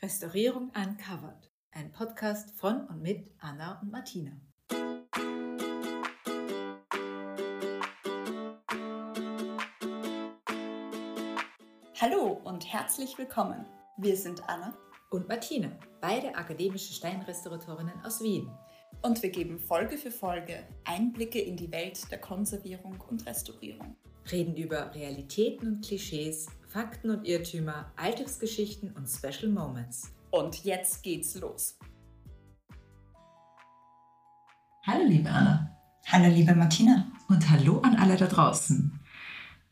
Restaurierung 0.00 0.70
Uncovered, 0.76 1.50
ein 1.72 1.90
Podcast 1.90 2.52
von 2.52 2.86
und 2.86 3.02
mit 3.02 3.32
Anna 3.40 3.80
und 3.82 3.90
Martina. 3.90 4.30
Hallo 12.00 12.40
und 12.44 12.72
herzlich 12.72 13.18
willkommen. 13.18 13.66
Wir 13.96 14.16
sind 14.16 14.48
Anna 14.48 14.72
und 15.10 15.26
Martina, 15.26 15.76
beide 16.00 16.32
akademische 16.36 16.92
Steinrestauratorinnen 16.92 18.00
aus 18.04 18.22
Wien. 18.22 18.48
Und 19.02 19.20
wir 19.20 19.30
geben 19.30 19.58
Folge 19.58 19.98
für 19.98 20.12
Folge 20.12 20.62
Einblicke 20.84 21.40
in 21.40 21.56
die 21.56 21.72
Welt 21.72 22.08
der 22.12 22.20
Konservierung 22.20 23.02
und 23.08 23.26
Restaurierung. 23.26 23.96
Reden 24.30 24.56
über 24.56 24.94
Realitäten 24.94 25.66
und 25.66 25.84
Klischees, 25.84 26.46
Fakten 26.68 27.08
und 27.08 27.26
Irrtümer, 27.26 27.90
Alltagsgeschichten 27.96 28.90
und 28.92 29.08
Special 29.08 29.50
Moments. 29.50 30.12
Und 30.30 30.64
jetzt 30.64 31.02
geht's 31.02 31.34
los. 31.36 31.78
Hallo 34.86 35.04
liebe 35.06 35.30
Anna. 35.30 35.74
Hallo 36.06 36.28
liebe 36.28 36.54
Martina. 36.54 37.10
Und 37.28 37.50
hallo 37.50 37.80
an 37.80 37.96
alle 37.96 38.16
da 38.16 38.26
draußen. 38.26 38.97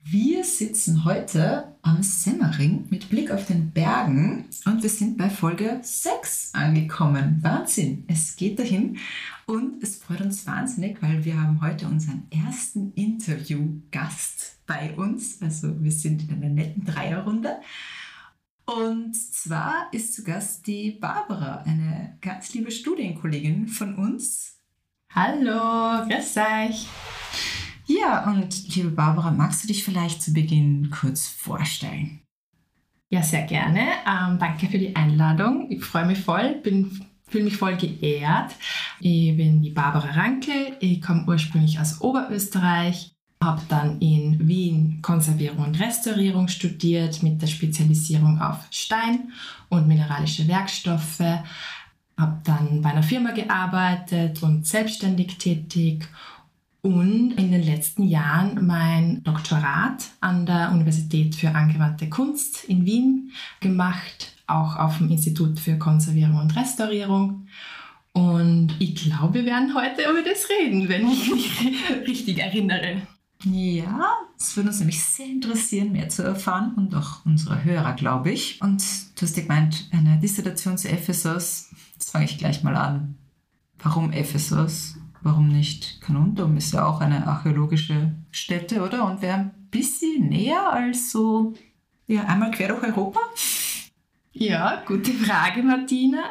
Wir 0.08 0.44
sitzen 0.44 1.04
heute 1.04 1.74
am 1.82 2.00
Semmering 2.00 2.86
mit 2.90 3.10
Blick 3.10 3.32
auf 3.32 3.44
den 3.46 3.72
Bergen 3.72 4.44
und 4.64 4.80
wir 4.84 4.88
sind 4.88 5.18
bei 5.18 5.28
Folge 5.28 5.80
6 5.82 6.54
angekommen. 6.54 7.40
Wahnsinn, 7.42 8.04
es 8.06 8.36
geht 8.36 8.60
dahin 8.60 8.98
und 9.46 9.82
es 9.82 9.96
freut 9.96 10.20
uns 10.20 10.46
wahnsinnig, 10.46 11.02
weil 11.02 11.24
wir 11.24 11.42
haben 11.42 11.60
heute 11.60 11.88
unseren 11.88 12.22
ersten 12.30 12.92
Interviewgast 12.92 14.60
bei 14.64 14.94
uns. 14.94 15.42
Also 15.42 15.82
wir 15.82 15.90
sind 15.90 16.22
in 16.22 16.36
einer 16.36 16.50
netten 16.50 16.84
Dreierrunde. 16.84 17.56
Und 18.64 19.16
zwar 19.16 19.88
ist 19.90 20.14
zu 20.14 20.22
Gast 20.22 20.68
die 20.68 20.92
Barbara, 20.92 21.62
eine 21.62 22.16
ganz 22.20 22.54
liebe 22.54 22.70
Studienkollegin 22.70 23.66
von 23.66 23.96
uns. 23.96 24.60
Hallo, 25.12 26.06
grüß 26.06 26.36
euch. 26.36 26.86
Ja, 27.86 28.28
und 28.28 28.74
liebe 28.74 28.90
Barbara, 28.90 29.30
magst 29.30 29.62
du 29.62 29.68
dich 29.68 29.84
vielleicht 29.84 30.20
zu 30.20 30.32
Beginn 30.32 30.90
kurz 30.90 31.28
vorstellen? 31.28 32.20
Ja, 33.08 33.22
sehr 33.22 33.42
gerne. 33.42 33.80
Ähm, 34.04 34.38
danke 34.40 34.66
für 34.66 34.78
die 34.78 34.96
Einladung. 34.96 35.70
Ich 35.70 35.84
freue 35.84 36.06
mich 36.06 36.18
voll, 36.18 36.60
fühle 37.28 37.44
mich 37.44 37.56
voll 37.56 37.76
geehrt. 37.76 38.56
Ich 38.98 39.36
bin 39.36 39.62
die 39.62 39.70
Barbara 39.70 40.10
Rankel. 40.10 40.76
Ich 40.80 41.00
komme 41.00 41.24
ursprünglich 41.28 41.78
aus 41.78 42.00
Oberösterreich, 42.00 43.12
habe 43.40 43.62
dann 43.68 44.00
in 44.00 44.48
Wien 44.48 44.98
Konservierung 45.02 45.66
und 45.66 45.78
Restaurierung 45.78 46.48
studiert 46.48 47.22
mit 47.22 47.40
der 47.40 47.46
Spezialisierung 47.46 48.40
auf 48.40 48.66
Stein 48.72 49.30
und 49.68 49.86
mineralische 49.86 50.48
Werkstoffe. 50.48 51.20
Habe 52.18 52.40
dann 52.42 52.82
bei 52.82 52.90
einer 52.90 53.04
Firma 53.04 53.30
gearbeitet 53.30 54.42
und 54.42 54.66
selbstständig 54.66 55.38
tätig 55.38 56.08
und 56.86 57.32
in 57.32 57.50
den 57.50 57.64
letzten 57.64 58.04
Jahren 58.04 58.64
mein 58.64 59.24
Doktorat 59.24 60.04
an 60.20 60.46
der 60.46 60.70
Universität 60.70 61.34
für 61.34 61.52
angewandte 61.52 62.08
Kunst 62.08 62.62
in 62.62 62.86
Wien 62.86 63.32
gemacht, 63.58 64.36
auch 64.46 64.76
auf 64.76 64.98
dem 64.98 65.10
Institut 65.10 65.58
für 65.58 65.78
Konservierung 65.78 66.36
und 66.36 66.54
Restaurierung. 66.54 67.48
Und 68.12 68.76
ich 68.78 68.94
glaube, 68.94 69.34
wir 69.34 69.46
werden 69.46 69.74
heute 69.74 70.02
über 70.08 70.22
das 70.22 70.48
reden, 70.48 70.88
wenn 70.88 71.08
ich 71.08 71.28
mich 71.28 71.60
richtig 72.06 72.38
erinnere. 72.38 73.02
Ja, 73.42 74.12
es 74.38 74.56
würde 74.56 74.68
uns 74.68 74.78
nämlich 74.78 75.02
sehr 75.02 75.26
interessieren, 75.26 75.90
mehr 75.90 76.08
zu 76.08 76.22
erfahren 76.22 76.74
und 76.76 76.94
auch 76.94 77.26
unsere 77.26 77.64
Hörer, 77.64 77.94
glaube 77.94 78.30
ich. 78.30 78.62
Und 78.62 78.84
du 79.16 79.22
hast 79.22 79.36
ja 79.36 79.42
gemeint, 79.42 79.88
eine 79.90 80.20
Dissertation 80.20 80.78
zu 80.78 80.88
Ephesus. 80.88 81.68
Jetzt 81.94 82.12
fange 82.12 82.26
ich 82.26 82.38
gleich 82.38 82.62
mal 82.62 82.76
an. 82.76 83.16
Warum 83.80 84.12
Ephesus? 84.12 84.94
Warum 85.26 85.48
nicht 85.48 86.00
Kanuntum? 86.00 86.56
Ist 86.56 86.72
ja 86.72 86.86
auch 86.86 87.00
eine 87.00 87.26
archäologische 87.26 88.14
Stätte, 88.30 88.82
oder? 88.82 89.04
Und 89.04 89.20
wäre 89.20 89.34
ein 89.34 89.50
bisschen 89.70 90.28
näher 90.28 90.72
als 90.72 91.10
so, 91.10 91.52
ja, 92.06 92.22
einmal 92.24 92.52
quer 92.52 92.68
durch 92.68 92.84
Europa? 92.84 93.18
Ja, 94.32 94.82
gute 94.86 95.12
Frage, 95.12 95.62
Martina. 95.62 96.22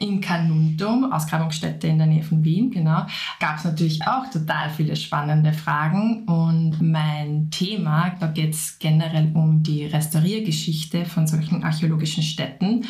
In 0.00 0.20
Kanuntum, 0.20 1.10
Ausgrabungsstätte 1.10 1.86
in 1.86 1.98
der 1.98 2.08
Nähe 2.08 2.24
von 2.24 2.42
Wien, 2.44 2.70
genau, 2.70 3.06
gab 3.38 3.58
es 3.58 3.64
natürlich 3.64 4.04
auch 4.06 4.28
total 4.28 4.68
viele 4.68 4.96
spannende 4.96 5.52
Fragen. 5.52 6.24
Und 6.26 6.82
mein 6.82 7.48
Thema, 7.50 8.10
da 8.18 8.26
geht 8.26 8.54
es 8.54 8.78
generell 8.78 9.30
um 9.34 9.62
die 9.62 9.86
Restauriergeschichte 9.86 11.06
von 11.06 11.26
solchen 11.26 11.62
archäologischen 11.62 12.24
Städten. 12.24 12.84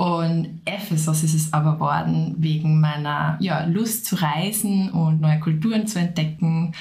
Und 0.00 0.62
Ephesus 0.64 1.22
ist 1.24 1.34
es 1.34 1.52
aber 1.52 1.78
worden 1.78 2.34
wegen 2.38 2.80
meiner 2.80 3.36
ja, 3.38 3.64
Lust 3.66 4.06
zu 4.06 4.16
reisen 4.16 4.90
und 4.92 5.20
neue 5.20 5.38
Kulturen 5.40 5.86
zu 5.86 5.98
entdecken. 5.98 6.72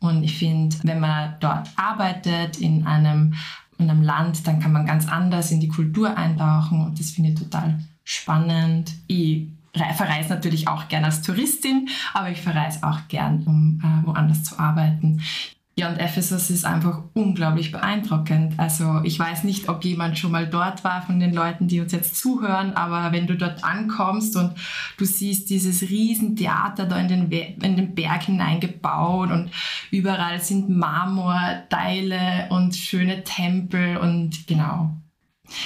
Und 0.00 0.22
ich 0.22 0.36
finde, 0.36 0.76
wenn 0.82 1.00
man 1.00 1.36
dort 1.40 1.70
arbeitet 1.76 2.58
in 2.58 2.86
einem, 2.86 3.32
in 3.78 3.88
einem 3.88 4.02
Land, 4.02 4.46
dann 4.46 4.60
kann 4.60 4.72
man 4.72 4.84
ganz 4.84 5.08
anders 5.08 5.50
in 5.50 5.60
die 5.60 5.68
Kultur 5.68 6.14
eintauchen 6.14 6.82
und 6.84 7.00
das 7.00 7.12
finde 7.12 7.30
ich 7.30 7.38
total 7.38 7.78
spannend. 8.04 8.92
Ich 9.06 9.46
verreise 9.72 10.28
natürlich 10.28 10.68
auch 10.68 10.88
gern 10.88 11.06
als 11.06 11.22
Touristin, 11.22 11.88
aber 12.12 12.28
ich 12.28 12.42
verreise 12.42 12.86
auch 12.86 13.08
gern, 13.08 13.44
um 13.46 13.80
äh, 13.82 14.06
woanders 14.06 14.44
zu 14.44 14.58
arbeiten. 14.58 15.22
Ja, 15.74 15.88
und 15.88 15.96
Ephesus 15.96 16.50
ist 16.50 16.66
einfach 16.66 17.02
unglaublich 17.14 17.72
beeindruckend. 17.72 18.58
Also 18.58 19.00
ich 19.04 19.18
weiß 19.18 19.44
nicht, 19.44 19.70
ob 19.70 19.82
jemand 19.84 20.18
schon 20.18 20.30
mal 20.30 20.46
dort 20.46 20.84
war 20.84 21.00
von 21.00 21.18
den 21.18 21.32
Leuten, 21.32 21.66
die 21.66 21.80
uns 21.80 21.92
jetzt 21.92 22.16
zuhören, 22.16 22.74
aber 22.74 23.10
wenn 23.12 23.26
du 23.26 23.36
dort 23.36 23.64
ankommst 23.64 24.36
und 24.36 24.52
du 24.98 25.06
siehst 25.06 25.48
dieses 25.48 25.80
Riesentheater 25.80 26.84
da 26.84 26.98
in 26.98 27.08
den, 27.08 27.32
in 27.32 27.76
den 27.76 27.94
Berg 27.94 28.24
hineingebaut 28.24 29.30
und 29.30 29.50
überall 29.90 30.42
sind 30.42 30.68
Marmorteile 30.68 32.48
und 32.50 32.76
schöne 32.76 33.24
Tempel 33.24 33.96
und 33.96 34.46
genau, 34.46 34.90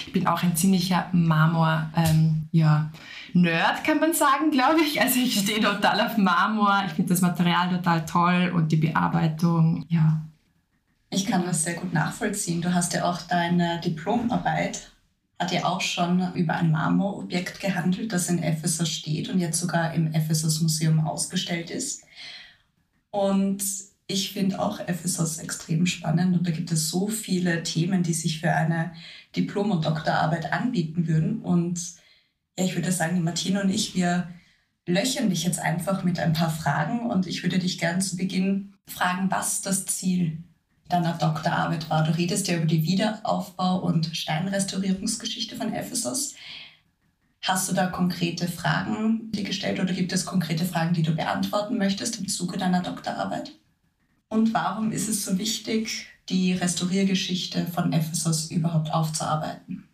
ich 0.07 0.13
bin 0.13 0.27
auch 0.27 0.43
ein 0.43 0.57
ziemlicher 0.57 1.09
Marmor, 1.13 1.91
ähm, 1.97 2.49
ja, 2.53 2.91
Nerd, 3.37 3.85
kann 3.85 4.01
man 4.01 4.15
sagen, 4.15 4.51
glaube 4.51 4.81
ich. 4.81 5.01
Also 5.01 5.21
ich 5.21 5.39
stehe 5.39 5.61
total 5.61 6.01
auf 6.01 6.17
Marmor. 6.17 6.85
Ich 6.87 6.93
finde 6.93 7.13
das 7.13 7.21
Material 7.21 7.69
total 7.69 8.07
toll 8.07 8.53
und 8.55 8.73
die 8.73 8.77
Bearbeitung, 8.77 9.85
ja. 9.89 10.23
Ich 11.11 11.27
kann 11.27 11.45
das 11.45 11.63
sehr 11.63 11.75
gut 11.75 11.93
nachvollziehen. 11.93 12.63
Du 12.63 12.73
hast 12.73 12.95
ja 12.95 13.05
auch 13.05 13.21
deine 13.21 13.81
Diplomarbeit, 13.81 14.91
hat 15.39 15.53
ja 15.53 15.67
auch 15.67 15.83
schon 15.83 16.35
über 16.35 16.55
ein 16.55 16.71
Marmorobjekt 16.71 17.61
gehandelt, 17.61 18.13
das 18.13 18.29
in 18.29 18.43
Ephesus 18.43 18.89
steht 18.89 19.29
und 19.29 19.39
jetzt 19.39 19.61
sogar 19.61 19.93
im 19.93 20.13
Ephesus 20.13 20.63
Museum 20.63 21.07
ausgestellt 21.07 21.71
ist. 21.71 22.05
Und 23.11 23.63
ich 24.07 24.33
finde 24.33 24.61
auch 24.61 24.81
Ephesus 24.81 25.39
extrem 25.39 25.85
spannend 25.85 26.37
und 26.37 26.47
da 26.47 26.53
gibt 26.53 26.73
es 26.73 26.91
so 26.91 27.09
viele 27.09 27.63
Themen, 27.63 28.03
die 28.03 28.15
sich 28.15 28.41
für 28.41 28.53
eine 28.53 28.93
Diplom- 29.35 29.73
und 29.73 29.85
Doktorarbeit 29.85 30.53
anbieten 30.53 31.07
würden. 31.07 31.41
Und 31.41 31.81
ja, 32.59 32.65
ich 32.65 32.75
würde 32.75 32.93
sagen, 32.93 33.17
die 33.17 33.23
Martina 33.23 33.61
und 33.61 33.71
ich, 33.71 33.95
wir 33.95 34.29
löchern 34.87 35.31
dich 35.31 35.45
jetzt 35.45 35.59
einfach 35.59 36.05
mit 36.05 36.19
ein 36.19 36.33
paar 36.33 36.51
Fragen 36.51 37.11
und 37.11 37.27
ich 37.27 37.43
würde 37.43 37.59
dich 37.59 37.79
gerne 37.79 37.99
zu 37.99 38.17
Beginn 38.17 38.75
fragen, 38.87 39.31
was 39.31 39.63
das 39.63 39.87
Ziel 39.87 40.39
deiner 40.89 41.15
Doktorarbeit 41.15 41.91
war. 41.91 42.05
Du 42.05 42.17
redest 42.17 42.47
ja 42.49 42.57
über 42.57 42.67
die 42.67 42.85
Wiederaufbau- 42.85 43.81
und 43.81 44.17
Steinrestaurierungsgeschichte 44.17 45.57
von 45.57 45.73
Ephesus. 45.73 46.35
Hast 47.43 47.69
du 47.69 47.75
da 47.75 47.87
konkrete 47.87 48.49
Fragen 48.49 49.31
dir 49.33 49.45
gestellt 49.45 49.81
oder 49.81 49.93
gibt 49.93 50.13
es 50.13 50.25
konkrete 50.25 50.65
Fragen, 50.65 50.95
die 50.95 51.03
du 51.03 51.15
beantworten 51.15 51.77
möchtest 51.79 52.19
im 52.19 52.29
Zuge 52.29 52.57
deiner 52.57 52.83
Doktorarbeit? 52.83 53.53
Und 54.29 54.55
warum 54.55 54.93
ist 54.93 55.09
es 55.09 55.25
so 55.25 55.39
wichtig, 55.39 56.07
die 56.29 56.53
Restauriergeschichte 56.53 57.67
von 57.67 57.93
Ephesus 57.93 58.51
überhaupt 58.51 58.93
aufzuarbeiten? 58.93 59.86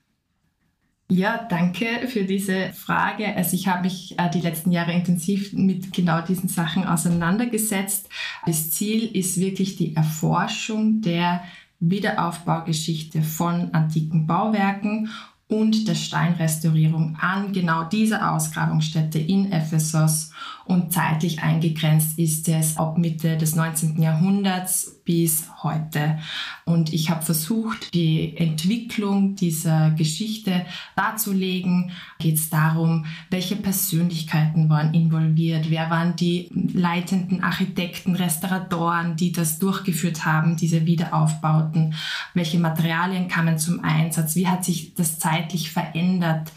Ja, 1.08 1.46
danke 1.48 2.08
für 2.08 2.24
diese 2.24 2.72
Frage. 2.72 3.36
Also 3.36 3.54
ich 3.54 3.68
habe 3.68 3.82
mich 3.82 4.18
äh, 4.18 4.30
die 4.30 4.40
letzten 4.40 4.72
Jahre 4.72 4.92
intensiv 4.92 5.52
mit 5.52 5.92
genau 5.92 6.22
diesen 6.22 6.48
Sachen 6.48 6.86
auseinandergesetzt. 6.86 8.08
Das 8.46 8.70
Ziel 8.70 9.14
ist 9.14 9.38
wirklich 9.38 9.76
die 9.76 9.94
Erforschung 9.94 11.02
der 11.02 11.42
Wiederaufbaugeschichte 11.80 13.22
von 13.22 13.74
antiken 13.74 14.26
Bauwerken 14.26 15.10
und 15.48 15.86
der 15.86 15.96
Steinrestaurierung 15.96 17.16
an 17.20 17.52
genau 17.52 17.84
dieser 17.84 18.32
Ausgrabungsstätte 18.32 19.18
in 19.18 19.52
Ephesus. 19.52 20.30
Und 20.64 20.92
zeitlich 20.92 21.42
eingegrenzt 21.42 22.18
ist 22.18 22.48
es 22.48 22.76
ab 22.76 22.98
Mitte 22.98 23.36
des 23.36 23.56
19. 23.56 24.00
Jahrhunderts 24.00 25.00
bis 25.04 25.46
heute. 25.62 26.18
Und 26.64 26.92
ich 26.92 27.10
habe 27.10 27.22
versucht, 27.22 27.92
die 27.94 28.36
Entwicklung 28.36 29.34
dieser 29.34 29.90
Geschichte 29.90 30.64
darzulegen. 30.94 31.90
Geht 32.18 32.36
es 32.36 32.50
darum, 32.50 33.06
welche 33.30 33.56
Persönlichkeiten 33.56 34.68
waren 34.68 34.94
involviert, 34.94 35.70
wer 35.70 35.90
waren 35.90 36.14
die 36.16 36.48
leitenden 36.52 37.42
Architekten, 37.42 38.14
Restauratoren, 38.14 39.16
die 39.16 39.32
das 39.32 39.58
durchgeführt 39.58 40.24
haben, 40.24 40.56
diese 40.56 40.86
Wiederaufbauten, 40.86 41.94
welche 42.34 42.58
Materialien 42.58 43.28
kamen 43.28 43.58
zum 43.58 43.82
Einsatz, 43.82 44.36
wie 44.36 44.46
hat 44.46 44.64
sich 44.64 44.94
das 44.94 45.18
zeitlich 45.18 45.70
verändert 45.70 46.52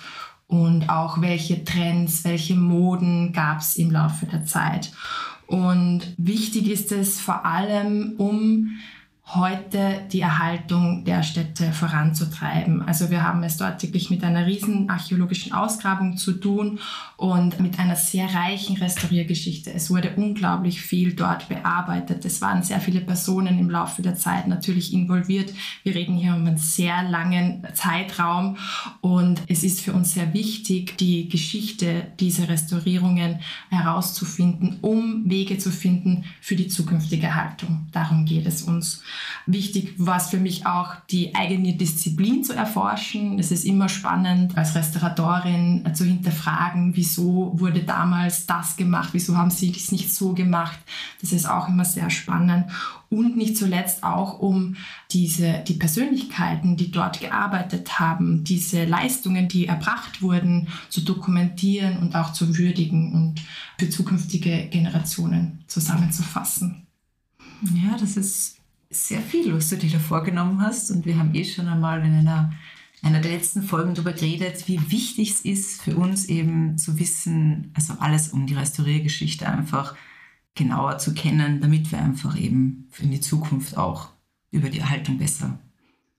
und 0.47 0.89
auch 0.89 1.21
welche 1.21 1.63
Trends, 1.63 2.23
welche 2.23 2.55
Moden 2.55 3.33
gab 3.33 3.59
es 3.59 3.75
im 3.75 3.91
Laufe 3.91 4.25
der 4.25 4.45
Zeit. 4.45 4.91
Und 5.47 6.01
wichtig 6.17 6.69
ist 6.69 6.91
es 6.91 7.19
vor 7.19 7.45
allem, 7.45 8.15
um 8.17 8.77
heute 9.33 10.01
die 10.11 10.21
Erhaltung 10.21 11.03
der 11.03 11.23
Städte 11.23 11.71
voranzutreiben. 11.71 12.83
Also 12.83 13.09
wir 13.09 13.23
haben 13.23 13.41
es 13.43 13.57
dort 13.57 13.81
wirklich 13.81 14.11
mit 14.11 14.23
einer 14.23 14.45
riesen 14.45 14.87
archäologischen 14.87 15.51
Ausgrabung 15.51 16.15
zu 16.15 16.33
tun 16.33 16.79
und 17.17 17.59
mit 17.59 17.79
einer 17.79 17.95
sehr 17.95 18.33
reichen 18.33 18.77
Restauriergeschichte. 18.77 19.73
Es 19.73 19.89
wurde 19.89 20.13
unglaublich 20.15 20.79
viel 20.79 21.13
dort 21.13 21.49
bearbeitet. 21.49 22.23
Es 22.23 22.39
waren 22.41 22.61
sehr 22.61 22.79
viele 22.79 23.01
Personen 23.01 23.57
im 23.57 23.69
Laufe 23.69 24.03
der 24.03 24.15
Zeit 24.15 24.47
natürlich 24.47 24.93
involviert. 24.93 25.51
Wir 25.83 25.95
reden 25.95 26.15
hier 26.15 26.35
um 26.35 26.45
einen 26.45 26.57
sehr 26.57 27.01
langen 27.03 27.65
Zeitraum 27.73 28.57
und 29.01 29.41
es 29.47 29.63
ist 29.63 29.81
für 29.81 29.93
uns 29.93 30.13
sehr 30.13 30.33
wichtig, 30.35 30.97
die 30.99 31.29
Geschichte 31.29 32.07
dieser 32.19 32.47
Restaurierungen 32.47 33.39
herauszufinden, 33.69 34.77
um 34.81 35.27
Wege 35.27 35.57
zu 35.57 35.71
finden 35.71 36.25
für 36.41 36.55
die 36.55 36.67
zukünftige 36.67 37.33
Haltung. 37.33 37.87
Darum 37.91 38.25
geht 38.25 38.45
es 38.45 38.61
uns. 38.61 39.01
Wichtig 39.45 39.93
war 39.97 40.17
es 40.17 40.29
für 40.29 40.39
mich 40.39 40.65
auch, 40.65 40.95
die 41.11 41.35
eigene 41.35 41.75
Disziplin 41.75 42.43
zu 42.43 42.53
erforschen. 42.53 43.37
Es 43.37 43.51
ist 43.51 43.65
immer 43.65 43.89
spannend, 43.89 44.57
als 44.57 44.75
Restauratorin 44.75 45.87
zu 45.93 46.03
hinterfragen, 46.03 46.95
wieso 46.95 47.51
wurde 47.55 47.83
damals 47.83 48.45
das 48.47 48.75
gemacht, 48.75 49.09
wieso 49.13 49.37
haben 49.37 49.51
sie 49.51 49.71
es 49.71 49.91
nicht 49.91 50.13
so 50.13 50.33
gemacht. 50.33 50.79
Das 51.21 51.31
ist 51.31 51.47
auch 51.47 51.67
immer 51.67 51.85
sehr 51.85 52.09
spannend. 52.09 52.65
Und 53.09 53.37
nicht 53.37 53.55
zuletzt 53.55 54.03
auch, 54.03 54.39
um 54.39 54.75
diese, 55.11 55.63
die 55.67 55.75
Persönlichkeiten, 55.75 56.75
die 56.75 56.91
dort 56.91 57.19
gearbeitet 57.19 57.99
haben, 57.99 58.43
diese 58.43 58.85
Leistungen, 58.85 59.47
die 59.47 59.67
erbracht 59.67 60.21
wurden, 60.21 60.67
zu 60.89 61.01
dokumentieren 61.01 61.97
und 61.97 62.15
auch 62.15 62.33
zu 62.33 62.57
würdigen 62.57 63.13
und 63.13 63.41
für 63.77 63.89
zukünftige 63.89 64.67
Generationen 64.69 65.63
zusammenzufassen. 65.67 66.87
Ja, 67.73 67.95
das 67.97 68.17
ist 68.17 68.54
sehr 68.89 69.21
viel, 69.21 69.53
was 69.53 69.69
du 69.69 69.77
dir 69.77 69.89
da 69.89 69.99
vorgenommen 69.99 70.61
hast. 70.61 70.91
Und 70.91 71.05
wir 71.05 71.17
haben 71.17 71.33
eh 71.33 71.43
schon 71.43 71.67
einmal 71.67 72.03
in 72.05 72.13
einer, 72.13 72.53
einer 73.01 73.19
der 73.19 73.31
letzten 73.31 73.63
Folgen 73.63 73.93
darüber 73.93 74.13
geredet, 74.13 74.67
wie 74.67 74.91
wichtig 74.91 75.31
es 75.31 75.41
ist 75.41 75.81
für 75.81 75.95
uns 75.95 76.25
eben 76.25 76.77
zu 76.77 76.99
wissen, 76.99 77.71
also 77.73 77.93
alles 77.99 78.29
um 78.29 78.47
die 78.47 78.55
Restauriergeschichte 78.55 79.47
einfach 79.47 79.95
genauer 80.55 80.97
zu 80.97 81.13
kennen, 81.13 81.61
damit 81.61 81.91
wir 81.91 81.99
einfach 81.99 82.37
eben 82.39 82.89
in 82.99 83.11
die 83.11 83.21
Zukunft 83.21 83.77
auch 83.77 84.09
über 84.51 84.69
die 84.69 84.79
Erhaltung 84.79 85.17
besser 85.17 85.59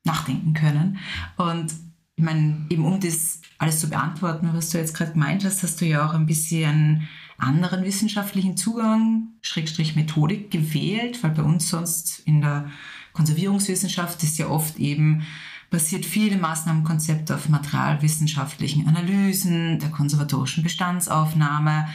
nachdenken 0.04 0.52
können. 0.52 0.98
Und 1.36 1.72
ich 2.16 2.24
meine, 2.24 2.66
eben 2.70 2.84
um 2.84 3.00
das 3.00 3.40
alles 3.58 3.80
zu 3.80 3.88
beantworten, 3.88 4.50
was 4.52 4.70
du 4.70 4.78
jetzt 4.78 4.94
gerade 4.94 5.12
gemeint 5.12 5.44
hast, 5.44 5.62
hast 5.62 5.80
du 5.80 5.86
ja 5.86 6.06
auch 6.06 6.14
ein 6.14 6.26
bisschen 6.26 7.08
anderen 7.38 7.84
wissenschaftlichen 7.84 8.56
Zugang, 8.56 9.28
Schrägstrich 9.42 9.96
Methodik 9.96 10.50
gewählt, 10.50 11.22
weil 11.22 11.32
bei 11.32 11.42
uns 11.42 11.68
sonst 11.68 12.20
in 12.20 12.40
der 12.40 12.70
Konservierungswissenschaft 13.12 14.22
ist 14.22 14.38
ja 14.38 14.48
oft 14.48 14.78
eben 14.78 15.22
basiert 15.70 16.06
viele 16.06 16.38
Maßnahmenkonzepte 16.38 17.34
auf 17.34 17.48
materialwissenschaftlichen 17.48 18.86
Analysen, 18.86 19.78
der 19.78 19.90
konservatorischen 19.90 20.62
Bestandsaufnahme, 20.62 21.88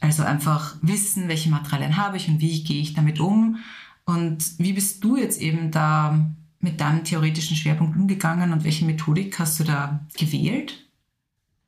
also 0.00 0.24
einfach 0.24 0.76
wissen, 0.82 1.28
welche 1.28 1.48
Materialien 1.48 1.96
habe 1.96 2.16
ich 2.16 2.28
und 2.28 2.40
wie 2.40 2.64
gehe 2.64 2.82
ich 2.82 2.94
damit 2.94 3.20
um. 3.20 3.58
Und 4.04 4.58
wie 4.58 4.72
bist 4.72 5.04
du 5.04 5.16
jetzt 5.16 5.40
eben 5.40 5.70
da 5.70 6.26
mit 6.58 6.80
deinem 6.80 7.04
theoretischen 7.04 7.56
Schwerpunkt 7.56 7.96
umgegangen 7.96 8.52
und 8.52 8.64
welche 8.64 8.84
Methodik 8.84 9.38
hast 9.38 9.60
du 9.60 9.64
da 9.64 10.00
gewählt? 10.18 10.81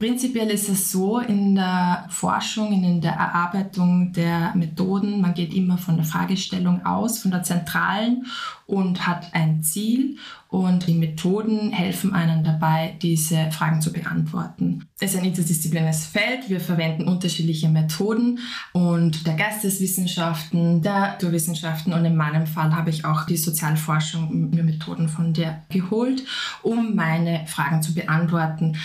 Prinzipiell 0.01 0.51
ist 0.51 0.69
es 0.69 0.91
so 0.91 1.21
in 1.21 1.55
der 1.55 2.07
Forschung, 2.11 2.73
in 2.73 3.01
der 3.01 3.13
Erarbeitung 3.13 4.13
der 4.13 4.53
Methoden, 4.57 5.21
man 5.21 5.35
geht 5.35 5.55
immer 5.55 5.79
von 5.79 5.95
der 5.95 6.05
Fragestellung 6.05 6.85
aus, 6.85 7.21
von 7.21 7.31
der 7.31 7.45
zentralen 7.45 8.27
und 8.67 9.07
hat 9.07 9.33
ein 9.35 9.63
Ziel 9.63 10.19
und 10.49 10.89
die 10.89 10.95
Methoden 10.95 11.71
helfen 11.71 12.13
einem 12.13 12.43
dabei, 12.43 12.97
diese 13.03 13.53
Fragen 13.53 13.81
zu 13.81 13.93
beantworten. 13.93 14.85
Es 14.99 15.13
ist 15.13 15.21
ein 15.21 15.27
interdisziplinäres 15.27 16.07
Feld, 16.07 16.49
wir 16.49 16.61
verwenden 16.61 17.07
unterschiedliche 17.07 17.69
Methoden 17.69 18.41
und 18.73 19.25
der 19.29 19.35
Geisteswissenschaften, 19.35 20.83
der 20.83 20.99
Naturwissenschaften 20.99 21.93
und 21.93 22.05
in 22.05 22.17
meinem 22.17 22.49
Fall 22.49 22.75
habe 22.75 22.91
ich 22.91 23.05
auch 23.05 23.27
die 23.27 23.37
Sozialforschung 23.37 24.51
mir 24.51 24.65
Methoden 24.65 25.09
von 25.09 25.33
der 25.33 25.63
geholt, 25.69 26.25
um 26.63 26.97
meine 26.97 27.47
Fragen 27.47 27.81
zu 27.81 27.95
beantworten. 27.95 28.77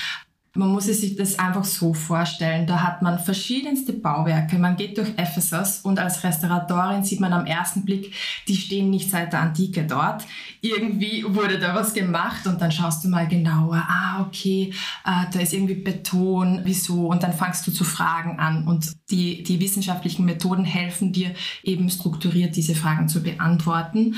Man 0.56 0.70
muss 0.70 0.86
sich 0.86 1.16
das 1.16 1.38
einfach 1.38 1.64
so 1.64 1.94
vorstellen. 1.94 2.66
Da 2.66 2.82
hat 2.82 3.02
man 3.02 3.20
verschiedenste 3.20 3.94
Bauwerke. 3.94 4.58
Man 4.58 4.76
geht 4.76 4.98
durch 4.98 5.10
Ephesus 5.16 5.82
und 5.82 6.00
als 6.00 6.24
Restauratorin 6.24 7.04
sieht 7.04 7.20
man 7.20 7.34
am 7.34 7.46
ersten 7.46 7.86
Blick, 7.86 8.14
die 8.48 8.56
stehen 8.56 8.90
nicht 8.90 9.12
seit 9.12 9.34
der 9.34 9.42
Antike 9.42 9.86
dort. 9.86 10.26
Irgendwie 10.62 11.24
wurde 11.28 11.60
da 11.60 11.76
was 11.76 11.94
gemacht 11.94 12.48
und 12.48 12.60
dann 12.62 12.72
schaust 12.72 13.04
du 13.04 13.10
mal 13.10 13.28
genauer. 13.28 13.86
Ah, 13.88 14.26
okay, 14.28 14.74
äh, 15.06 15.26
da 15.32 15.40
ist 15.40 15.54
irgendwie 15.54 15.76
Beton. 15.76 16.62
Wieso? 16.64 17.08
Und 17.08 17.22
dann 17.22 17.34
fangst 17.34 17.68
du 17.68 17.72
zu 17.72 17.84
fragen 17.84 18.40
an 18.40 18.68
und 18.68 18.92
die, 19.12 19.44
die 19.44 19.60
wissenschaftlichen 19.60 20.26
Methoden 20.26 20.66
helfen 20.66 21.14
dir 21.14 21.36
eben 21.64 21.90
strukturiert 21.90 22.56
diese 22.56 22.74
Fragen 22.76 23.08
zu 23.08 23.22
beantworten. 23.22 24.16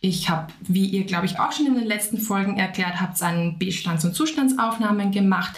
Ich 0.00 0.28
habe, 0.28 0.52
wie 0.60 0.86
ihr, 0.86 1.04
glaube 1.04 1.26
ich, 1.26 1.40
auch 1.40 1.52
schon 1.52 1.66
in 1.66 1.74
den 1.74 1.86
letzten 1.86 2.18
Folgen 2.18 2.56
erklärt 2.56 3.00
habt, 3.00 3.20
einen 3.22 3.58
Bestands- 3.58 4.04
und 4.04 4.14
Zustandsaufnahmen 4.14 5.10
gemacht, 5.10 5.56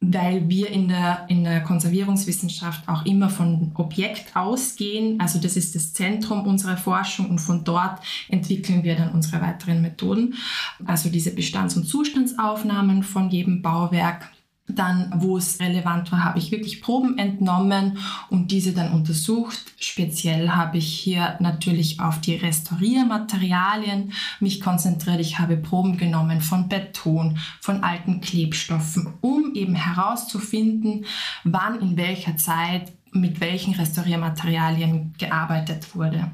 weil 0.00 0.48
wir 0.48 0.70
in 0.70 0.88
der, 0.88 1.26
in 1.28 1.44
der 1.44 1.62
Konservierungswissenschaft 1.62 2.88
auch 2.88 3.04
immer 3.04 3.30
von 3.30 3.72
Objekt 3.74 4.36
ausgehen. 4.36 5.18
Also 5.20 5.40
das 5.40 5.56
ist 5.56 5.74
das 5.74 5.92
Zentrum 5.92 6.46
unserer 6.46 6.76
Forschung 6.76 7.30
und 7.30 7.38
von 7.38 7.64
dort 7.64 8.00
entwickeln 8.28 8.84
wir 8.84 8.96
dann 8.96 9.12
unsere 9.12 9.40
weiteren 9.40 9.82
Methoden. 9.82 10.34
Also 10.84 11.08
diese 11.08 11.34
Bestands- 11.34 11.76
und 11.76 11.84
Zustandsaufnahmen 11.84 13.02
von 13.02 13.30
jedem 13.30 13.62
Bauwerk 13.62 14.30
dann, 14.66 15.12
wo 15.16 15.36
es 15.36 15.60
relevant 15.60 16.10
war, 16.10 16.24
habe 16.24 16.38
ich 16.38 16.50
wirklich 16.50 16.80
Proben 16.80 17.18
entnommen 17.18 17.98
und 18.30 18.50
diese 18.50 18.72
dann 18.72 18.92
untersucht. 18.92 19.58
Speziell 19.78 20.50
habe 20.50 20.78
ich 20.78 20.86
hier 20.86 21.36
natürlich 21.40 22.00
auf 22.00 22.20
die 22.20 22.36
Restauriermaterialien 22.36 24.12
mich 24.40 24.60
konzentriert. 24.62 25.20
Ich 25.20 25.38
habe 25.38 25.58
Proben 25.58 25.98
genommen 25.98 26.40
von 26.40 26.68
Beton, 26.68 27.38
von 27.60 27.84
alten 27.84 28.22
Klebstoffen, 28.22 29.14
um 29.20 29.54
eben 29.54 29.74
herauszufinden, 29.74 31.04
wann 31.44 31.80
in 31.80 31.96
welcher 31.98 32.36
Zeit 32.38 32.92
mit 33.12 33.40
welchen 33.40 33.74
Restauriermaterialien 33.74 35.14
gearbeitet 35.18 35.94
wurde. 35.94 36.30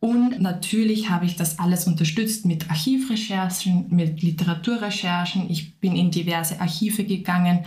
Und 0.00 0.40
natürlich 0.40 1.10
habe 1.10 1.26
ich 1.26 1.36
das 1.36 1.58
alles 1.58 1.86
unterstützt 1.86 2.46
mit 2.46 2.70
Archivrecherchen, 2.70 3.86
mit 3.90 4.22
Literaturrecherchen. 4.22 5.50
Ich 5.50 5.76
bin 5.76 5.94
in 5.94 6.10
diverse 6.10 6.58
Archive 6.58 7.04
gegangen 7.04 7.66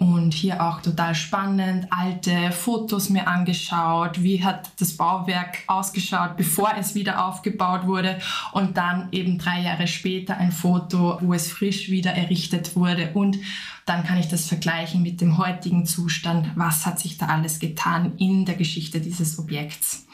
und 0.00 0.32
hier 0.32 0.62
auch 0.62 0.80
total 0.80 1.14
spannend, 1.14 1.86
alte 1.90 2.52
Fotos 2.52 3.10
mir 3.10 3.28
angeschaut, 3.28 4.22
wie 4.22 4.42
hat 4.42 4.70
das 4.80 4.96
Bauwerk 4.96 5.58
ausgeschaut, 5.66 6.38
bevor 6.38 6.72
es 6.78 6.94
wieder 6.94 7.26
aufgebaut 7.26 7.86
wurde 7.86 8.18
und 8.52 8.78
dann 8.78 9.08
eben 9.12 9.36
drei 9.36 9.60
Jahre 9.60 9.86
später 9.86 10.38
ein 10.38 10.52
Foto, 10.52 11.18
wo 11.20 11.34
es 11.34 11.52
frisch 11.52 11.90
wieder 11.90 12.12
errichtet 12.12 12.76
wurde 12.76 13.10
und 13.12 13.36
dann 13.84 14.04
kann 14.04 14.18
ich 14.18 14.28
das 14.28 14.46
vergleichen 14.46 15.02
mit 15.02 15.20
dem 15.20 15.36
heutigen 15.36 15.84
Zustand, 15.84 16.50
was 16.54 16.86
hat 16.86 16.98
sich 16.98 17.18
da 17.18 17.26
alles 17.26 17.58
getan 17.58 18.12
in 18.16 18.46
der 18.46 18.54
Geschichte 18.54 19.00
dieses 19.00 19.38
Objekts. 19.38 20.06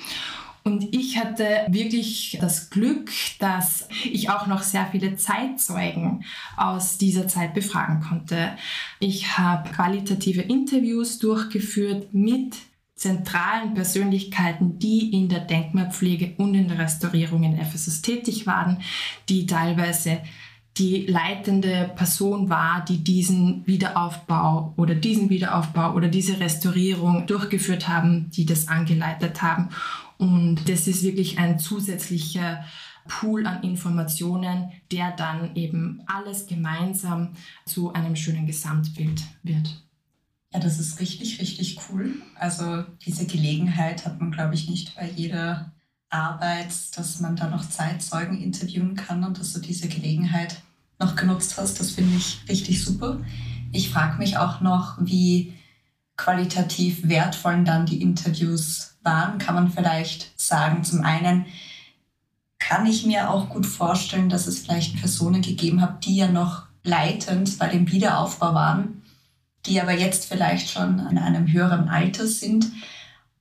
Und 0.66 0.92
ich 0.92 1.16
hatte 1.16 1.64
wirklich 1.68 2.38
das 2.40 2.70
Glück, 2.70 3.12
dass 3.38 3.88
ich 4.02 4.30
auch 4.30 4.48
noch 4.48 4.62
sehr 4.62 4.84
viele 4.90 5.14
Zeitzeugen 5.14 6.24
aus 6.56 6.98
dieser 6.98 7.28
Zeit 7.28 7.54
befragen 7.54 8.00
konnte. 8.00 8.50
Ich 8.98 9.38
habe 9.38 9.70
qualitative 9.70 10.40
Interviews 10.40 11.20
durchgeführt 11.20 12.12
mit 12.12 12.56
zentralen 12.96 13.74
Persönlichkeiten, 13.74 14.80
die 14.80 15.12
in 15.12 15.28
der 15.28 15.38
Denkmalpflege 15.38 16.34
und 16.38 16.56
in 16.56 16.66
der 16.66 16.80
Restaurierung 16.80 17.44
in 17.44 17.56
Ephesus 17.56 18.02
tätig 18.02 18.48
waren, 18.48 18.82
die 19.28 19.46
teilweise 19.46 20.18
die 20.78 21.06
leitende 21.06 21.92
Person 21.94 22.50
war, 22.50 22.84
die 22.84 23.04
diesen 23.04 23.64
Wiederaufbau 23.66 24.74
oder 24.76 24.96
diesen 24.96 25.30
Wiederaufbau 25.30 25.94
oder 25.94 26.08
diese 26.08 26.40
Restaurierung 26.40 27.28
durchgeführt 27.28 27.86
haben, 27.86 28.30
die 28.30 28.44
das 28.44 28.66
angeleitet 28.66 29.42
haben. 29.42 29.68
Und 30.18 30.68
das 30.68 30.86
ist 30.86 31.02
wirklich 31.02 31.38
ein 31.38 31.58
zusätzlicher 31.58 32.64
Pool 33.08 33.46
an 33.46 33.62
Informationen, 33.62 34.72
der 34.90 35.12
dann 35.12 35.54
eben 35.54 36.02
alles 36.06 36.46
gemeinsam 36.46 37.34
zu 37.64 37.92
einem 37.92 38.16
schönen 38.16 38.46
Gesamtbild 38.46 39.22
wird. 39.42 39.82
Ja, 40.52 40.60
das 40.60 40.78
ist 40.78 41.00
richtig, 41.00 41.40
richtig 41.40 41.78
cool. 41.88 42.14
Also 42.34 42.84
diese 43.04 43.26
Gelegenheit 43.26 44.06
hat 44.06 44.20
man, 44.20 44.30
glaube 44.30 44.54
ich, 44.54 44.68
nicht 44.68 44.94
bei 44.96 45.08
jeder 45.08 45.72
Arbeit, 46.08 46.72
dass 46.96 47.20
man 47.20 47.36
da 47.36 47.48
noch 47.48 47.68
Zeitzeugen 47.68 48.40
interviewen 48.40 48.94
kann 48.94 49.24
und 49.24 49.38
dass 49.38 49.52
du 49.52 49.60
diese 49.60 49.88
Gelegenheit 49.88 50.62
noch 50.98 51.16
genutzt 51.16 51.58
hast. 51.58 51.78
Das 51.80 51.90
finde 51.90 52.16
ich 52.16 52.38
richtig 52.48 52.82
super. 52.82 53.20
Ich 53.72 53.90
frage 53.90 54.18
mich 54.18 54.38
auch 54.38 54.60
noch, 54.60 54.96
wie 55.00 55.52
qualitativ 56.16 57.08
wertvoll 57.08 57.64
dann 57.64 57.86
die 57.86 58.00
Interviews 58.00 58.96
waren. 59.02 59.38
Kann 59.38 59.54
man 59.54 59.70
vielleicht 59.70 60.38
sagen, 60.40 60.84
zum 60.84 61.02
einen 61.02 61.46
kann 62.58 62.86
ich 62.86 63.04
mir 63.06 63.30
auch 63.30 63.48
gut 63.48 63.66
vorstellen, 63.66 64.28
dass 64.28 64.46
es 64.46 64.60
vielleicht 64.60 64.98
Personen 64.98 65.42
gegeben 65.42 65.80
hat, 65.80 66.04
die 66.04 66.16
ja 66.16 66.28
noch 66.28 66.64
leitend 66.82 67.58
bei 67.58 67.68
dem 67.68 67.90
Wiederaufbau 67.90 68.54
waren, 68.54 69.02
die 69.66 69.80
aber 69.80 69.92
jetzt 69.92 70.26
vielleicht 70.26 70.70
schon 70.70 70.98
in 71.10 71.18
einem 71.18 71.52
höheren 71.52 71.88
Alter 71.88 72.26
sind 72.26 72.66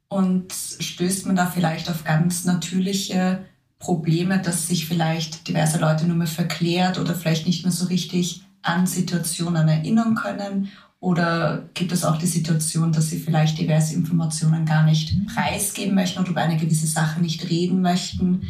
und 0.07 0.51
stößt 0.53 1.25
man 1.27 1.35
da 1.35 1.45
vielleicht 1.45 1.89
auf 1.89 2.03
ganz 2.03 2.45
natürliche 2.45 3.45
Probleme, 3.79 4.39
dass 4.39 4.67
sich 4.67 4.87
vielleicht 4.87 5.47
diverse 5.47 5.79
Leute 5.79 6.05
nur 6.05 6.17
mehr 6.17 6.27
verklärt 6.27 6.97
oder 6.97 7.13
vielleicht 7.13 7.45
nicht 7.45 7.63
mehr 7.63 7.71
so 7.71 7.85
richtig 7.85 8.43
an 8.61 8.87
Situationen 8.87 9.67
erinnern 9.67 10.15
können? 10.15 10.71
Oder 11.05 11.69
gibt 11.75 11.91
es 11.91 12.03
auch 12.03 12.17
die 12.17 12.25
Situation, 12.25 12.91
dass 12.91 13.11
sie 13.11 13.19
vielleicht 13.19 13.59
diverse 13.59 13.93
Informationen 13.93 14.65
gar 14.65 14.83
nicht 14.83 15.13
preisgeben 15.27 15.93
möchten 15.93 16.19
oder 16.19 16.31
über 16.31 16.41
eine 16.41 16.57
gewisse 16.57 16.87
Sache 16.87 17.21
nicht 17.21 17.47
reden 17.47 17.83
möchten, 17.83 18.47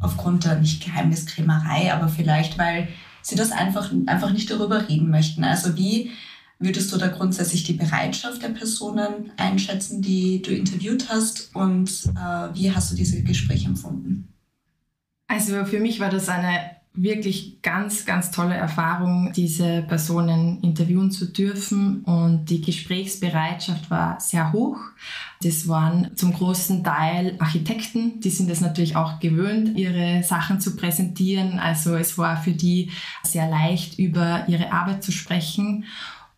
aufgrund 0.00 0.44
der 0.44 0.56
nicht 0.56 0.84
Geheimniskrämerei, 0.84 1.94
aber 1.94 2.08
vielleicht, 2.08 2.58
weil 2.58 2.88
sie 3.22 3.36
das 3.36 3.52
einfach, 3.52 3.90
einfach 4.04 4.34
nicht 4.34 4.50
darüber 4.50 4.86
reden 4.86 5.08
möchten? 5.08 5.44
Also 5.44 5.78
wie 5.78 6.10
würdest 6.58 6.92
du 6.92 6.98
da 6.98 7.06
grundsätzlich 7.06 7.64
die 7.64 7.72
Bereitschaft 7.72 8.42
der 8.42 8.50
Personen 8.50 9.32
einschätzen, 9.38 10.02
die 10.02 10.42
du 10.42 10.50
interviewt 10.50 11.08
hast 11.08 11.56
und 11.56 11.88
äh, 11.88 12.54
wie 12.54 12.70
hast 12.70 12.92
du 12.92 12.96
diese 12.96 13.22
Gespräche 13.22 13.68
empfunden? 13.68 14.28
Also 15.26 15.64
für 15.64 15.80
mich 15.80 16.00
war 16.00 16.10
das 16.10 16.28
eine 16.28 16.72
wirklich 16.96 17.60
ganz, 17.60 18.06
ganz 18.06 18.30
tolle 18.30 18.54
Erfahrung, 18.54 19.32
diese 19.34 19.82
Personen 19.82 20.60
interviewen 20.62 21.10
zu 21.10 21.26
dürfen 21.26 22.02
und 22.04 22.46
die 22.46 22.60
Gesprächsbereitschaft 22.60 23.90
war 23.90 24.20
sehr 24.20 24.52
hoch. 24.52 24.78
Das 25.42 25.66
waren 25.66 26.16
zum 26.16 26.32
großen 26.32 26.84
Teil 26.84 27.34
Architekten, 27.40 28.20
die 28.20 28.30
sind 28.30 28.48
es 28.48 28.60
natürlich 28.60 28.94
auch 28.94 29.18
gewöhnt, 29.18 29.76
ihre 29.76 30.22
Sachen 30.22 30.60
zu 30.60 30.76
präsentieren. 30.76 31.58
Also 31.58 31.96
es 31.96 32.16
war 32.16 32.36
für 32.36 32.52
die 32.52 32.90
sehr 33.24 33.50
leicht, 33.50 33.98
über 33.98 34.48
ihre 34.48 34.72
Arbeit 34.72 35.02
zu 35.02 35.10
sprechen. 35.10 35.84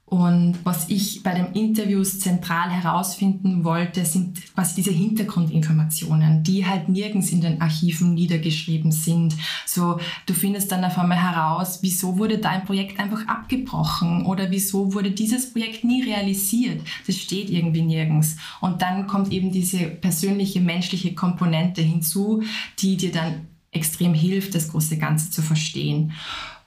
Und 0.09 0.59
was 0.63 0.89
ich 0.89 1.25
bei 1.25 1.35
den 1.35 1.53
Interviews 1.61 2.21
zentral 2.21 2.71
herausfinden 2.71 3.65
wollte, 3.65 4.05
sind 4.05 4.41
quasi 4.55 4.77
diese 4.77 4.93
Hintergrundinformationen, 4.93 6.45
die 6.45 6.65
halt 6.65 6.89
nirgends 6.89 7.31
in 7.31 7.41
den 7.41 7.61
Archiven 7.61 8.15
niedergeschrieben 8.15 8.93
sind. 8.93 9.35
So, 9.67 9.99
du 10.27 10.33
findest 10.33 10.71
dann 10.71 10.85
auf 10.85 10.97
einmal 10.97 11.21
heraus, 11.21 11.81
wieso 11.83 12.19
wurde 12.19 12.39
dein 12.39 12.65
Projekt 12.65 13.01
einfach 13.01 13.27
abgebrochen 13.27 14.25
oder 14.27 14.53
wieso 14.53 14.95
wurde 14.95 15.11
dieses 15.11 15.53
Projekt 15.53 15.83
nie 15.83 16.05
realisiert. 16.05 16.87
Das 17.09 17.17
steht 17.17 17.51
irgendwie 17.51 17.83
nirgends. 17.83 18.37
Und 18.61 18.83
dann 18.83 19.09
kommt 19.09 19.33
eben 19.33 19.51
diese 19.51 19.87
persönliche, 19.87 20.61
menschliche 20.61 21.17
Komponente 21.17 21.83
hinzu, 21.83 22.45
die 22.79 22.97
dir 22.97 23.11
dann 23.11 23.49
extrem 23.73 24.15
hilft, 24.15 24.55
das 24.55 24.69
große 24.69 24.99
Ganze 24.99 25.33
zu 25.33 25.43
verstehen. 25.43 26.13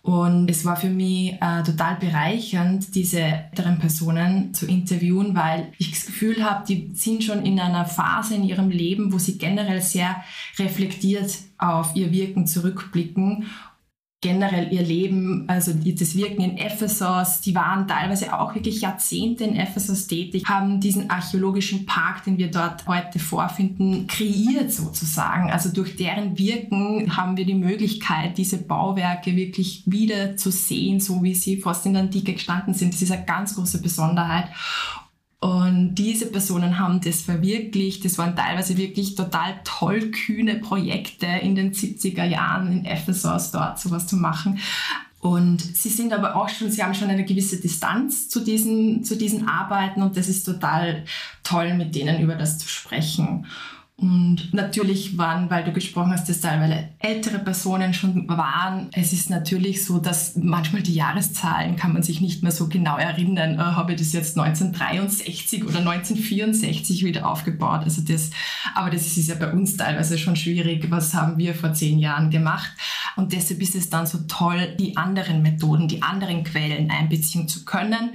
Und 0.01 0.49
es 0.49 0.63
war 0.63 0.77
für 0.77 0.89
mich 0.89 1.33
äh, 1.33 1.63
total 1.63 1.97
bereichernd, 1.97 2.95
diese 2.95 3.19
älteren 3.19 3.79
Personen 3.79 4.53
zu 4.53 4.65
interviewen, 4.65 5.35
weil 5.35 5.73
ich 5.77 5.91
das 5.91 6.05
Gefühl 6.05 6.43
habe, 6.43 6.65
die 6.65 6.91
sind 6.93 7.23
schon 7.23 7.45
in 7.45 7.59
einer 7.59 7.85
Phase 7.85 8.35
in 8.35 8.43
ihrem 8.43 8.69
Leben, 8.69 9.11
wo 9.11 9.17
sie 9.17 9.37
generell 9.37 9.81
sehr 9.81 10.23
reflektiert 10.57 11.31
auf 11.57 11.95
ihr 11.95 12.11
Wirken 12.11 12.47
zurückblicken 12.47 13.45
generell 14.21 14.73
ihr 14.73 14.83
Leben, 14.83 15.45
also 15.47 15.71
das 15.73 16.15
Wirken 16.15 16.41
in 16.41 16.57
Ephesus, 16.57 17.39
die 17.39 17.55
waren 17.55 17.87
teilweise 17.87 18.37
auch 18.37 18.53
wirklich 18.53 18.81
Jahrzehnte 18.81 19.45
in 19.45 19.55
Ephesus 19.55 20.07
tätig, 20.07 20.43
haben 20.45 20.81
diesen 20.81 21.09
archäologischen 21.09 21.85
Park, 21.85 22.25
den 22.25 22.37
wir 22.37 22.51
dort 22.51 22.85
heute 22.85 23.17
vorfinden, 23.17 24.07
kreiert 24.07 24.73
sozusagen. 24.73 25.49
Also 25.49 25.69
durch 25.69 25.95
deren 25.95 26.37
Wirken 26.37 27.15
haben 27.15 27.37
wir 27.37 27.45
die 27.45 27.53
Möglichkeit, 27.53 28.37
diese 28.37 28.57
Bauwerke 28.57 29.37
wirklich 29.37 29.83
wieder 29.85 30.35
zu 30.35 30.51
sehen, 30.51 30.99
so 30.99 31.23
wie 31.23 31.33
sie 31.33 31.61
fast 31.61 31.85
in 31.85 31.93
der 31.93 32.03
Antike 32.03 32.33
gestanden 32.33 32.73
sind. 32.73 32.93
Das 32.93 33.01
ist 33.01 33.11
eine 33.11 33.23
ganz 33.23 33.55
große 33.55 33.81
Besonderheit. 33.81 34.49
Und 35.41 35.95
diese 35.95 36.25
Personen 36.25 36.79
haben 36.79 36.99
das 36.99 37.21
verwirklicht. 37.21 38.03
Das 38.03 38.17
waren 38.17 38.35
teilweise 38.35 38.77
wirklich 38.77 39.15
total 39.15 39.61
tollkühne 39.63 40.55
Projekte 40.55 41.27
in 41.27 41.55
den 41.55 41.73
70er 41.73 42.25
Jahren 42.25 42.71
in 42.71 42.85
Ephesus 42.85 43.51
dort 43.51 43.79
sowas 43.79 44.05
zu 44.05 44.17
machen. 44.17 44.59
Und 45.21 45.61
sie 45.61 45.89
sind 45.89 46.13
aber 46.13 46.35
auch 46.35 46.49
schon, 46.49 46.71
sie 46.71 46.83
haben 46.83 46.93
schon 46.93 47.09
eine 47.09 47.25
gewisse 47.25 47.59
Distanz 47.59 48.29
zu 48.29 48.41
diesen, 48.41 49.03
zu 49.03 49.17
diesen 49.17 49.47
Arbeiten 49.47 50.01
und 50.01 50.15
das 50.15 50.29
ist 50.29 50.45
total 50.45 51.03
toll, 51.43 51.73
mit 51.73 51.93
denen 51.93 52.21
über 52.21 52.35
das 52.35 52.57
zu 52.57 52.69
sprechen. 52.69 53.45
Und 54.01 54.53
natürlich 54.53 55.17
waren, 55.17 55.49
weil 55.49 55.65
du 55.65 55.73
gesprochen 55.73 56.11
hast, 56.13 56.29
dass 56.29 56.39
teilweise 56.39 56.87
ältere 56.99 57.39
Personen 57.39 57.93
schon 57.93 58.29
waren. 58.29 58.87
Es 58.93 59.11
ist 59.11 59.29
natürlich 59.29 59.83
so, 59.83 59.99
dass 59.99 60.37
manchmal 60.37 60.83
die 60.83 60.93
Jahreszahlen 60.93 61.75
kann 61.75 61.91
man 61.91 62.01
sich 62.01 62.21
nicht 62.21 62.41
mehr 62.41 62.53
so 62.53 62.69
genau 62.69 62.97
erinnern. 62.97 63.55
Äh, 63.55 63.57
habe 63.57 63.93
ich 63.93 63.99
das 63.99 64.13
jetzt 64.13 64.37
1963 64.37 65.65
oder 65.65 65.79
1964 65.79 67.03
wieder 67.03 67.29
aufgebaut? 67.29 67.81
Also 67.83 68.01
das, 68.01 68.29
aber 68.73 68.89
das 68.89 69.05
ist 69.05 69.27
ja 69.27 69.35
bei 69.35 69.51
uns 69.51 69.75
teilweise 69.75 70.17
schon 70.17 70.37
schwierig. 70.37 70.89
Was 70.89 71.13
haben 71.13 71.37
wir 71.37 71.53
vor 71.53 71.73
zehn 71.73 71.99
Jahren 71.99 72.29
gemacht? 72.29 72.71
Und 73.19 73.33
deshalb 73.33 73.61
ist 73.61 73.75
es 73.75 73.89
dann 73.89 74.05
so 74.05 74.19
toll, 74.27 74.75
die 74.79 74.97
anderen 74.97 75.41
Methoden, 75.41 75.87
die 75.87 76.01
anderen 76.01 76.43
Quellen 76.43 76.89
einbeziehen 76.89 77.47
zu 77.47 77.65
können 77.65 78.11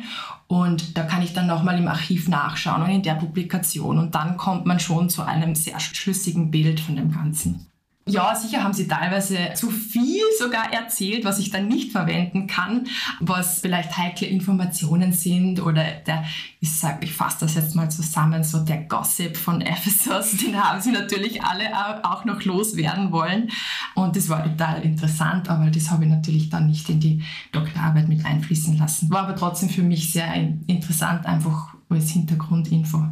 und 0.46 0.96
da 0.96 1.04
kann 1.04 1.22
ich 1.22 1.32
dann 1.32 1.46
nochmal 1.46 1.78
im 1.78 1.88
Archiv 1.88 2.28
nachschauen 2.28 2.82
und 2.82 2.90
in 2.90 3.02
der 3.02 3.14
Publikation. 3.14 3.98
Und 3.98 4.14
dann 4.14 4.36
kommt 4.36 4.66
man 4.66 4.78
schon 4.78 5.08
zu 5.08 5.22
einem 5.22 5.54
sehr 5.54 5.80
schlüssigen 5.80 6.50
Bild 6.50 6.80
von 6.80 6.96
dem 6.96 7.10
Ganzen. 7.12 7.66
Ja, 8.06 8.34
sicher 8.34 8.62
haben 8.62 8.74
sie 8.74 8.86
teilweise 8.86 9.54
zu 9.54 9.70
viel 9.70 10.20
sogar 10.38 10.70
erzählt, 10.74 11.24
was 11.24 11.38
ich 11.38 11.50
dann 11.50 11.68
nicht 11.68 11.90
verwenden 11.90 12.46
kann, 12.46 12.86
was 13.18 13.60
vielleicht 13.60 13.96
heikle 13.96 14.26
Informationen 14.26 15.10
sind 15.12 15.58
oder 15.62 15.82
der, 16.06 16.22
ich 16.60 16.70
sage, 16.70 16.98
ich 17.04 17.14
fasse 17.14 17.38
das 17.40 17.54
jetzt 17.54 17.74
mal 17.74 17.90
zusammen, 17.90 18.44
so 18.44 18.58
der 18.62 18.82
Gossip 18.84 19.38
von 19.38 19.62
Ephesus, 19.62 20.32
den 20.44 20.62
haben 20.62 20.82
sie 20.82 20.92
natürlich 20.92 21.42
alle 21.42 21.64
auch 22.04 22.26
noch 22.26 22.44
loswerden 22.44 23.10
wollen. 23.10 23.48
Und 23.94 24.16
das 24.16 24.28
war 24.28 24.44
total 24.44 24.82
interessant, 24.82 25.48
aber 25.48 25.70
das 25.70 25.90
habe 25.90 26.04
ich 26.04 26.10
natürlich 26.10 26.50
dann 26.50 26.66
nicht 26.66 26.86
in 26.90 27.00
die 27.00 27.22
Doktorarbeit 27.52 28.08
mit 28.08 28.26
einfließen 28.26 28.76
lassen. 28.76 29.08
War 29.08 29.22
aber 29.22 29.36
trotzdem 29.36 29.70
für 29.70 29.82
mich 29.82 30.12
sehr 30.12 30.34
interessant, 30.66 31.24
einfach 31.24 31.74
als 31.88 32.10
Hintergrundinfo. 32.10 33.02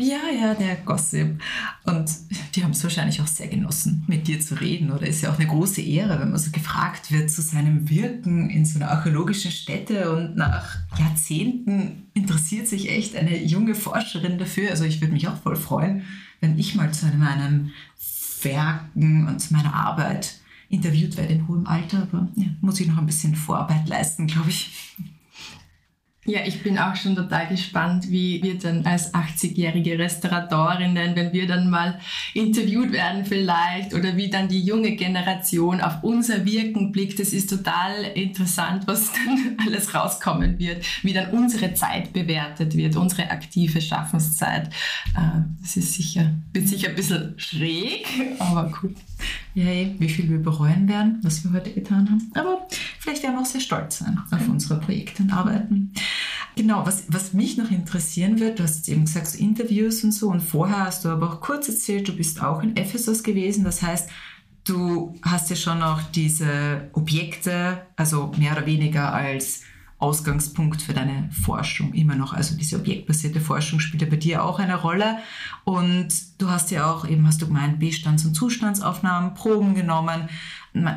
Ja, 0.00 0.28
ja, 0.32 0.54
der 0.54 0.76
Gossip. 0.76 1.42
Und 1.84 2.08
die 2.54 2.62
haben 2.62 2.70
es 2.70 2.84
wahrscheinlich 2.84 3.20
auch 3.20 3.26
sehr 3.26 3.48
genossen, 3.48 4.04
mit 4.06 4.28
dir 4.28 4.38
zu 4.38 4.54
reden. 4.54 4.92
Oder 4.92 5.08
ist 5.08 5.22
ja 5.22 5.32
auch 5.32 5.38
eine 5.40 5.48
große 5.48 5.82
Ehre, 5.82 6.20
wenn 6.20 6.30
man 6.30 6.38
so 6.38 6.52
gefragt 6.52 7.10
wird 7.10 7.28
zu 7.32 7.42
seinem 7.42 7.90
Wirken 7.90 8.48
in 8.48 8.64
so 8.64 8.78
einer 8.78 8.92
archäologischen 8.92 9.50
Stätte. 9.50 10.12
Und 10.12 10.36
nach 10.36 10.76
Jahrzehnten 10.96 12.06
interessiert 12.14 12.68
sich 12.68 12.92
echt 12.92 13.16
eine 13.16 13.42
junge 13.42 13.74
Forscherin 13.74 14.38
dafür. 14.38 14.70
Also 14.70 14.84
ich 14.84 15.00
würde 15.00 15.14
mich 15.14 15.26
auch 15.26 15.42
voll 15.42 15.56
freuen, 15.56 16.04
wenn 16.40 16.56
ich 16.60 16.76
mal 16.76 16.94
zu 16.94 17.06
meinem 17.06 17.72
Werken 18.42 19.26
und 19.26 19.40
zu 19.40 19.52
meiner 19.52 19.74
Arbeit 19.74 20.38
interviewt 20.68 21.16
werde 21.16 21.34
in 21.34 21.48
hohem 21.48 21.66
Alter. 21.66 22.02
Aber 22.02 22.28
ja, 22.36 22.46
muss 22.60 22.78
ich 22.78 22.86
noch 22.86 22.98
ein 22.98 23.06
bisschen 23.06 23.34
Vorarbeit 23.34 23.88
leisten, 23.88 24.28
glaube 24.28 24.50
ich. 24.50 24.94
Ja, 26.28 26.40
ich 26.44 26.62
bin 26.62 26.78
auch 26.78 26.94
schon 26.94 27.16
total 27.16 27.46
gespannt, 27.46 28.10
wie 28.10 28.42
wir 28.42 28.58
dann 28.58 28.84
als 28.84 29.14
80-jährige 29.14 29.98
Restauratorinnen, 29.98 31.16
wenn 31.16 31.32
wir 31.32 31.46
dann 31.46 31.70
mal 31.70 31.98
interviewt 32.34 32.92
werden 32.92 33.24
vielleicht 33.24 33.94
oder 33.94 34.14
wie 34.14 34.28
dann 34.28 34.46
die 34.46 34.60
junge 34.60 34.94
Generation 34.94 35.80
auf 35.80 36.02
unser 36.02 36.44
Wirken 36.44 36.92
blickt. 36.92 37.18
Das 37.18 37.32
ist 37.32 37.48
total 37.48 38.04
interessant, 38.14 38.86
was 38.86 39.10
dann 39.10 39.56
alles 39.66 39.94
rauskommen 39.94 40.58
wird, 40.58 40.84
wie 41.02 41.14
dann 41.14 41.30
unsere 41.30 41.72
Zeit 41.72 42.12
bewertet 42.12 42.76
wird, 42.76 42.96
unsere 42.96 43.30
aktive 43.30 43.80
Schaffenszeit. 43.80 44.68
Äh, 45.16 45.40
das 45.62 45.78
ist 45.78 45.94
sicher, 45.94 46.34
wird 46.52 46.68
sicher 46.68 46.90
ein 46.90 46.94
bisschen 46.94 47.38
schräg, 47.38 48.06
aber 48.38 48.68
gut. 48.68 48.96
Yay, 49.54 49.96
wie 49.98 50.08
viel 50.08 50.28
wir 50.28 50.42
bereuen 50.42 50.88
werden, 50.88 51.18
was 51.22 51.44
wir 51.44 51.52
heute 51.52 51.72
getan 51.72 52.08
haben. 52.08 52.30
Aber 52.34 52.66
vielleicht 52.98 53.22
werden 53.22 53.36
wir 53.36 53.42
auch 53.42 53.46
sehr 53.46 53.60
stolz 53.60 53.98
sein 53.98 54.20
auf 54.30 54.48
unsere 54.48 54.80
Projekte 54.80 55.22
und 55.22 55.32
Arbeiten. 55.32 55.92
Genau, 56.56 56.84
was, 56.86 57.04
was 57.08 57.32
mich 57.32 57.56
noch 57.56 57.70
interessieren 57.70 58.40
wird, 58.40 58.58
du 58.58 58.64
hast 58.64 58.88
eben 58.88 59.04
gesagt, 59.04 59.28
so 59.28 59.38
Interviews 59.38 60.02
und 60.02 60.12
so, 60.12 60.28
und 60.28 60.40
vorher 60.40 60.86
hast 60.86 61.04
du 61.04 61.08
aber 61.08 61.32
auch 61.32 61.40
kurz 61.40 61.68
erzählt, 61.68 62.08
du 62.08 62.16
bist 62.16 62.42
auch 62.42 62.62
in 62.62 62.76
Ephesus 62.76 63.22
gewesen. 63.22 63.64
Das 63.64 63.82
heißt, 63.82 64.10
du 64.64 65.14
hast 65.22 65.50
ja 65.50 65.56
schon 65.56 65.82
auch 65.82 66.02
diese 66.14 66.90
Objekte, 66.92 67.82
also 67.96 68.32
mehr 68.38 68.52
oder 68.52 68.66
weniger 68.66 69.12
als 69.12 69.62
Ausgangspunkt 69.98 70.80
für 70.80 70.94
deine 70.94 71.28
Forschung 71.32 71.92
immer 71.92 72.14
noch. 72.14 72.32
Also 72.32 72.56
diese 72.56 72.76
objektbasierte 72.76 73.40
Forschung 73.40 73.80
spielt 73.80 74.02
ja 74.02 74.08
bei 74.08 74.16
dir 74.16 74.44
auch 74.44 74.60
eine 74.60 74.76
Rolle. 74.76 75.18
Und 75.64 76.08
du 76.38 76.48
hast 76.48 76.70
ja 76.70 76.90
auch, 76.90 77.06
eben 77.08 77.26
hast 77.26 77.42
du 77.42 77.46
gemeint, 77.46 77.80
Bestands- 77.80 78.24
und 78.24 78.34
Zustandsaufnahmen, 78.34 79.34
Proben 79.34 79.74
genommen. 79.74 80.28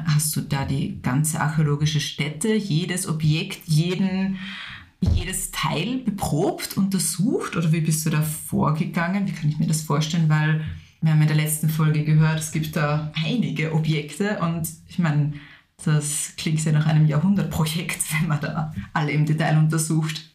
Hast 0.05 0.35
du 0.35 0.41
da 0.41 0.65
die 0.65 1.01
ganze 1.01 1.41
archäologische 1.41 1.99
Stätte, 1.99 2.53
jedes 2.53 3.07
Objekt, 3.07 3.61
jeden, 3.65 4.37
jedes 4.99 5.49
Teil 5.49 5.97
beprobt, 5.97 6.77
untersucht? 6.77 7.55
Oder 7.55 7.71
wie 7.71 7.81
bist 7.81 8.05
du 8.05 8.11
da 8.11 8.21
vorgegangen? 8.21 9.25
Wie 9.25 9.31
kann 9.31 9.49
ich 9.49 9.57
mir 9.57 9.67
das 9.67 9.81
vorstellen? 9.81 10.29
Weil 10.29 10.63
wir 11.01 11.13
haben 11.13 11.21
in 11.21 11.27
der 11.27 11.37
letzten 11.37 11.69
Folge 11.69 12.03
gehört, 12.03 12.39
es 12.39 12.51
gibt 12.51 12.75
da 12.75 13.11
einige 13.25 13.73
Objekte 13.73 14.37
und 14.41 14.69
ich 14.87 14.99
meine, 14.99 15.33
das 15.85 16.33
klingt 16.37 16.63
ja 16.63 16.71
nach 16.71 16.85
einem 16.85 17.05
Jahrhundertprojekt, 17.05 18.01
wenn 18.19 18.27
man 18.27 18.41
da 18.41 18.73
alle 18.93 19.11
im 19.11 19.25
Detail 19.25 19.57
untersucht. 19.57 20.29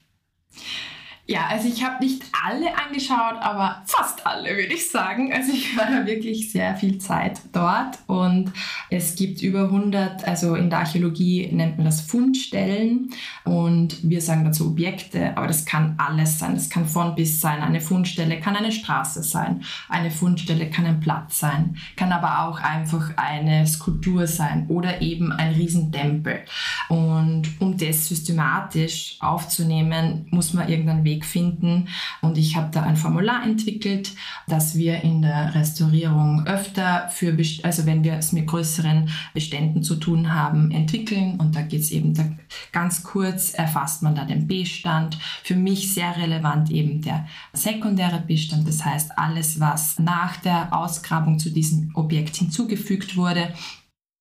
Ja, 1.29 1.47
also 1.49 1.67
ich 1.67 1.83
habe 1.83 2.05
nicht 2.05 2.23
alle 2.45 2.67
angeschaut, 2.79 3.41
aber 3.41 3.83
fast 3.87 4.25
alle, 4.25 4.51
würde 4.51 4.75
ich 4.75 4.89
sagen. 4.89 5.33
Also 5.33 5.53
ich 5.53 5.77
war 5.77 5.87
da 5.87 6.07
wirklich 6.07 6.53
sehr 6.53 6.77
viel 6.77 6.99
Zeit 6.99 7.41
dort 7.53 7.99
und 8.07 8.53
es 8.91 9.17
gibt 9.17 9.43
über 9.43 9.65
100, 9.65 10.25
also 10.25 10.55
in 10.55 10.71
der 10.71 10.81
Archäologie 10.81 11.49
nennt 11.51 11.79
man 11.79 11.87
das 11.87 12.01
Fundstellen 12.01 13.11
und 13.43 14.09
wir 14.09 14.21
sagen 14.21 14.45
dazu 14.45 14.69
Objekte, 14.69 15.37
aber 15.37 15.49
das 15.49 15.65
kann 15.65 15.97
alles 15.99 16.39
sein. 16.39 16.55
Das 16.55 16.71
kann 16.71 16.87
von 16.87 17.17
bis 17.17 17.41
sein. 17.41 17.61
Eine 17.61 17.81
Fundstelle 17.81 18.39
kann 18.39 18.55
eine 18.55 18.71
Straße 18.71 19.25
sein, 19.25 19.65
eine 19.89 20.13
Fundstelle 20.13 20.71
kann 20.71 20.87
ein 20.87 21.01
Platz 21.01 21.41
sein, 21.41 21.77
kann 21.97 22.13
aber 22.13 22.47
auch 22.47 22.61
einfach 22.61 23.11
eine 23.17 23.67
Skulptur 23.67 24.29
sein 24.29 24.67
oder 24.69 25.03
eben 25.03 25.33
ein 25.33 25.55
Riesentempel. 25.55 26.45
Und 26.89 27.49
um 27.59 27.77
das 27.77 28.07
systematisch 28.07 29.17
aufzunehmen, 29.19 30.29
muss 30.31 30.53
man 30.53 30.69
irgendeinen 30.69 31.03
Weg 31.03 31.16
Weg 31.17 31.25
finden. 31.25 31.89
Und 32.21 32.39
ich 32.39 32.57
habe 32.57 32.69
da 32.71 32.83
ein 32.83 32.97
Formular 32.97 33.43
entwickelt, 33.45 34.13
das 34.47 34.77
wir 34.77 35.03
in 35.03 35.23
der 35.23 35.55
Restaurierung 35.55 36.47
öfter 36.47 37.09
für, 37.09 37.37
also 37.63 37.87
wenn 37.87 38.05
wir 38.05 38.15
es 38.15 38.33
mit 38.33 38.47
größeren 38.47 39.09
Beständen 39.35 39.83
zu 39.83 39.97
tun 39.97 40.35
haben, 40.35 40.71
entwickeln. 40.71 41.39
Und 41.41 41.57
da 41.57 41.63
geht 41.63 41.81
es 41.81 41.91
eben 41.91 42.15
da 42.15 42.25
ganz 42.73 43.03
kurz, 43.03 43.55
erfasst 43.55 44.03
man 44.03 44.15
da 44.15 44.25
den 44.25 44.47
Bestand. 44.47 45.19
Für 45.43 45.57
mich 45.57 45.95
sehr 45.95 46.17
relevant 46.17 46.71
eben 46.71 47.01
der 47.03 47.27
sekundäre 47.53 48.23
Bestand, 48.27 48.69
das 48.69 48.85
heißt 48.85 49.19
alles, 49.19 49.61
was 49.61 49.99
nach 49.99 50.37
der 50.37 50.77
Ausgrabung 50.77 51.39
zu 51.39 51.51
diesem 51.51 51.91
Objekt 51.95 52.37
hinzugefügt 52.37 53.17
wurde 53.17 53.53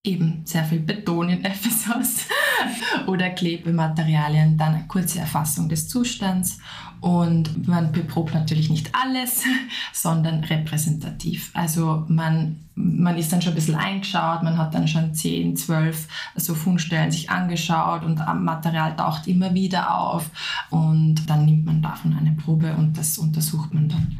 eben 0.05 0.41
sehr 0.45 0.63
viel 0.63 0.79
Beton 0.79 1.29
in 1.29 1.43
Ephesus 1.43 2.27
oder 3.07 3.29
Klebematerialien, 3.29 4.57
dann 4.57 4.75
eine 4.75 4.87
kurze 4.87 5.19
Erfassung 5.19 5.69
des 5.69 5.87
Zustands 5.87 6.59
und 7.01 7.67
man 7.67 7.91
beprobt 7.91 8.33
natürlich 8.33 8.69
nicht 8.69 8.91
alles, 8.95 9.43
sondern 9.93 10.43
repräsentativ. 10.43 11.51
Also 11.53 12.03
man, 12.07 12.61
man 12.73 13.17
ist 13.17 13.31
dann 13.31 13.41
schon 13.41 13.51
ein 13.51 13.55
bisschen 13.55 13.75
eingeschaut, 13.75 14.43
man 14.43 14.57
hat 14.57 14.73
dann 14.73 14.87
schon 14.87 15.13
10, 15.13 15.55
12 15.55 16.07
so 16.35 16.55
Fundstellen 16.55 17.11
sich 17.11 17.29
angeschaut 17.29 18.03
und 18.03 18.19
Material 18.43 18.95
taucht 18.95 19.27
immer 19.27 19.53
wieder 19.53 19.95
auf 19.95 20.29
und 20.71 21.29
dann 21.29 21.45
nimmt 21.45 21.65
man 21.65 21.81
davon 21.81 22.17
eine 22.17 22.31
Probe 22.31 22.73
und 22.75 22.97
das 22.97 23.17
untersucht 23.17 23.73
man 23.73 23.89
dann. 23.89 24.17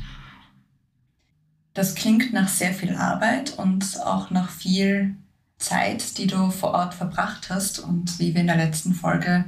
Das 1.74 1.96
klingt 1.96 2.32
nach 2.34 2.48
sehr 2.48 2.74
viel 2.74 2.96
Arbeit 2.96 3.58
und 3.58 4.00
auch 4.06 4.30
nach 4.30 4.50
viel 4.50 5.18
Zeit, 5.57 6.17
die 6.17 6.27
du 6.27 6.51
vor 6.51 6.71
Ort 6.71 6.93
verbracht 6.93 7.50
hast. 7.50 7.79
Und 7.79 8.19
wie 8.19 8.33
wir 8.33 8.41
in 8.41 8.47
der 8.47 8.57
letzten 8.57 8.93
Folge 8.93 9.45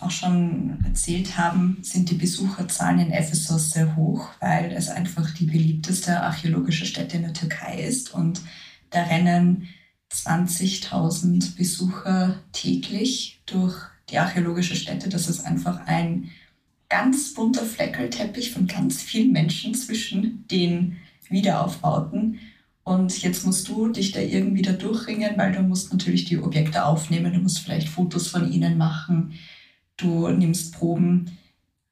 auch 0.00 0.10
schon 0.10 0.84
erzählt 0.84 1.38
haben, 1.38 1.78
sind 1.82 2.10
die 2.10 2.16
Besucherzahlen 2.16 3.00
in 3.00 3.12
Ephesus 3.12 3.70
sehr 3.70 3.96
hoch, 3.96 4.28
weil 4.40 4.72
es 4.72 4.88
einfach 4.88 5.30
die 5.30 5.46
beliebteste 5.46 6.20
archäologische 6.20 6.84
Stätte 6.84 7.16
in 7.16 7.22
der 7.22 7.32
Türkei 7.32 7.80
ist. 7.80 8.12
Und 8.12 8.40
da 8.90 9.02
rennen 9.04 9.68
20.000 10.12 11.56
Besucher 11.56 12.38
täglich 12.52 13.40
durch 13.46 13.74
die 14.10 14.18
archäologische 14.18 14.76
Stätte. 14.76 15.08
Das 15.08 15.28
ist 15.28 15.40
einfach 15.40 15.86
ein 15.86 16.30
ganz 16.88 17.34
bunter 17.34 17.64
Fleckelteppich 17.64 18.52
von 18.52 18.66
ganz 18.66 19.02
vielen 19.02 19.32
Menschen 19.32 19.74
zwischen 19.74 20.46
den 20.48 20.98
Wiederaufbauten. 21.28 22.38
Und 22.86 23.20
jetzt 23.20 23.44
musst 23.44 23.66
du 23.66 23.88
dich 23.88 24.12
da 24.12 24.20
irgendwie 24.20 24.62
da 24.62 24.70
durchringen, 24.70 25.36
weil 25.36 25.50
du 25.50 25.60
musst 25.60 25.92
natürlich 25.92 26.24
die 26.24 26.38
Objekte 26.38 26.84
aufnehmen, 26.84 27.32
du 27.32 27.40
musst 27.40 27.58
vielleicht 27.58 27.88
Fotos 27.88 28.28
von 28.28 28.52
ihnen 28.52 28.78
machen, 28.78 29.32
du 29.96 30.28
nimmst 30.28 30.72
Proben. 30.72 31.36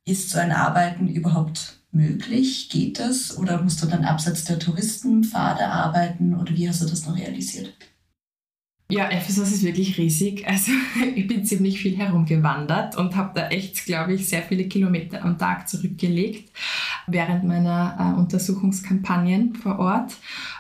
Ist 0.05 0.31
so 0.31 0.39
ein 0.39 0.53
Arbeiten 0.53 1.09
überhaupt 1.09 1.81
möglich? 1.91 2.69
Geht 2.71 3.01
das? 3.01 3.37
Oder 3.37 3.61
musst 3.61 3.83
du 3.83 3.87
dann 3.87 4.05
abseits 4.05 4.45
der 4.45 4.61
Touristenpfade 4.61 5.67
arbeiten? 5.67 6.37
Oder 6.37 6.55
wie 6.55 6.69
hast 6.69 6.81
du 6.83 6.87
das 6.87 7.05
noch 7.05 7.17
realisiert? 7.17 7.75
Ja, 8.95 9.09
Ephesus 9.09 9.51
ist 9.51 9.65
wirklich 9.65 9.99
riesig. 9.99 10.47
Also 10.47 10.71
ich 11.17 11.27
bin 11.27 11.45
ziemlich 11.45 11.81
viel 11.81 11.97
herumgewandert 11.97 12.97
und 12.97 13.17
habe 13.17 13.33
da 13.35 13.49
echt, 13.49 13.87
glaube 13.87 14.15
ich, 14.15 14.29
sehr 14.29 14.43
viele 14.43 14.69
Kilometer 14.69 15.25
am 15.25 15.37
Tag 15.37 15.69
zurückgelegt 15.69 16.53
während 17.09 17.43
meiner 17.43 17.97
äh, 17.99 18.21
Untersuchungskampagnen 18.21 19.57
vor 19.57 19.81
Ort. 19.81 20.15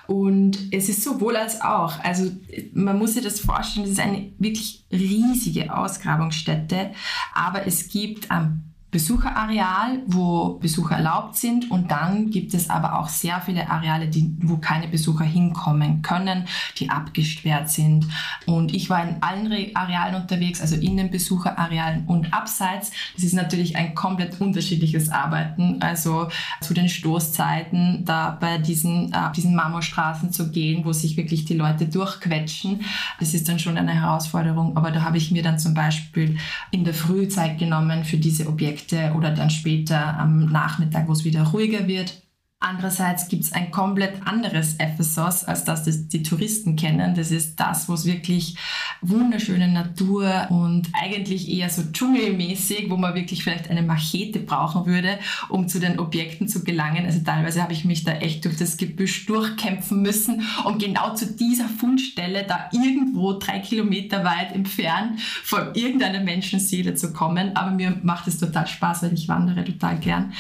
Und 0.09 0.59
es 0.73 0.88
ist 0.88 1.05
sowohl 1.05 1.37
als 1.37 1.61
auch. 1.61 2.01
Also 2.03 2.29
man 2.73 2.99
muss 2.99 3.14
sich 3.14 3.23
das 3.23 3.38
vorstellen, 3.38 3.87
es 3.87 3.92
ist 3.92 4.01
eine 4.01 4.33
wirklich 4.38 4.85
riesige 4.90 5.73
Ausgrabungsstätte, 5.73 6.90
aber 7.35 7.68
es 7.68 7.88
gibt 7.88 8.33
am 8.33 8.74
Besucherareal, 8.95 10.03
wo 10.07 10.51
Besucher 10.61 10.95
erlaubt 10.95 11.35
sind 11.35 11.69
und 11.69 11.91
dann 11.91 12.31
gibt 12.31 12.55
es 12.55 12.71
aber 12.71 13.01
auch 13.01 13.09
sehr 13.09 13.41
viele 13.41 13.69
Areale, 13.69 14.07
die, 14.07 14.37
wo 14.41 14.59
keine 14.59 14.87
Besucher 14.87 15.25
hinkommen 15.25 16.01
können, 16.03 16.45
die 16.79 16.91
abgesperrt 16.91 17.69
sind. 17.69 18.07
Und 18.47 18.73
ich 18.73 18.91
war 18.91 19.03
in 19.03 19.17
allen 19.21 19.75
Arealen 19.75 20.15
unterwegs, 20.15 20.61
also 20.61 20.77
in 20.77 20.97
den 20.97 21.11
Besucherarealen 21.11 22.05
und 22.07 22.33
abseits. 22.33 22.93
Das 23.17 23.25
ist 23.25 23.33
natürlich 23.33 23.75
ein 23.75 23.97
komplett 23.97 24.41
unterschiedliches 24.41 25.09
Arbeiten. 25.09 25.83
Also 25.83 26.29
zu 26.61 26.73
den 26.73 26.89
Stoßzeiten, 26.89 28.05
da 28.05 28.39
bei 28.41 28.59
diesen, 28.59 29.13
äh, 29.13 29.33
diesen 29.35 29.57
Marmorstraßen 29.57 30.31
zu 30.31 30.53
gehen, 30.53 30.85
wo 30.85 30.93
sich 30.93 31.17
wirklich 31.17 31.45
die 31.45 31.55
Leute 31.55 31.87
durchquetschen, 31.87 32.83
das 33.19 33.35
ist 33.35 33.49
dann 33.49 33.59
schon 33.59 33.77
eine 33.77 34.01
Herausforderung. 34.01 34.77
Aber 34.77 34.93
da 34.93 35.03
habe 35.03 35.17
ich 35.17 35.33
mir 35.33 35.43
dann 35.43 35.59
zum 35.59 35.75
Beispiel 35.75 36.39
in 36.71 36.85
der 36.85 36.95
Frühzeit 36.95 37.59
genommen 37.59 38.05
für 38.05 38.19
diese 38.19 38.47
Objekte 38.47 38.84
Nächte 38.85 39.14
oder 39.14 39.31
dann 39.31 39.51
später 39.51 40.18
am 40.18 40.47
Nachmittag, 40.47 41.09
wo 41.09 41.12
es 41.12 41.25
wieder 41.25 41.42
ruhiger 41.42 41.87
wird. 41.87 42.23
Andererseits 42.66 43.29
gibt 43.29 43.44
es 43.44 43.53
ein 43.53 43.70
komplett 43.70 44.27
anderes 44.27 44.77
Ephesus, 44.77 45.44
als 45.44 45.64
das, 45.64 45.85
das 45.85 46.09
die 46.09 46.22
Touristen 46.22 46.77
kennen. 46.77 47.14
Das 47.14 47.31
ist 47.31 47.61
das, 47.61 47.90
wo 47.90 47.92
es 47.92 48.07
wirklich 48.07 48.57
wunderschöne 49.03 49.68
Natur 49.68 50.46
und 50.48 50.88
eigentlich 50.94 51.50
eher 51.50 51.68
so 51.68 51.83
dschungelmäßig, 51.92 52.88
wo 52.88 52.96
man 52.96 53.14
wirklich 53.14 53.44
vielleicht 53.44 53.68
eine 53.68 53.83
Machete 53.83 54.38
brauchen 54.38 54.87
würde, 54.87 55.18
um 55.50 55.68
zu 55.68 55.79
den 55.79 55.98
Objekten 55.98 56.48
zu 56.48 56.64
gelangen. 56.64 57.05
Also 57.05 57.20
teilweise 57.20 57.62
habe 57.62 57.74
ich 57.74 57.85
mich 57.85 58.03
da 58.03 58.12
echt 58.12 58.46
durch 58.46 58.57
das 58.57 58.79
Gebüsch 58.79 59.27
durchkämpfen 59.27 60.00
müssen, 60.00 60.42
um 60.64 60.79
genau 60.79 61.14
zu 61.14 61.35
dieser 61.35 61.68
Fundstelle 61.68 62.44
da 62.48 62.70
irgendwo 62.72 63.35
drei 63.35 63.59
Kilometer 63.59 64.24
weit 64.24 64.53
entfernt 64.53 65.20
von 65.20 65.74
irgendeiner 65.74 66.20
Menschenseele 66.20 66.94
zu 66.94 67.12
kommen. 67.12 67.57
Aber 67.57 67.72
mir 67.72 68.00
macht 68.03 68.27
es 68.27 68.38
total 68.38 68.66
Spaß, 68.66 69.03
weil 69.03 69.12
ich 69.12 69.29
wandere 69.29 69.64
total 69.64 69.98
gern. 69.98 70.33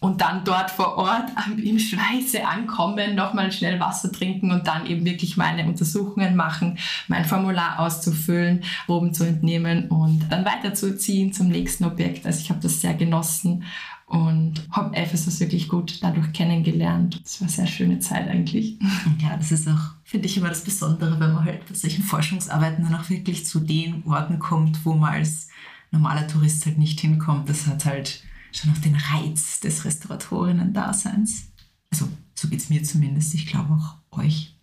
Und 0.00 0.20
dann 0.20 0.44
dort 0.44 0.70
vor 0.70 0.98
Ort 0.98 1.30
im 1.70 1.78
Schweiße 1.78 2.46
ankommen, 2.46 3.14
nochmal 3.14 3.50
schnell 3.52 3.80
Wasser 3.80 4.12
trinken 4.12 4.50
und 4.50 4.66
dann 4.66 4.86
eben 4.86 5.04
wirklich 5.04 5.36
meine 5.36 5.66
Untersuchungen 5.66 6.36
machen, 6.36 6.78
mein 7.08 7.24
Formular 7.24 7.78
auszufüllen, 7.78 8.62
Proben 8.86 9.14
zu 9.14 9.24
entnehmen 9.24 9.88
und 9.88 10.28
dann 10.30 10.44
weiterzuziehen 10.44 11.32
zum 11.32 11.48
nächsten 11.48 11.84
Objekt. 11.84 12.26
Also 12.26 12.40
ich 12.40 12.50
habe 12.50 12.60
das 12.60 12.80
sehr 12.80 12.94
genossen 12.94 13.64
und 14.10 14.66
habe 14.72 14.96
Ephesus 14.96 15.38
wirklich 15.38 15.68
gut 15.68 16.02
dadurch 16.02 16.32
kennengelernt. 16.32 17.22
Es 17.24 17.40
war 17.40 17.46
eine 17.46 17.56
sehr 17.56 17.66
schöne 17.68 18.00
Zeit 18.00 18.28
eigentlich. 18.28 18.76
Ja, 19.20 19.36
das 19.36 19.52
ist 19.52 19.68
auch, 19.68 19.94
finde 20.02 20.26
ich, 20.26 20.36
immer 20.36 20.48
das 20.48 20.64
Besondere, 20.64 21.20
wenn 21.20 21.32
man 21.32 21.44
halt 21.44 21.66
bei 21.68 21.74
solchen 21.74 22.02
Forschungsarbeiten 22.02 22.84
dann 22.84 22.94
auch 22.94 23.08
wirklich 23.08 23.46
zu 23.46 23.60
den 23.60 24.02
Orten 24.06 24.38
kommt, 24.38 24.84
wo 24.84 24.94
man 24.94 25.12
als 25.12 25.48
normaler 25.90 26.26
Tourist 26.26 26.66
halt 26.66 26.78
nicht 26.78 26.98
hinkommt. 27.00 27.48
Das 27.48 27.66
hat 27.66 27.84
halt 27.84 28.22
schon 28.52 28.72
auch 28.72 28.78
den 28.78 28.96
Reiz 28.96 29.60
des 29.60 29.84
Restauratorinnen-Daseins. 29.84 31.50
Also, 31.90 32.08
so 32.34 32.48
geht 32.48 32.60
es 32.60 32.70
mir 32.70 32.82
zumindest. 32.82 33.34
Ich 33.34 33.46
glaube 33.46 33.74
auch 33.74 34.18
euch. 34.18 34.56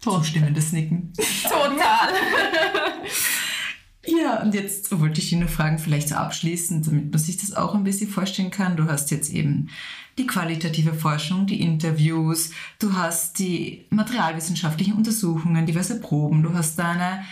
Zustimmendes 0.00 0.72
Nicken. 0.72 1.12
Total. 1.42 2.14
Ja, 4.06 4.42
und 4.42 4.54
jetzt 4.54 4.98
wollte 4.98 5.20
ich 5.20 5.32
ihn 5.32 5.40
nur 5.40 5.48
fragen, 5.48 5.78
vielleicht 5.78 6.08
so 6.08 6.14
abschließend, 6.14 6.86
damit 6.86 7.10
man 7.10 7.18
sich 7.18 7.36
das 7.36 7.52
auch 7.52 7.74
ein 7.74 7.84
bisschen 7.84 8.08
vorstellen 8.08 8.50
kann. 8.50 8.76
Du 8.76 8.86
hast 8.86 9.10
jetzt 9.10 9.30
eben 9.30 9.68
die 10.18 10.26
qualitative 10.26 10.94
Forschung, 10.94 11.46
die 11.46 11.60
Interviews, 11.60 12.50
du 12.78 12.94
hast 12.94 13.38
die 13.38 13.86
materialwissenschaftlichen 13.90 14.94
Untersuchungen, 14.94 15.66
diverse 15.66 16.00
Proben, 16.00 16.42
du 16.42 16.54
hast 16.54 16.78
deine 16.78 17.24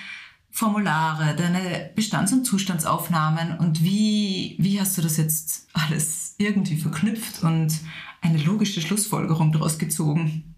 Formulare, 0.51 1.35
deine 1.37 1.91
Bestands- 1.95 2.33
und 2.33 2.45
Zustandsaufnahmen 2.45 3.59
und 3.59 3.83
wie, 3.83 4.57
wie 4.59 4.81
hast 4.81 4.99
du 4.99 5.03
das 5.03 5.17
jetzt 5.17 5.69
alles 5.73 6.35
irgendwie 6.39 6.77
verknüpft 6.77 7.43
und 7.43 7.73
eine 8.21 8.39
logische 8.39 8.81
Schlussfolgerung 8.81 9.53
daraus 9.53 9.79
gezogen? 9.79 10.55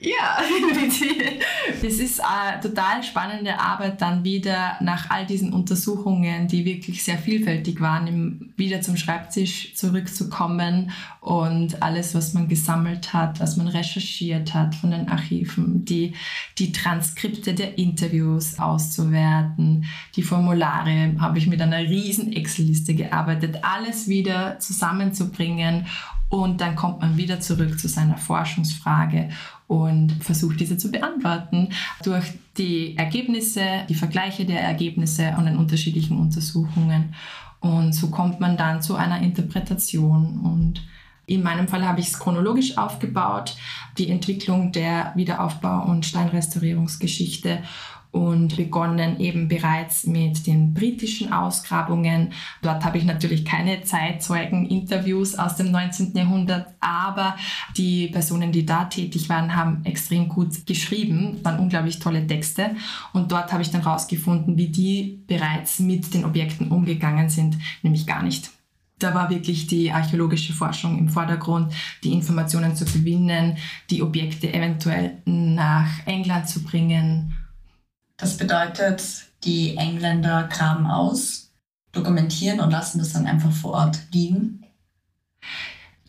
Ja, 0.00 0.38
es 1.82 1.98
ist 1.98 2.20
eine 2.20 2.60
total 2.60 3.02
spannende 3.02 3.58
Arbeit, 3.58 4.00
dann 4.00 4.22
wieder 4.22 4.76
nach 4.80 5.10
all 5.10 5.26
diesen 5.26 5.52
Untersuchungen, 5.52 6.46
die 6.46 6.64
wirklich 6.64 7.02
sehr 7.02 7.18
vielfältig 7.18 7.80
waren, 7.80 8.54
wieder 8.56 8.80
zum 8.80 8.96
Schreibtisch 8.96 9.74
zurückzukommen 9.74 10.92
und 11.20 11.82
alles, 11.82 12.14
was 12.14 12.32
man 12.32 12.46
gesammelt 12.46 13.12
hat, 13.12 13.40
was 13.40 13.56
man 13.56 13.66
recherchiert 13.66 14.54
hat 14.54 14.76
von 14.76 14.92
den 14.92 15.08
Archiven, 15.08 15.84
die, 15.84 16.14
die 16.58 16.70
Transkripte 16.70 17.54
der 17.54 17.76
Interviews 17.76 18.60
auszuwerten, 18.60 19.84
die 20.14 20.22
Formulare 20.22 21.16
habe 21.18 21.38
ich 21.38 21.48
mit 21.48 21.60
einer 21.60 21.80
riesen 21.80 22.32
Excel-Liste 22.32 22.94
gearbeitet, 22.94 23.64
alles 23.64 24.06
wieder 24.06 24.60
zusammenzubringen 24.60 25.86
und 26.28 26.60
dann 26.60 26.76
kommt 26.76 27.00
man 27.00 27.16
wieder 27.16 27.40
zurück 27.40 27.78
zu 27.78 27.88
seiner 27.88 28.16
Forschungsfrage 28.16 29.30
und 29.66 30.12
versucht 30.22 30.60
diese 30.60 30.76
zu 30.76 30.90
beantworten 30.90 31.70
durch 32.02 32.24
die 32.56 32.96
Ergebnisse, 32.96 33.84
die 33.88 33.94
Vergleiche 33.94 34.44
der 34.44 34.60
Ergebnisse 34.60 35.34
an 35.34 35.46
den 35.46 35.56
unterschiedlichen 35.56 36.18
Untersuchungen. 36.18 37.14
Und 37.60 37.92
so 37.92 38.10
kommt 38.10 38.40
man 38.40 38.56
dann 38.56 38.82
zu 38.82 38.94
einer 38.94 39.20
Interpretation. 39.20 40.40
Und 40.40 40.82
in 41.26 41.42
meinem 41.42 41.68
Fall 41.68 41.86
habe 41.86 42.00
ich 42.00 42.08
es 42.08 42.18
chronologisch 42.18 42.78
aufgebaut, 42.78 43.56
die 43.96 44.08
Entwicklung 44.10 44.72
der 44.72 45.14
Wiederaufbau- 45.16 45.86
und 45.86 46.06
Steinrestaurierungsgeschichte 46.06 47.62
und 48.10 48.56
begonnen 48.56 49.20
eben 49.20 49.48
bereits 49.48 50.06
mit 50.06 50.46
den 50.46 50.72
britischen 50.72 51.32
Ausgrabungen. 51.32 52.32
Dort 52.62 52.84
habe 52.84 52.98
ich 52.98 53.04
natürlich 53.04 53.44
keine 53.44 53.82
Zeitzeugen-Interviews 53.82 55.34
aus 55.34 55.56
dem 55.56 55.70
19. 55.70 56.16
Jahrhundert, 56.16 56.74
aber 56.80 57.36
die 57.76 58.08
Personen, 58.08 58.50
die 58.50 58.64
da 58.64 58.84
tätig 58.86 59.28
waren, 59.28 59.54
haben 59.54 59.84
extrem 59.84 60.28
gut 60.28 60.66
geschrieben, 60.66 61.38
waren 61.42 61.58
unglaublich 61.58 61.98
tolle 61.98 62.26
Texte 62.26 62.70
und 63.12 63.30
dort 63.30 63.52
habe 63.52 63.62
ich 63.62 63.70
dann 63.70 63.82
herausgefunden, 63.82 64.56
wie 64.56 64.68
die 64.68 65.22
bereits 65.26 65.78
mit 65.78 66.14
den 66.14 66.24
Objekten 66.24 66.70
umgegangen 66.70 67.28
sind, 67.28 67.58
nämlich 67.82 68.06
gar 68.06 68.22
nicht. 68.22 68.50
Da 68.98 69.14
war 69.14 69.30
wirklich 69.30 69.68
die 69.68 69.92
archäologische 69.92 70.52
Forschung 70.52 70.98
im 70.98 71.08
Vordergrund, 71.08 71.72
die 72.02 72.12
Informationen 72.12 72.74
zu 72.74 72.84
gewinnen, 72.84 73.56
die 73.90 74.02
Objekte 74.02 74.52
eventuell 74.52 75.18
nach 75.24 76.04
England 76.06 76.48
zu 76.48 76.64
bringen 76.64 77.37
das 78.18 78.36
bedeutet, 78.36 79.02
die 79.44 79.76
Engländer 79.76 80.48
graben 80.52 80.86
aus, 80.86 81.54
dokumentieren 81.92 82.60
und 82.60 82.70
lassen 82.70 82.98
das 82.98 83.14
dann 83.14 83.26
einfach 83.26 83.52
vor 83.52 83.72
Ort 83.72 83.98
liegen. 84.12 84.66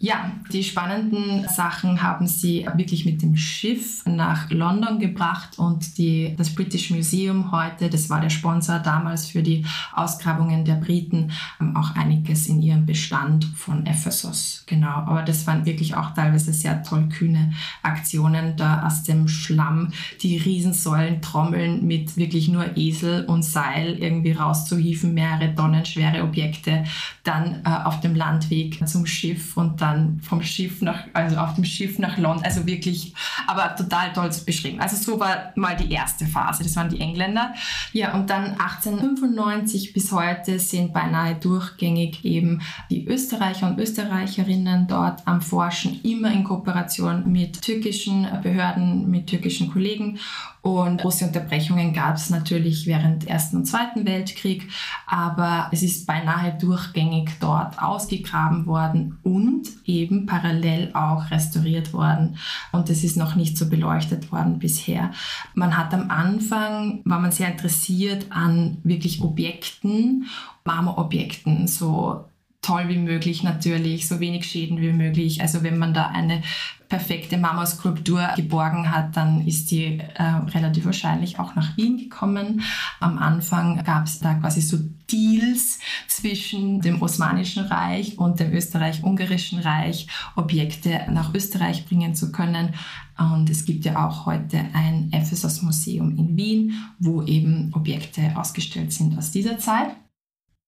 Ja, 0.02 0.32
die 0.54 0.64
spannenden 0.64 1.46
Sachen 1.50 2.02
haben 2.02 2.26
sie 2.26 2.66
wirklich 2.76 3.04
mit 3.04 3.22
dem 3.22 3.36
Schiff 3.36 4.06
nach 4.06 4.50
London 4.50 4.98
gebracht 4.98 5.60
und 5.60 5.98
die, 5.98 6.34
das 6.38 6.56
British 6.56 6.90
Museum 6.90 7.52
heute, 7.52 7.90
das 7.90 8.10
war 8.10 8.22
der 8.22 8.30
Sponsor 8.30 8.80
damals 8.80 9.28
für 9.28 9.44
die 9.44 9.66
Ausgrabungen 9.94 10.64
der 10.64 10.76
Briten, 10.76 11.32
haben 11.60 11.76
auch 11.76 11.98
einiges 11.98 12.48
in 12.48 12.62
ihrem 12.62 12.86
Bestand 12.86 13.44
von 13.44 13.86
Ephesus. 13.86 14.64
Genau, 14.68 14.88
aber 14.88 15.24
das 15.24 15.46
waren 15.48 15.66
wirklich 15.66 15.96
auch 15.96 16.14
teilweise 16.14 16.54
sehr 16.54 16.82
tollkühne 16.82 17.52
Aktionen, 17.84 18.56
da 18.56 18.88
aus 18.88 19.04
dem 19.04 19.28
Schlamm 19.28 19.92
die 20.22 20.38
Riesensäulen 20.38 21.22
trommeln 21.22 21.86
mit 21.86 22.16
wirklich 22.16 22.48
nur 22.48 22.78
Esel 22.78 23.26
und 23.26 23.44
Seil 23.44 23.98
irgendwie 24.00 24.32
rauszuhieven, 24.32 25.14
mehrere 25.14 25.54
Tonnen 25.56 25.84
schwere 25.84 26.24
Objekte, 26.24 26.86
dann 27.26 27.64
äh, 27.66 27.70
auf 27.84 28.00
dem 28.00 28.16
Landweg 28.16 28.88
zum 28.88 29.06
Schiff 29.06 29.58
und 29.58 29.82
dann 29.82 29.89
dann 29.90 30.20
vom 30.22 30.42
Schiff 30.42 30.82
nach, 30.82 31.06
also 31.14 31.38
auf 31.38 31.56
dem 31.56 31.66
Schiff 31.66 32.00
nach 32.00 32.18
London, 32.18 32.46
also 32.46 32.66
wirklich, 32.66 33.14
aber 33.48 33.76
total 33.76 34.14
toll 34.14 34.30
beschrieben. 34.46 34.80
Also 34.80 34.96
so 34.96 35.20
war 35.20 35.52
mal 35.56 35.76
die 35.76 35.92
erste 35.92 36.26
Phase, 36.26 36.64
das 36.64 36.76
waren 36.76 36.90
die 36.90 37.00
Engländer. 37.00 37.54
Ja, 37.94 38.14
und 38.14 38.30
dann 38.30 38.52
1895 38.60 39.94
bis 39.94 40.12
heute 40.12 40.60
sind 40.60 40.94
beinahe 40.94 41.36
durchgängig 41.36 42.24
eben 42.24 42.62
die 42.90 43.08
Österreicher 43.08 43.68
und 43.68 43.80
Österreicherinnen 43.80 44.88
dort 44.88 45.28
am 45.28 45.42
Forschen, 45.42 46.02
immer 46.04 46.32
in 46.32 46.44
Kooperation 46.44 47.32
mit 47.32 47.62
türkischen 47.62 48.28
Behörden, 48.44 49.10
mit 49.10 49.28
türkischen 49.28 49.72
Kollegen 49.72 50.20
und 50.62 51.02
große 51.02 51.26
Unterbrechungen 51.26 51.94
gab 51.94 52.16
es 52.16 52.30
natürlich 52.30 52.86
während 52.86 53.28
Ersten 53.28 53.58
und 53.58 53.66
Zweiten 53.66 54.06
Weltkrieg, 54.06 54.68
aber 55.08 55.70
es 55.72 55.84
ist 55.84 56.06
beinahe 56.06 56.58
durchgängig 56.58 57.32
dort 57.40 57.82
ausgegraben 57.82 58.66
worden 58.66 59.20
und 59.24 59.70
eben 59.90 60.26
parallel 60.26 60.92
auch 60.94 61.32
restauriert 61.32 61.94
worden. 61.94 62.38
Und 62.72 62.90
es 62.90 63.04
ist 63.04 63.18
noch 63.18 63.36
nicht 63.36 63.58
so 63.58 63.70
beleuchtet 63.70 64.32
worden 64.32 64.60
bisher. 64.60 65.12
Man 65.56 65.78
hat 65.78 65.94
am 65.94 66.10
Anfang, 66.12 67.02
war 67.06 67.20
man 67.20 67.32
sehr 67.32 67.52
interessiert 67.52 68.28
an 68.30 68.78
wirklich 68.84 69.22
Objekten, 69.22 70.28
Marmorobjekten, 70.64 71.68
so 71.68 72.29
toll 72.62 72.90
wie 72.90 72.98
möglich 72.98 73.44
natürlich, 73.44 74.08
so 74.08 74.20
wenig 74.20 74.46
Schäden 74.46 74.82
wie 74.82 74.92
möglich. 74.92 75.42
Also 75.42 75.64
wenn 75.64 75.78
man 75.78 75.94
da 75.94 76.08
eine 76.08 76.42
perfekte 76.90 77.38
Marmorskulptur 77.38 78.30
geborgen 78.36 78.92
hat, 78.92 79.16
dann 79.16 79.46
ist 79.46 79.72
die 79.72 80.00
äh, 80.00 80.24
relativ 80.24 80.86
wahrscheinlich 80.86 81.40
auch 81.40 81.56
nach 81.56 81.78
Wien 81.78 81.98
gekommen. 81.98 82.62
Am 83.00 83.18
Anfang 83.20 83.84
gab 83.84 84.06
es 84.06 84.20
da 84.20 84.34
quasi 84.34 84.62
so 84.62 84.78
Deals 85.10 85.80
zwischen 86.08 86.82
dem 86.82 87.02
Osmanischen 87.02 87.66
Reich 87.66 88.18
und 88.18 88.40
dem 88.40 88.52
Österreich-Ungarischen 88.52 89.60
Reich, 89.60 90.08
Objekte 90.36 91.06
nach 91.12 91.34
Österreich 91.34 91.86
bringen 91.86 92.16
zu 92.16 92.32
können. 92.32 92.74
Und 93.18 93.50
es 93.50 93.66
gibt 93.66 93.86
ja 93.86 94.08
auch 94.08 94.26
heute 94.26 94.66
ein 94.74 95.10
Ephesus-Museum 95.12 96.18
in 96.18 96.38
Wien, 96.38 96.74
wo 97.00 97.24
eben 97.24 97.72
Objekte 97.74 98.34
ausgestellt 98.36 98.92
sind 98.94 99.18
aus 99.18 99.32
dieser 99.32 99.60
Zeit. 99.60 99.96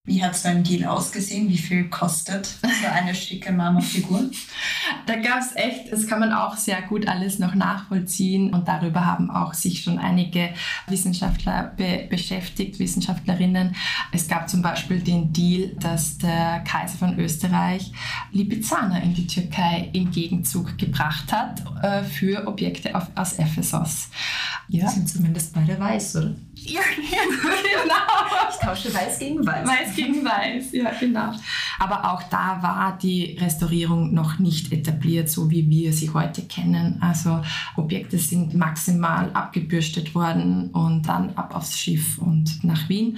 Wie 0.03 0.23
hat 0.23 0.35
so 0.35 0.49
ein 0.49 0.63
Deal 0.63 0.89
ausgesehen? 0.89 1.47
Wie 1.47 1.59
viel 1.59 1.87
kostet 1.87 2.47
so 2.47 2.87
eine 2.91 3.13
schicke 3.13 3.51
Marmorfigur? 3.51 4.31
da 5.05 5.15
gab 5.17 5.41
es 5.41 5.55
echt, 5.55 5.91
das 5.91 6.07
kann 6.07 6.19
man 6.19 6.33
auch 6.33 6.57
sehr 6.57 6.81
gut 6.81 7.07
alles 7.07 7.37
noch 7.37 7.53
nachvollziehen 7.53 8.51
und 8.51 8.67
darüber 8.67 9.05
haben 9.05 9.29
auch 9.29 9.53
sich 9.53 9.83
schon 9.83 9.99
einige 9.99 10.49
Wissenschaftler 10.87 11.73
be 11.77 12.07
beschäftigt, 12.09 12.79
Wissenschaftlerinnen. 12.79 13.75
Es 14.11 14.27
gab 14.27 14.49
zum 14.49 14.63
Beispiel 14.63 15.01
den 15.01 15.33
Deal, 15.33 15.75
dass 15.79 16.17
der 16.17 16.61
Kaiser 16.61 16.97
von 16.97 17.19
Österreich 17.19 17.91
Lipizzaner 18.31 19.03
in 19.03 19.13
die 19.13 19.27
Türkei 19.27 19.91
im 19.93 20.09
Gegenzug 20.09 20.79
gebracht 20.79 21.31
hat 21.31 21.63
äh, 21.83 22.03
für 22.03 22.47
Objekte 22.47 22.95
auf, 22.95 23.07
aus 23.13 23.33
Ephesus. 23.33 24.09
Ja. 24.67 24.87
Die 24.87 24.95
sind 24.95 25.09
zumindest 25.09 25.53
beide 25.53 25.79
weiß, 25.79 26.15
oder? 26.15 26.35
Ja, 26.63 26.81
genau. 26.95 28.49
Ich 28.49 28.57
tausche 28.57 28.93
weiß 28.93 29.19
gegen 29.19 29.45
weiß. 29.45 29.67
Weiß 29.67 29.95
gegen 29.95 30.23
weiß, 30.23 30.71
ja, 30.73 30.91
genau. 30.99 31.33
Aber 31.79 32.11
auch 32.11 32.23
da 32.23 32.61
war 32.61 32.97
die 33.01 33.37
Restaurierung 33.39 34.13
noch 34.13 34.37
nicht 34.37 34.71
etabliert, 34.71 35.29
so 35.29 35.49
wie 35.49 35.67
wir 35.69 35.91
sie 35.91 36.11
heute 36.11 36.43
kennen. 36.43 36.97
Also 37.01 37.41
Objekte 37.75 38.17
sind 38.19 38.53
maximal 38.53 39.31
abgebürstet 39.33 40.13
worden 40.13 40.69
und 40.71 41.07
dann 41.07 41.31
ab 41.35 41.55
aufs 41.55 41.79
Schiff 41.79 42.19
und 42.19 42.63
nach 42.63 42.87
Wien. 42.89 43.17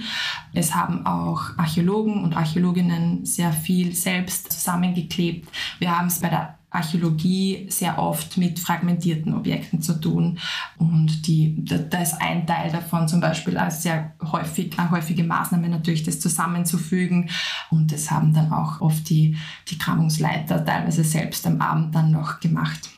Es 0.54 0.74
haben 0.74 1.04
auch 1.04 1.58
Archäologen 1.58 2.24
und 2.24 2.36
Archäologinnen 2.36 3.26
sehr 3.26 3.52
viel 3.52 3.94
selbst 3.94 4.52
zusammengeklebt. 4.52 5.48
Wir 5.78 5.96
haben 5.96 6.06
es 6.06 6.20
bei 6.20 6.28
der 6.28 6.58
Archäologie 6.74 7.66
sehr 7.68 7.98
oft 7.98 8.36
mit 8.36 8.58
fragmentierten 8.58 9.34
Objekten 9.34 9.80
zu 9.80 10.00
tun. 10.00 10.38
Und 10.78 11.26
die, 11.26 11.64
da 11.64 11.98
ist 11.98 12.20
ein 12.20 12.46
Teil 12.46 12.70
davon 12.70 13.08
zum 13.08 13.20
Beispiel 13.20 13.56
als 13.56 13.82
sehr 13.82 14.12
häufig, 14.32 14.78
eine 14.78 14.90
häufige 14.90 15.24
Maßnahme 15.24 15.68
natürlich, 15.68 16.02
das 16.02 16.20
zusammenzufügen. 16.20 17.30
Und 17.70 17.92
das 17.92 18.10
haben 18.10 18.32
dann 18.32 18.52
auch 18.52 18.80
oft 18.80 19.08
die, 19.08 19.36
die 19.68 19.78
Kramungsleiter 19.78 20.64
teilweise 20.64 21.04
selbst 21.04 21.46
am 21.46 21.60
Abend 21.60 21.94
dann 21.94 22.10
noch 22.10 22.40
gemacht. 22.40 22.93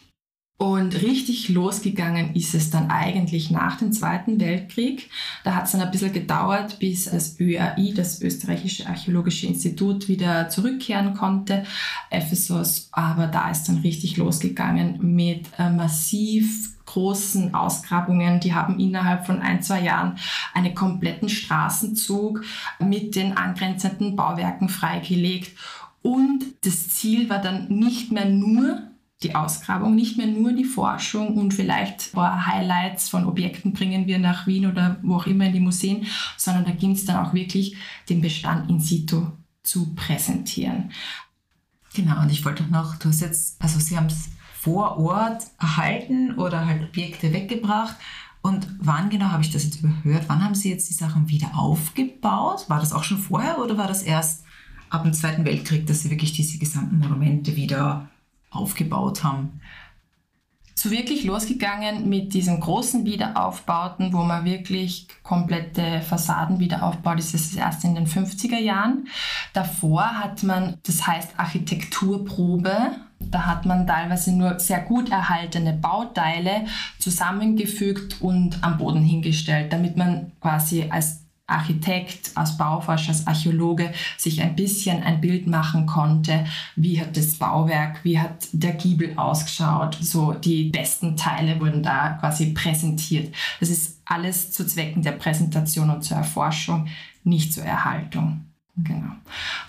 Und 0.59 1.03
richtig 1.03 1.51
losgegangen 1.51 2.35
ist 2.35 2.55
es 2.55 2.71
dann 2.71 2.91
eigentlich 2.91 3.51
nach 3.51 3.77
dem 3.77 3.93
Zweiten 3.93 4.41
Weltkrieg. 4.41 5.11
Da 5.45 5.55
hat 5.55 5.67
es 5.67 5.73
dann 5.73 5.83
ein 5.83 5.91
bisschen 5.91 6.15
gedauert, 6.15 6.79
bis 6.79 7.05
das 7.05 7.39
ÖAI, 7.39 7.93
das 7.95 8.23
Österreichische 8.23 8.87
Archäologische 8.87 9.47
Institut, 9.47 10.09
wieder 10.09 10.49
zurückkehren 10.49 11.13
konnte. 11.13 11.65
Ephesus, 12.09 12.89
aber 12.93 13.27
da 13.27 13.51
ist 13.51 13.65
dann 13.65 13.79
richtig 13.79 14.17
losgegangen 14.17 15.15
mit 15.15 15.47
äh, 15.59 15.69
massiv 15.69 16.75
großen 16.87 17.55
Ausgrabungen. 17.55 18.41
Die 18.41 18.55
haben 18.55 18.81
innerhalb 18.81 19.27
von 19.27 19.43
ein, 19.43 19.63
zwei 19.63 19.83
Jahren 19.83 20.17
einen 20.55 20.75
kompletten 20.75 21.29
Straßenzug 21.29 22.43
mit 22.79 23.15
den 23.15 23.37
angrenzenden 23.37 24.17
Bauwerken 24.17 24.71
freigelegt. 24.71 25.59
Und 26.01 26.45
das 26.65 26.89
Ziel 26.89 27.29
war 27.29 27.43
dann 27.43 27.69
nicht 27.69 28.11
mehr 28.11 28.27
nur 28.27 28.96
die 29.23 29.35
Ausgrabung, 29.35 29.95
nicht 29.95 30.19
mehr 30.19 30.27
nur 30.27 30.53
die 30.53 30.65
Forschung 30.65 31.39
und 31.39 31.55
vielleicht 31.55 32.15
Highlights 32.15 33.09
von 33.09 33.25
Objekten 33.25 33.73
bringen 33.73 34.07
wir 34.07 34.19
nach 34.19 34.47
Wien 34.47 34.67
oder 34.67 34.99
wo 35.03 35.17
auch 35.17 35.27
immer 35.27 35.47
in 35.47 35.55
die 35.55 35.61
Museen, 35.61 36.07
sondern 36.37 36.67
da 36.67 36.73
ging 36.73 36.93
es 36.93 37.07
dann 37.07 37.25
auch 37.25 37.33
wirklich, 37.33 37.77
den 38.11 38.21
Bestand 38.21 38.69
in 38.69 38.79
situ 38.79 39.27
zu 39.63 39.95
präsentieren. 39.95 40.91
Genau, 41.95 42.21
und 42.21 42.31
ich 42.31 42.45
wollte 42.45 42.65
noch, 42.65 42.97
du 42.97 43.09
hast 43.09 43.23
jetzt, 43.23 43.61
also 43.63 43.81
Sie 43.81 43.97
haben 43.97 44.07
es 44.07 44.29
vor 44.61 44.99
Ort 44.99 45.45
erhalten 45.59 46.35
oder 46.35 46.67
halt 46.67 46.83
Objekte 46.83 47.33
weggebracht. 47.33 47.97
Und 48.43 48.69
wann 48.81 49.09
genau 49.09 49.27
habe 49.27 49.43
ich 49.43 49.51
das 49.51 49.65
jetzt 49.65 49.81
überhört? 49.81 50.25
Wann 50.29 50.45
haben 50.45 50.55
Sie 50.55 50.71
jetzt 50.71 50.91
die 50.91 50.95
Sachen 50.95 51.29
wieder 51.29 51.57
aufgebaut? 51.57 52.69
War 52.69 52.81
das 52.81 52.93
auch 52.93 53.03
schon 53.03 53.19
vorher 53.19 53.59
oder 53.59 53.79
war 53.79 53.89
das 53.89 54.03
erst 54.03 54.45
ab 54.91 55.05
dem 55.05 55.15
Zweiten 55.15 55.45
Weltkrieg, 55.47 55.87
dass 55.87 56.03
Sie 56.03 56.11
wirklich 56.11 56.33
diese 56.33 56.59
gesamten 56.59 56.99
Monumente 56.99 57.57
wieder 57.57 58.11
aufgebaut 58.51 59.25
haben? 59.25 59.61
So 60.79 60.91
wirklich 60.91 61.25
losgegangen 61.25 62.09
mit 62.09 62.35
diesen 62.35 62.61
großen 62.61 63.07
Wiederaufbauten, 63.07 64.13
wo 64.13 64.23
man 64.23 64.45
wirklich 64.45 65.09
komplette 65.23 66.03
Fassaden 66.03 66.61
wieder 66.61 66.83
aufbaut, 66.83 67.19
ist 67.19 67.35
es 67.35 67.57
erst 67.57 67.83
in 67.85 67.95
den 67.95 68.07
50er 68.07 68.59
Jahren. 68.59 69.09
Davor 69.55 70.05
hat 70.05 70.43
man, 70.43 70.77
das 70.83 71.07
heißt 71.07 71.39
Architekturprobe, 71.39 72.91
da 73.19 73.47
hat 73.47 73.65
man 73.65 73.87
teilweise 73.87 74.33
nur 74.33 74.61
sehr 74.61 74.81
gut 74.81 75.11
erhaltene 75.11 75.73
Bauteile 75.73 76.67
zusammengefügt 76.99 78.21
und 78.21 78.63
am 78.63 78.77
Boden 78.77 79.03
hingestellt, 79.03 79.73
damit 79.73 79.97
man 79.97 80.33
quasi 80.41 80.89
als 80.91 81.26
Architekt, 81.47 82.33
als 82.35 82.57
Bauforscher, 82.57 83.11
als 83.11 83.27
Archäologe 83.27 83.93
sich 84.17 84.43
ein 84.43 84.57
bisschen 84.57 85.03
ein 85.03 85.21
Bild 85.21 85.47
machen 85.47 85.87
konnte, 85.87 86.45
wie 86.75 87.01
hat 87.01 87.17
das 87.17 87.35
Bauwerk, 87.35 88.05
wie 88.05 88.19
hat 88.19 88.49
der 88.53 88.73
Giebel 88.73 89.17
ausgeschaut. 89.17 89.97
So 90.01 90.33
die 90.33 90.71
besten 90.71 91.17
Teile 91.17 91.61
wurden 91.61 91.83
da 91.83 92.11
quasi 92.21 92.53
präsentiert. 92.53 93.35
Das 93.61 93.71
ist 93.71 94.01
alles 94.05 94.51
zu 94.51 94.67
Zwecken 94.67 95.03
der 95.03 95.13
Präsentation 95.13 95.91
und 95.91 96.03
zur 96.03 96.17
Erforschung, 96.17 96.89
nicht 97.23 97.53
zur 97.53 97.65
Erhaltung. 97.65 98.45
Genau. 98.77 99.13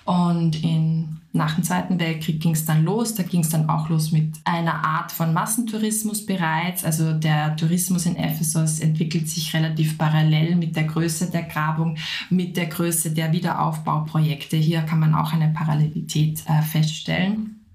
Und 0.06 0.64
in, 0.64 1.17
nach 1.34 1.56
dem 1.56 1.64
Zweiten 1.64 2.00
Weltkrieg 2.00 2.42
ging 2.42 2.54
es 2.54 2.66
dann 2.66 2.84
los. 2.84 3.14
Da 3.14 3.24
ging 3.24 3.42
es 3.42 3.50
dann 3.50 3.70
auch 3.70 3.90
los 3.90 4.12
mit 4.12 4.34
einer 4.44 4.84
Art 4.84 5.12
von 5.12 5.34
Massentourismus 5.34 6.26
bereits. 6.26 6.84
Also 6.84 7.14
der 7.14 7.56
Tourismus 7.56 8.06
in 8.06 8.16
Ephesus 8.16 8.80
entwickelt 8.80 9.30
sich 9.30 9.54
relativ 9.54 9.98
parallel 9.98 10.56
mit 10.56 10.76
der 10.76 10.86
Größe 10.86 11.30
der 11.30 11.44
Grabung, 11.44 11.98
mit 12.30 12.58
der 12.58 12.68
Größe 12.68 13.12
der 13.12 13.32
Wiederaufbauprojekte. 13.32 14.58
Hier 14.58 14.82
kann 14.82 15.00
man 15.00 15.14
auch 15.14 15.34
eine 15.34 15.50
Parallelität 15.50 16.44
äh, 16.48 16.62
feststellen. 16.62 17.66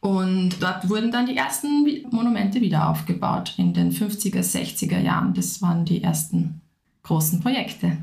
Und 0.00 0.60
dort 0.60 0.88
wurden 0.88 1.12
dann 1.12 1.26
die 1.26 1.36
ersten 1.36 1.86
Monumente 2.10 2.60
wieder 2.60 2.88
aufgebaut 2.88 3.54
in 3.56 3.72
den 3.72 3.92
50er, 3.92 4.40
60er 4.40 4.98
Jahren. 4.98 5.34
Das 5.34 5.62
waren 5.62 5.84
die 5.84 6.02
ersten 6.02 6.60
großen 7.04 7.40
Projekte. 7.40 7.98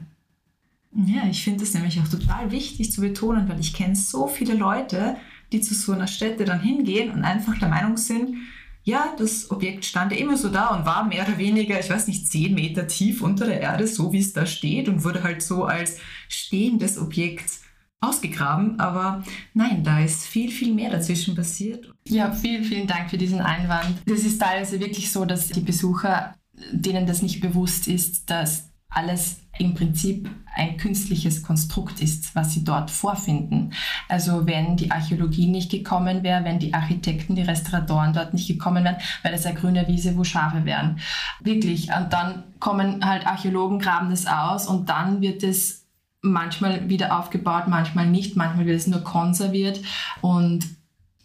Ja, 0.91 1.27
ich 1.29 1.43
finde 1.43 1.63
es 1.63 1.73
nämlich 1.73 1.99
auch 1.99 2.07
total 2.07 2.51
wichtig 2.51 2.91
zu 2.91 3.01
betonen, 3.01 3.47
weil 3.47 3.59
ich 3.59 3.73
kenne 3.73 3.95
so 3.95 4.27
viele 4.27 4.55
Leute, 4.55 5.17
die 5.51 5.61
zu 5.61 5.73
so 5.73 5.93
einer 5.93 6.07
Stätte 6.07 6.45
dann 6.45 6.61
hingehen 6.61 7.11
und 7.11 7.23
einfach 7.23 7.57
der 7.59 7.69
Meinung 7.69 7.97
sind, 7.97 8.35
ja, 8.83 9.13
das 9.17 9.51
Objekt 9.51 9.85
stand 9.85 10.11
ja 10.11 10.17
immer 10.17 10.37
so 10.37 10.49
da 10.49 10.69
und 10.69 10.85
war 10.85 11.03
mehr 11.03 11.27
oder 11.27 11.37
weniger, 11.37 11.79
ich 11.79 11.89
weiß 11.89 12.07
nicht, 12.07 12.27
zehn 12.27 12.55
Meter 12.55 12.87
tief 12.87 13.21
unter 13.21 13.45
der 13.45 13.61
Erde, 13.61 13.85
so 13.87 14.11
wie 14.13 14.19
es 14.19 14.33
da 14.33 14.45
steht 14.45 14.89
und 14.89 15.03
wurde 15.03 15.21
halt 15.21 15.43
so 15.43 15.65
als 15.65 15.97
stehendes 16.27 16.97
Objekt 16.97 17.51
ausgegraben. 17.99 18.79
Aber 18.79 19.23
nein, 19.53 19.83
da 19.83 19.99
ist 19.99 20.25
viel, 20.25 20.49
viel 20.49 20.73
mehr 20.73 20.89
dazwischen 20.89 21.35
passiert. 21.35 21.91
Ja, 22.07 22.31
vielen, 22.31 22.63
vielen 22.63 22.87
Dank 22.87 23.09
für 23.09 23.17
diesen 23.17 23.41
Einwand. 23.41 23.95
Das 24.05 24.21
ist 24.21 24.39
teilweise 24.39 24.79
wirklich 24.79 25.11
so, 25.11 25.25
dass 25.25 25.49
die 25.49 25.61
Besucher, 25.61 26.33
denen 26.71 27.05
das 27.05 27.21
nicht 27.21 27.41
bewusst 27.41 27.87
ist, 27.87 28.29
dass 28.29 28.69
alles 28.89 29.41
im 29.59 29.75
Prinzip 29.75 30.29
ein 30.55 30.77
künstliches 30.77 31.43
Konstrukt 31.43 32.01
ist, 32.01 32.35
was 32.35 32.53
sie 32.53 32.63
dort 32.63 32.89
vorfinden. 32.89 33.71
Also 34.07 34.47
wenn 34.47 34.77
die 34.77 34.89
Archäologie 34.89 35.47
nicht 35.47 35.69
gekommen 35.69 36.23
wäre, 36.23 36.43
wenn 36.43 36.59
die 36.59 36.73
Architekten, 36.73 37.35
die 37.35 37.43
Restauratoren 37.43 38.13
dort 38.13 38.33
nicht 38.33 38.47
gekommen 38.47 38.83
wären, 38.83 38.97
wäre 39.21 39.35
das 39.35 39.45
eine 39.45 39.59
grüne 39.59 39.87
Wiese, 39.87 40.17
wo 40.17 40.23
Schafe 40.23 40.65
wären. 40.65 40.99
Wirklich. 41.41 41.89
Und 41.95 42.11
dann 42.11 42.43
kommen 42.59 43.05
halt 43.05 43.27
Archäologen, 43.27 43.79
graben 43.79 44.09
das 44.09 44.25
aus 44.25 44.65
und 44.65 44.89
dann 44.89 45.21
wird 45.21 45.43
es 45.43 45.85
manchmal 46.21 46.89
wieder 46.89 47.17
aufgebaut, 47.17 47.67
manchmal 47.67 48.07
nicht, 48.07 48.35
manchmal 48.35 48.65
wird 48.65 48.77
es 48.77 48.87
nur 48.87 49.01
konserviert 49.01 49.79
und 50.21 50.65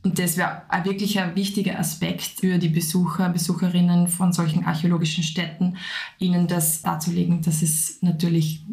und 0.04 0.18
das 0.18 0.36
wäre 0.36 0.62
wirklich 0.84 1.18
ein 1.18 1.34
wichtiger 1.34 1.78
Aspekt 1.78 2.22
für 2.22 2.58
die 2.58 2.68
Besucher, 2.68 3.30
Besucherinnen 3.30 4.06
von 4.06 4.34
solchen 4.34 4.66
archäologischen 4.66 5.24
Städten, 5.24 5.78
ihnen 6.18 6.46
das 6.46 6.82
darzulegen, 6.82 7.40
dass 7.40 7.62
es 7.62 8.02
natürlich 8.02 8.66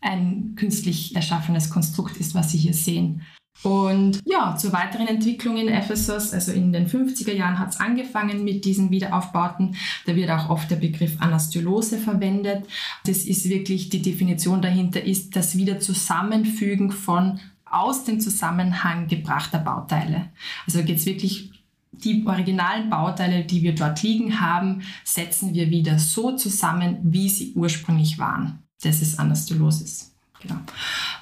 ein 0.00 0.54
künstlich 0.56 1.14
erschaffenes 1.14 1.70
Konstrukt 1.70 2.16
ist, 2.16 2.34
was 2.34 2.50
sie 2.50 2.58
hier 2.58 2.74
sehen. 2.74 3.22
Und 3.62 4.20
ja, 4.26 4.56
zur 4.56 4.72
weiteren 4.72 5.06
Entwicklung 5.06 5.56
in 5.56 5.68
Ephesus, 5.68 6.32
also 6.32 6.52
in 6.52 6.72
den 6.72 6.88
50er 6.88 7.32
Jahren 7.32 7.58
hat 7.58 7.70
es 7.70 7.80
angefangen 7.80 8.44
mit 8.44 8.64
diesen 8.64 8.90
Wiederaufbauten. 8.90 9.76
Da 10.04 10.14
wird 10.14 10.30
auch 10.30 10.50
oft 10.50 10.70
der 10.70 10.76
Begriff 10.76 11.20
Anastylose 11.20 11.98
verwendet. 11.98 12.66
Das 13.06 13.18
ist 13.18 13.48
wirklich, 13.48 13.88
die 13.88 14.02
Definition 14.02 14.60
dahinter 14.60 15.02
ist 15.02 15.36
das 15.36 15.56
Wiederzusammenfügen 15.56 16.90
von 16.90 17.40
aus 17.76 18.04
dem 18.04 18.20
Zusammenhang 18.20 19.08
gebrachter 19.08 19.58
Bauteile. 19.58 20.30
Also 20.66 20.82
geht 20.82 20.98
es 20.98 21.06
wirklich 21.06 21.52
die 21.92 22.24
originalen 22.26 22.90
Bauteile, 22.90 23.44
die 23.44 23.62
wir 23.62 23.74
dort 23.74 24.02
liegen 24.02 24.40
haben, 24.40 24.82
setzen 25.04 25.54
wir 25.54 25.70
wieder 25.70 25.98
so 25.98 26.36
zusammen, 26.36 26.98
wie 27.02 27.28
sie 27.28 27.52
ursprünglich 27.54 28.18
waren. 28.18 28.62
Das 28.82 29.00
ist 29.00 29.18
Anastomosis. 29.18 30.12
Genau. 30.42 30.56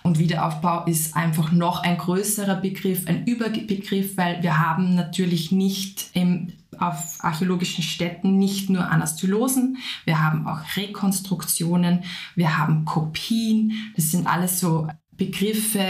Und 0.03 0.19
Wiederaufbau 0.19 0.85
ist 0.87 1.17
einfach 1.17 1.53
noch 1.53 1.83
ein 1.83 1.97
größerer 1.97 2.57
Begriff, 2.57 3.07
ein 3.07 3.25
Überbegriff, 3.27 4.17
weil 4.17 4.43
wir 4.43 4.59
haben 4.59 4.95
natürlich 4.95 5.53
nicht 5.53 6.11
im, 6.15 6.53
auf 6.79 7.19
archäologischen 7.21 7.85
Städten 7.85 8.37
nicht 8.39 8.71
nur 8.71 8.91
Anastylosen, 8.91 9.79
wir 10.05 10.21
haben 10.21 10.47
auch 10.49 10.61
Rekonstruktionen, 10.77 12.03
wir 12.35 12.59
haben 12.59 12.85
Kopien. 12.85 13.73
Das 13.95 14.11
sind 14.11 14.27
alles 14.27 14.59
so 14.59 14.89
Begriffe, 15.13 15.85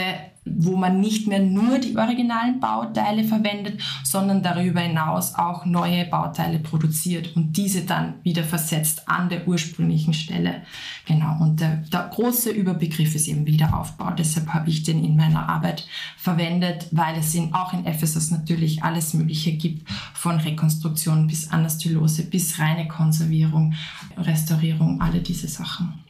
wo 0.44 0.76
man 0.76 1.00
nicht 1.00 1.26
mehr 1.26 1.40
nur 1.40 1.78
die 1.78 1.96
originalen 1.96 2.60
Bauteile 2.60 3.24
verwendet, 3.24 3.80
sondern 4.04 4.42
darüber 4.42 4.80
hinaus 4.80 5.34
auch 5.34 5.64
neue 5.64 6.04
Bauteile 6.04 6.58
produziert 6.58 7.34
und 7.34 7.56
diese 7.56 7.82
dann 7.82 8.14
wieder 8.22 8.44
versetzt 8.44 9.08
an 9.08 9.28
der 9.28 9.48
ursprünglichen 9.48 10.12
Stelle. 10.12 10.62
Genau, 11.06 11.38
und 11.40 11.60
der, 11.60 11.76
der 11.92 12.08
große 12.08 12.50
Überbegriff 12.50 13.14
ist 13.14 13.28
eben 13.28 13.46
Wiederaufbau. 13.46 14.10
Deshalb 14.10 14.48
habe 14.52 14.68
ich 14.68 14.82
den 14.82 15.04
in 15.04 15.16
meiner 15.16 15.48
Arbeit 15.48 15.86
verwendet, 16.16 16.88
weil 16.90 17.18
es 17.18 17.34
in, 17.34 17.54
auch 17.54 17.72
in 17.72 17.86
Ephesus 17.86 18.30
natürlich 18.30 18.82
alles 18.82 19.14
Mögliche 19.14 19.52
gibt, 19.52 19.88
von 20.12 20.36
Rekonstruktion 20.36 21.26
bis 21.26 21.50
Anastylose, 21.50 22.24
bis 22.24 22.58
reine 22.58 22.86
Konservierung, 22.86 23.74
Restaurierung, 24.16 25.00
alle 25.00 25.20
diese 25.20 25.48
Sachen. 25.48 26.03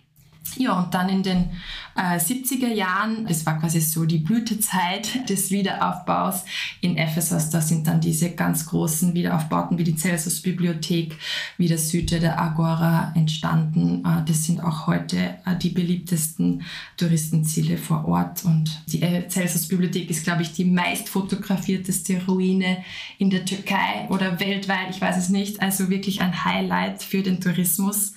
Ja, 0.56 0.78
und 0.78 0.94
dann 0.94 1.08
in 1.08 1.22
den 1.22 1.50
äh, 1.96 2.18
70er 2.18 2.72
Jahren, 2.72 3.26
das 3.26 3.46
war 3.46 3.58
quasi 3.58 3.80
so 3.80 4.04
die 4.04 4.18
Blütezeit 4.18 5.28
des 5.28 5.50
Wiederaufbaus 5.50 6.44
in 6.80 6.96
Ephesus, 6.96 7.50
da 7.50 7.60
sind 7.60 7.86
dann 7.86 8.00
diese 8.00 8.32
ganz 8.32 8.66
großen 8.66 9.14
Wiederaufbauten 9.14 9.78
wie 9.78 9.84
die 9.84 9.96
Celsus-Bibliothek, 9.96 11.16
wie 11.56 11.68
das 11.68 11.90
Süde 11.90 12.20
der 12.20 12.40
Agora 12.40 13.12
entstanden. 13.14 14.04
Äh, 14.04 14.24
das 14.26 14.44
sind 14.44 14.62
auch 14.62 14.86
heute 14.86 15.16
äh, 15.44 15.56
die 15.60 15.70
beliebtesten 15.70 16.62
Touristenziele 16.96 17.78
vor 17.78 18.04
Ort. 18.06 18.44
Und 18.44 18.82
die 18.88 19.02
äh, 19.02 19.28
Celsus-Bibliothek 19.28 20.10
ist, 20.10 20.24
glaube 20.24 20.42
ich, 20.42 20.52
die 20.52 20.64
meist 20.64 21.08
fotografierteste 21.08 22.24
Ruine 22.26 22.78
in 23.18 23.30
der 23.30 23.44
Türkei 23.44 24.06
oder 24.08 24.40
weltweit, 24.40 24.90
ich 24.90 25.00
weiß 25.00 25.16
es 25.16 25.28
nicht. 25.28 25.62
Also 25.62 25.90
wirklich 25.90 26.20
ein 26.20 26.44
Highlight 26.44 27.02
für 27.02 27.22
den 27.22 27.40
Tourismus. 27.40 28.14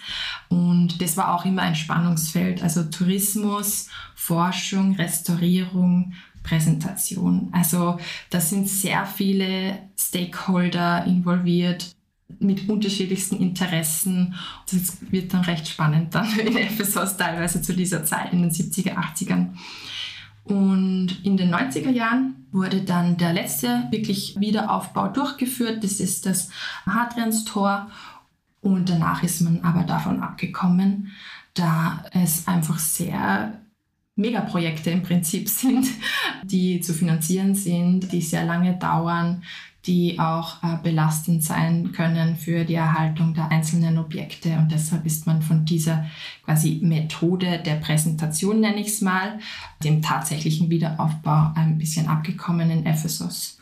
Und 0.50 1.02
das 1.02 1.18
war 1.18 1.36
auch 1.36 1.46
immer 1.46 1.64
ein 1.64 1.76
Spannungsfeld, 2.28 2.64
also 2.64 2.84
Tourismus, 2.84 3.90
Forschung, 4.16 4.96
Restaurierung, 4.96 6.14
Präsentation. 6.44 7.50
Also 7.52 7.98
da 8.30 8.40
sind 8.40 8.68
sehr 8.68 9.06
viele 9.06 9.80
Stakeholder 9.98 11.06
involviert 11.06 11.92
mit 12.40 12.70
unterschiedlichsten 12.70 13.38
Interessen. 13.38 14.36
Das 14.72 14.98
wird 15.12 15.34
dann 15.34 15.42
recht 15.42 15.68
spannend 15.68 16.14
dann 16.14 16.30
in 16.40 16.56
Ephesus 16.56 17.18
teilweise 17.18 17.62
zu 17.62 17.74
dieser 17.74 18.04
Zeit 18.04 18.34
in 18.34 18.42
den 18.42 18.52
70er, 18.52 18.96
80ern. 18.96 19.50
Und 20.44 21.26
in 21.26 21.36
den 21.36 21.54
90er 21.54 21.90
Jahren 21.90 22.48
wurde 22.52 22.82
dann 22.82 23.18
der 23.18 23.34
letzte 23.34 23.84
wirklich 23.92 24.40
Wiederaufbau 24.40 25.10
durchgeführt. 25.10 25.84
Das 25.84 26.00
ist 26.00 26.26
das 26.26 26.50
Hadrians 26.86 27.44
Tor 27.44 27.90
Und 28.62 28.90
danach 28.90 29.24
ist 29.24 29.42
man 29.42 29.62
aber 29.62 29.84
davon 29.84 30.22
abgekommen, 30.22 31.12
da 31.58 32.04
es 32.12 32.48
einfach 32.48 32.80
sehr 32.80 33.54
Megaprojekte 34.16 34.90
im 34.90 35.04
Prinzip 35.04 35.48
sind, 35.50 35.88
die 36.44 36.82
zu 36.82 36.94
finanzieren 36.94 37.56
sind, 37.56 38.12
die 38.12 38.22
sehr 38.22 38.46
lange 38.46 38.78
dauern, 38.78 39.44
die 39.86 40.20
auch 40.20 40.62
äh, 40.64 40.78
belastend 40.84 41.44
sein 41.44 41.94
können 41.94 42.36
für 42.36 42.66
die 42.66 42.74
Erhaltung 42.74 43.34
der 43.34 43.50
einzelnen 43.50 43.98
Objekte. 43.98 44.58
Und 44.58 44.72
deshalb 44.72 45.06
ist 45.06 45.26
man 45.28 45.42
von 45.42 45.64
dieser 45.64 46.06
quasi 46.44 46.80
Methode 46.84 47.62
der 47.66 47.76
Präsentation, 47.76 48.60
nenne 48.60 48.82
ich 48.82 48.88
es 48.88 49.02
mal, 49.02 49.40
dem 49.84 50.02
tatsächlichen 50.02 50.70
Wiederaufbau 50.70 51.54
ein 51.56 51.78
bisschen 51.78 52.08
abgekommen 52.08 52.70
in 52.70 52.86
Ephesus. 52.86 53.60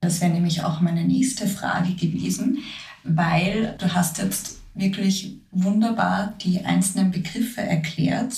Das 0.00 0.20
wäre 0.20 0.32
nämlich 0.32 0.62
auch 0.62 0.80
meine 0.80 1.04
nächste 1.04 1.46
Frage 1.46 1.94
gewesen, 1.94 2.58
weil 3.04 3.76
du 3.78 3.92
hast 3.92 4.18
jetzt 4.18 4.62
wirklich 4.76 5.38
wunderbar 5.50 6.34
die 6.42 6.64
einzelnen 6.64 7.10
Begriffe 7.10 7.62
erklärt, 7.62 8.34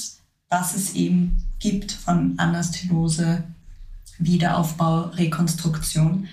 was 0.49 0.75
es 0.75 0.95
eben 0.95 1.43
gibt 1.59 1.93
von 1.93 2.39
Anastilose, 2.39 3.45
Wiederaufbau, 4.19 5.03
Rekonstruktion. 5.09 6.29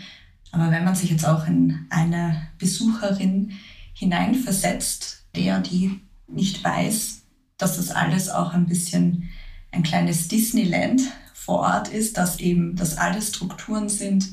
Aber 0.52 0.72
wenn 0.72 0.86
man 0.86 0.96
sich 0.96 1.10
jetzt 1.10 1.26
auch 1.26 1.48
in 1.48 1.86
eine 1.90 2.48
Besucherin 2.58 3.52
hineinversetzt, 3.94 5.26
der 5.36 5.60
die 5.60 6.00
nicht 6.28 6.64
weiß, 6.64 7.22
dass 7.58 7.78
das 7.78 7.92
alles 7.92 8.30
auch 8.30 8.54
ein 8.54 8.68
bisschen 8.68 9.30
ein 9.72 9.84
kleines 9.84 10.28
Disneyland 10.28 11.02
vor 11.34 11.60
Ort 11.60 11.90
ist, 11.90 12.18
dass 12.18 12.40
eben 12.40 12.76
das 12.76 12.98
alles 12.98 13.30
Strukturen 13.30 13.90
sind, 13.90 14.28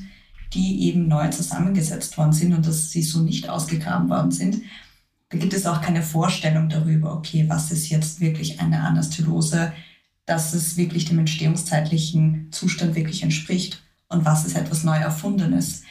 die 0.53 0.83
eben 0.83 1.07
neu 1.07 1.29
zusammengesetzt 1.29 2.17
worden 2.17 2.33
sind 2.33 2.53
und 2.53 2.65
dass 2.65 2.91
sie 2.91 3.01
so 3.01 3.19
nicht 3.19 3.49
ausgegraben 3.49 4.09
worden 4.09 4.31
sind. 4.31 4.61
Da 5.33 5.39
gibt 5.39 5.53
es 5.55 5.65
auch 5.65 5.81
keine 5.81 6.03
Vorstellung 6.03 6.69
darüber, 6.69 7.11
okay, 7.11 7.45
was 7.47 7.71
ist 7.71 7.89
jetzt 7.89 8.21
wirklich 8.21 8.59
eine 8.59 8.81
Anastylose, 8.81 9.73
dass 10.27 10.53
es 10.53 10.77
wirklich 10.77 11.05
dem 11.05 11.17
entstehungszeitlichen 11.17 12.49
Zustand 12.51 12.93
wirklich 12.93 13.23
entspricht 13.23 13.81
und 14.09 14.25
was 14.25 14.45
ist 14.45 14.55
etwas 14.55 14.83
neu 14.83 14.95
erfundenes. 14.95 15.81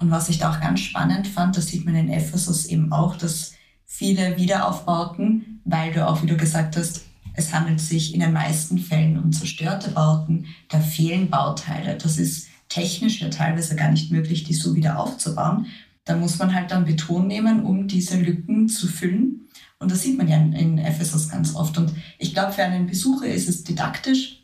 Und 0.00 0.10
was 0.10 0.28
ich 0.28 0.40
da 0.40 0.50
auch 0.50 0.60
ganz 0.60 0.80
spannend 0.80 1.28
fand, 1.28 1.56
das 1.56 1.68
sieht 1.68 1.84
man 1.84 1.94
in 1.94 2.08
Ephesus 2.08 2.66
eben 2.66 2.90
auch, 2.90 3.14
dass 3.14 3.52
viele 3.84 4.36
Wiederaufbauten, 4.36 5.60
weil 5.64 5.92
du 5.92 6.04
auch, 6.04 6.20
wie 6.24 6.26
du 6.26 6.36
gesagt 6.36 6.76
hast, 6.76 7.02
es 7.34 7.54
handelt 7.54 7.80
sich 7.80 8.12
in 8.12 8.18
den 8.18 8.32
meisten 8.32 8.78
Fällen 8.78 9.16
um 9.16 9.30
zerstörte 9.30 9.92
Bauten, 9.92 10.46
da 10.70 10.80
fehlen 10.80 11.30
Bauteile. 11.30 11.98
Das 11.98 12.18
ist 12.18 12.48
technisch 12.68 13.20
ja 13.20 13.28
teilweise 13.28 13.76
gar 13.76 13.92
nicht 13.92 14.10
möglich, 14.10 14.42
die 14.42 14.54
so 14.54 14.74
wieder 14.74 14.98
aufzubauen. 14.98 15.66
Da 16.04 16.16
muss 16.16 16.38
man 16.38 16.54
halt 16.54 16.70
dann 16.70 16.84
Beton 16.84 17.26
nehmen, 17.26 17.64
um 17.64 17.86
diese 17.86 18.18
Lücken 18.18 18.68
zu 18.68 18.88
füllen. 18.88 19.48
Und 19.78 19.90
das 19.90 20.02
sieht 20.02 20.18
man 20.18 20.28
ja 20.28 20.36
in 20.36 20.78
Ephesus 20.78 21.28
ganz 21.28 21.54
oft. 21.54 21.76
Und 21.78 21.92
ich 22.18 22.32
glaube, 22.32 22.52
für 22.52 22.62
einen 22.62 22.86
Besucher 22.86 23.26
ist 23.26 23.48
es 23.48 23.64
didaktisch 23.64 24.42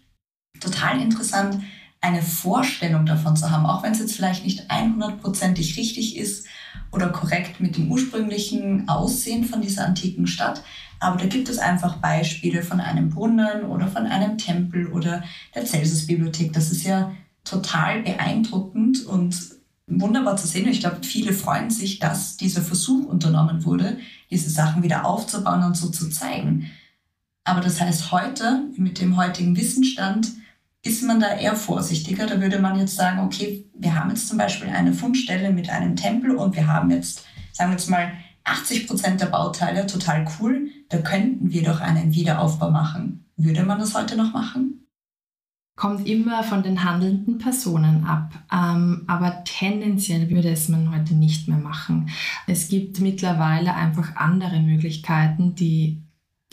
total 0.60 1.00
interessant, 1.00 1.60
eine 2.00 2.22
Vorstellung 2.22 3.06
davon 3.06 3.36
zu 3.36 3.50
haben, 3.50 3.66
auch 3.66 3.82
wenn 3.82 3.92
es 3.92 3.98
jetzt 3.98 4.14
vielleicht 4.14 4.44
nicht 4.44 4.70
100%ig 4.70 5.76
richtig 5.76 6.16
ist 6.16 6.46
oder 6.92 7.08
korrekt 7.08 7.60
mit 7.60 7.76
dem 7.76 7.90
ursprünglichen 7.90 8.88
Aussehen 8.88 9.44
von 9.44 9.60
dieser 9.60 9.86
antiken 9.86 10.26
Stadt. 10.26 10.62
Aber 11.00 11.16
da 11.16 11.26
gibt 11.26 11.48
es 11.48 11.58
einfach 11.58 11.96
Beispiele 11.96 12.62
von 12.62 12.80
einem 12.80 13.10
Brunnen 13.10 13.64
oder 13.64 13.88
von 13.88 14.06
einem 14.06 14.38
Tempel 14.38 14.86
oder 14.88 15.22
der 15.54 15.64
Celsus-Bibliothek. 15.64 16.52
Das 16.52 16.70
ist 16.70 16.84
ja 16.84 17.12
total 17.44 18.02
beeindruckend 18.02 19.04
und 19.06 19.57
wunderbar 19.88 20.36
zu 20.36 20.46
sehen. 20.46 20.68
Ich 20.68 20.80
glaube, 20.80 20.98
viele 21.02 21.32
freuen 21.32 21.70
sich, 21.70 21.98
dass 21.98 22.36
dieser 22.36 22.62
Versuch 22.62 23.06
unternommen 23.06 23.64
wurde, 23.64 23.98
diese 24.30 24.50
Sachen 24.50 24.82
wieder 24.82 25.04
aufzubauen 25.04 25.62
und 25.62 25.76
so 25.76 25.88
zu 25.88 26.10
zeigen. 26.10 26.70
Aber 27.44 27.60
das 27.60 27.80
heißt, 27.80 28.12
heute, 28.12 28.64
mit 28.76 29.00
dem 29.00 29.16
heutigen 29.16 29.56
Wissensstand, 29.56 30.28
ist 30.84 31.02
man 31.02 31.20
da 31.20 31.34
eher 31.34 31.56
vorsichtiger. 31.56 32.26
Da 32.26 32.40
würde 32.40 32.58
man 32.58 32.78
jetzt 32.78 32.96
sagen, 32.96 33.20
okay, 33.20 33.64
wir 33.74 33.94
haben 33.94 34.10
jetzt 34.10 34.28
zum 34.28 34.38
Beispiel 34.38 34.68
eine 34.68 34.92
Fundstelle 34.92 35.50
mit 35.50 35.70
einem 35.70 35.96
Tempel 35.96 36.36
und 36.36 36.54
wir 36.54 36.66
haben 36.66 36.90
jetzt, 36.90 37.24
sagen 37.52 37.70
wir 37.70 37.78
jetzt 37.78 37.90
mal, 37.90 38.12
80 38.44 38.86
Prozent 38.86 39.20
der 39.20 39.26
Bauteile, 39.26 39.86
total 39.86 40.26
cool. 40.38 40.68
Da 40.88 40.98
könnten 40.98 41.50
wir 41.50 41.62
doch 41.62 41.80
einen 41.80 42.14
Wiederaufbau 42.14 42.70
machen. 42.70 43.26
Würde 43.36 43.62
man 43.62 43.78
das 43.78 43.94
heute 43.94 44.16
noch 44.16 44.32
machen? 44.32 44.87
Kommt 45.78 46.08
immer 46.08 46.42
von 46.42 46.64
den 46.64 46.82
handelnden 46.82 47.38
Personen 47.38 48.02
ab. 48.04 48.32
Ähm, 48.52 49.04
aber 49.06 49.44
tendenziell 49.44 50.28
würde 50.28 50.50
es 50.50 50.68
man 50.68 50.92
heute 50.92 51.14
nicht 51.14 51.46
mehr 51.46 51.58
machen. 51.58 52.10
Es 52.48 52.68
gibt 52.68 52.98
mittlerweile 52.98 53.74
einfach 53.74 54.16
andere 54.16 54.58
Möglichkeiten, 54.58 55.54
die 55.54 56.02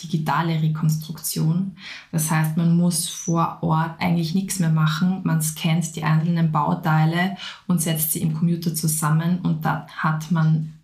digitale 0.03 0.61
Rekonstruktion. 0.61 1.75
Das 2.11 2.29
heißt, 2.29 2.55
man 2.55 2.77
muss 2.77 3.09
vor 3.09 3.63
Ort 3.63 3.99
eigentlich 3.99 4.35
nichts 4.35 4.59
mehr 4.59 4.69
machen. 4.69 5.21
Man 5.23 5.41
scannt 5.41 5.95
die 5.95 6.03
einzelnen 6.03 6.51
Bauteile 6.51 7.35
und 7.65 7.81
setzt 7.81 8.11
sie 8.11 8.21
im 8.21 8.35
Computer 8.35 8.75
zusammen 8.75 9.39
und 9.39 9.65
da 9.65 9.87
hat 9.87 10.29
man 10.29 10.74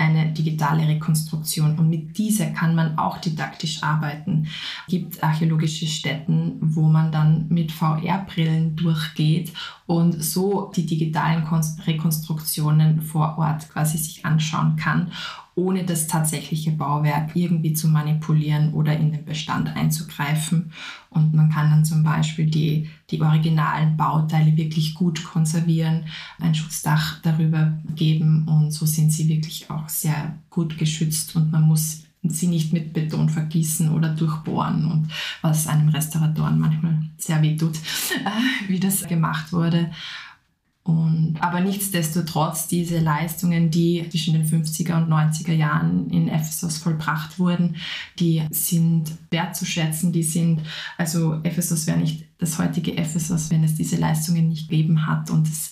eine 0.00 0.32
digitale 0.32 0.88
Rekonstruktion 0.88 1.78
und 1.78 1.90
mit 1.90 2.16
dieser 2.16 2.46
kann 2.46 2.74
man 2.74 2.98
auch 2.98 3.18
didaktisch 3.18 3.82
arbeiten. 3.82 4.48
Es 4.86 4.90
gibt 4.90 5.22
archäologische 5.22 5.86
Stätten, 5.86 6.56
wo 6.60 6.82
man 6.82 7.12
dann 7.12 7.46
mit 7.48 7.70
VR-Brillen 7.70 8.76
durchgeht 8.76 9.52
und 9.86 10.22
so 10.22 10.72
die 10.74 10.86
digitalen 10.86 11.44
Rekonstruktionen 11.86 13.02
vor 13.02 13.36
Ort 13.38 13.68
quasi 13.70 13.98
sich 13.98 14.24
anschauen 14.24 14.76
kann 14.76 15.12
ohne 15.60 15.84
das 15.84 16.06
tatsächliche 16.06 16.70
Bauwerk 16.70 17.36
irgendwie 17.36 17.74
zu 17.74 17.88
manipulieren 17.88 18.72
oder 18.72 18.96
in 18.96 19.12
den 19.12 19.24
Bestand 19.26 19.68
einzugreifen. 19.76 20.72
Und 21.10 21.34
man 21.34 21.50
kann 21.50 21.70
dann 21.70 21.84
zum 21.84 22.02
Beispiel 22.02 22.46
die, 22.46 22.88
die 23.10 23.20
originalen 23.20 23.96
Bauteile 23.96 24.56
wirklich 24.56 24.94
gut 24.94 25.22
konservieren, 25.22 26.06
ein 26.38 26.54
Schutzdach 26.54 27.20
darüber 27.22 27.78
geben 27.94 28.48
und 28.48 28.70
so 28.70 28.86
sind 28.86 29.12
sie 29.12 29.28
wirklich 29.28 29.68
auch 29.70 29.88
sehr 29.88 30.38
gut 30.48 30.78
geschützt 30.78 31.36
und 31.36 31.52
man 31.52 31.62
muss 31.62 32.04
sie 32.22 32.48
nicht 32.48 32.72
mit 32.72 32.92
Beton 32.92 33.28
vergießen 33.28 33.90
oder 33.90 34.10
durchbohren 34.10 34.90
und 34.90 35.08
was 35.42 35.66
einem 35.66 35.88
Restauratoren 35.88 36.58
manchmal 36.58 36.98
sehr 37.16 37.42
weh 37.42 37.56
tut, 37.56 37.78
wie 38.68 38.80
das 38.80 39.06
gemacht 39.06 39.52
wurde. 39.52 39.90
Und, 40.82 41.36
aber 41.40 41.60
nichtsdestotrotz, 41.60 42.66
diese 42.66 43.00
Leistungen, 43.00 43.70
die 43.70 44.06
zwischen 44.08 44.32
den 44.32 44.46
50er 44.46 44.96
und 44.96 45.12
90er 45.12 45.52
Jahren 45.52 46.08
in 46.10 46.28
Ephesus 46.28 46.78
vollbracht 46.78 47.38
wurden, 47.38 47.76
die 48.18 48.42
sind 48.50 49.12
wertzuschätzen. 49.30 50.12
Die 50.12 50.22
sind, 50.22 50.62
also 50.96 51.34
Ephesus 51.42 51.86
wäre 51.86 51.98
nicht 51.98 52.24
das 52.38 52.58
heutige 52.58 52.96
Ephesus, 52.96 53.50
wenn 53.50 53.62
es 53.62 53.74
diese 53.74 53.96
Leistungen 53.96 54.48
nicht 54.48 54.70
gegeben 54.70 55.06
hat. 55.06 55.30
Und 55.30 55.48
es, 55.48 55.70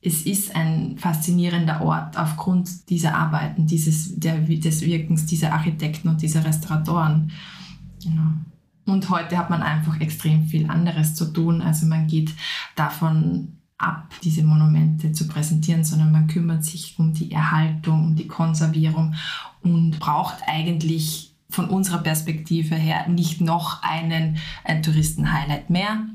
es 0.00 0.22
ist 0.22 0.56
ein 0.56 0.98
faszinierender 0.98 1.82
Ort 1.82 2.18
aufgrund 2.18 2.90
dieser 2.90 3.14
Arbeiten, 3.14 3.68
dieses, 3.68 4.18
der, 4.18 4.38
des 4.38 4.82
Wirkens 4.82 5.26
dieser 5.26 5.52
Architekten 5.52 6.08
und 6.08 6.20
dieser 6.20 6.44
Restauratoren. 6.44 7.30
Genau. 8.02 8.32
Und 8.86 9.08
heute 9.08 9.38
hat 9.38 9.50
man 9.50 9.62
einfach 9.62 10.00
extrem 10.00 10.46
viel 10.46 10.68
anderes 10.68 11.14
zu 11.14 11.32
tun. 11.32 11.60
Also 11.60 11.86
man 11.86 12.06
geht 12.06 12.32
davon 12.76 13.55
ab, 13.78 14.14
diese 14.22 14.42
Monumente 14.42 15.12
zu 15.12 15.28
präsentieren, 15.28 15.84
sondern 15.84 16.12
man 16.12 16.28
kümmert 16.28 16.64
sich 16.64 16.98
um 16.98 17.12
die 17.12 17.30
Erhaltung, 17.30 18.04
um 18.04 18.16
die 18.16 18.26
Konservierung 18.26 19.14
und 19.62 19.98
braucht 19.98 20.36
eigentlich 20.46 21.32
von 21.50 21.68
unserer 21.68 21.98
Perspektive 21.98 22.74
her 22.74 23.08
nicht 23.08 23.40
noch 23.40 23.82
einen, 23.82 24.38
ein 24.64 24.82
Touristenhighlight 24.82 25.70
mehr, 25.70 26.06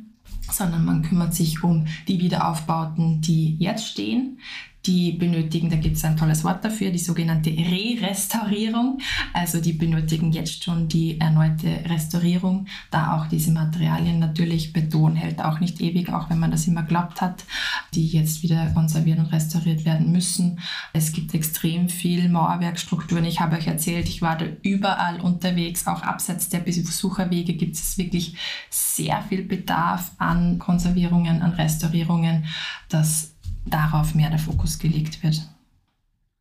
sondern 0.52 0.86
man 0.86 1.04
kümmert 1.04 1.34
sich 1.34 1.64
um 1.64 1.86
die 2.08 2.20
Wiederaufbauten, 2.20 3.22
die 3.22 3.56
jetzt 3.58 3.88
stehen, 3.88 4.40
die 4.86 5.12
benötigen, 5.12 5.70
da 5.70 5.76
gibt 5.76 5.98
es 5.98 6.06
ein 6.06 6.18
tolles 6.18 6.44
Wort 6.44 6.66
dafür, 6.66 6.92
die 6.92 6.98
sogenannte 6.98 7.52
Re-Restaurierung. 7.52 9.00
Also 9.34 9.62
die 9.62 9.74
benötigen 9.74 10.32
jetzt 10.32 10.64
schon 10.64 10.88
die 10.88 11.20
erneute 11.20 11.84
Restaurierung, 11.88 12.68
da 12.90 13.16
auch 13.16 13.28
diese 13.28 13.52
Materialien 13.52 14.20
natürlich 14.20 14.74
Beton 14.74 15.16
hält 15.16 15.44
auch 15.44 15.60
nicht 15.60 15.82
ewig, 15.82 16.10
auch 16.12 16.30
wenn 16.30 16.40
man 16.40 16.52
das 16.52 16.68
immer 16.68 16.84
glaubt 16.84 17.22
hat, 17.22 17.46
die 17.94 18.08
jetzt 18.08 18.42
wieder 18.42 18.72
konserviert 18.72 19.20
und 19.20 19.32
restauriert 19.32 19.86
werden 19.86 20.12
müssen. 20.12 20.60
Es 20.94 21.12
gibt 21.12 21.34
extrem 21.34 21.88
viel 21.88 22.30
Mauerwerkstrukturen. 22.30 23.26
Ich 23.26 23.40
habe 23.40 23.58
euch 23.58 23.68
erzählt, 23.68 24.10
ich 24.10 24.22
war 24.22 24.38
da 24.38 24.46
überall 24.64 25.22
unterwegs, 25.22 25.86
auch 25.88 26.02
abseits 26.02 26.50
der 26.50 26.60
Besucherwege 26.60 27.54
gibt 27.54 27.76
es 27.76 27.98
wirklich 27.98 28.36
sehr 28.70 29.22
viel 29.30 29.44
Bedarf 29.44 30.12
an 30.18 30.58
Konservierungen, 30.58 31.42
an 31.42 31.52
Restaurierungen. 31.52 32.46
Das 32.90 33.31
darauf 33.66 34.16
mehr 34.16 34.30
der 34.30 34.40
Fokus 34.40 34.80
gelegt 34.80 35.24
wird. 35.24 35.42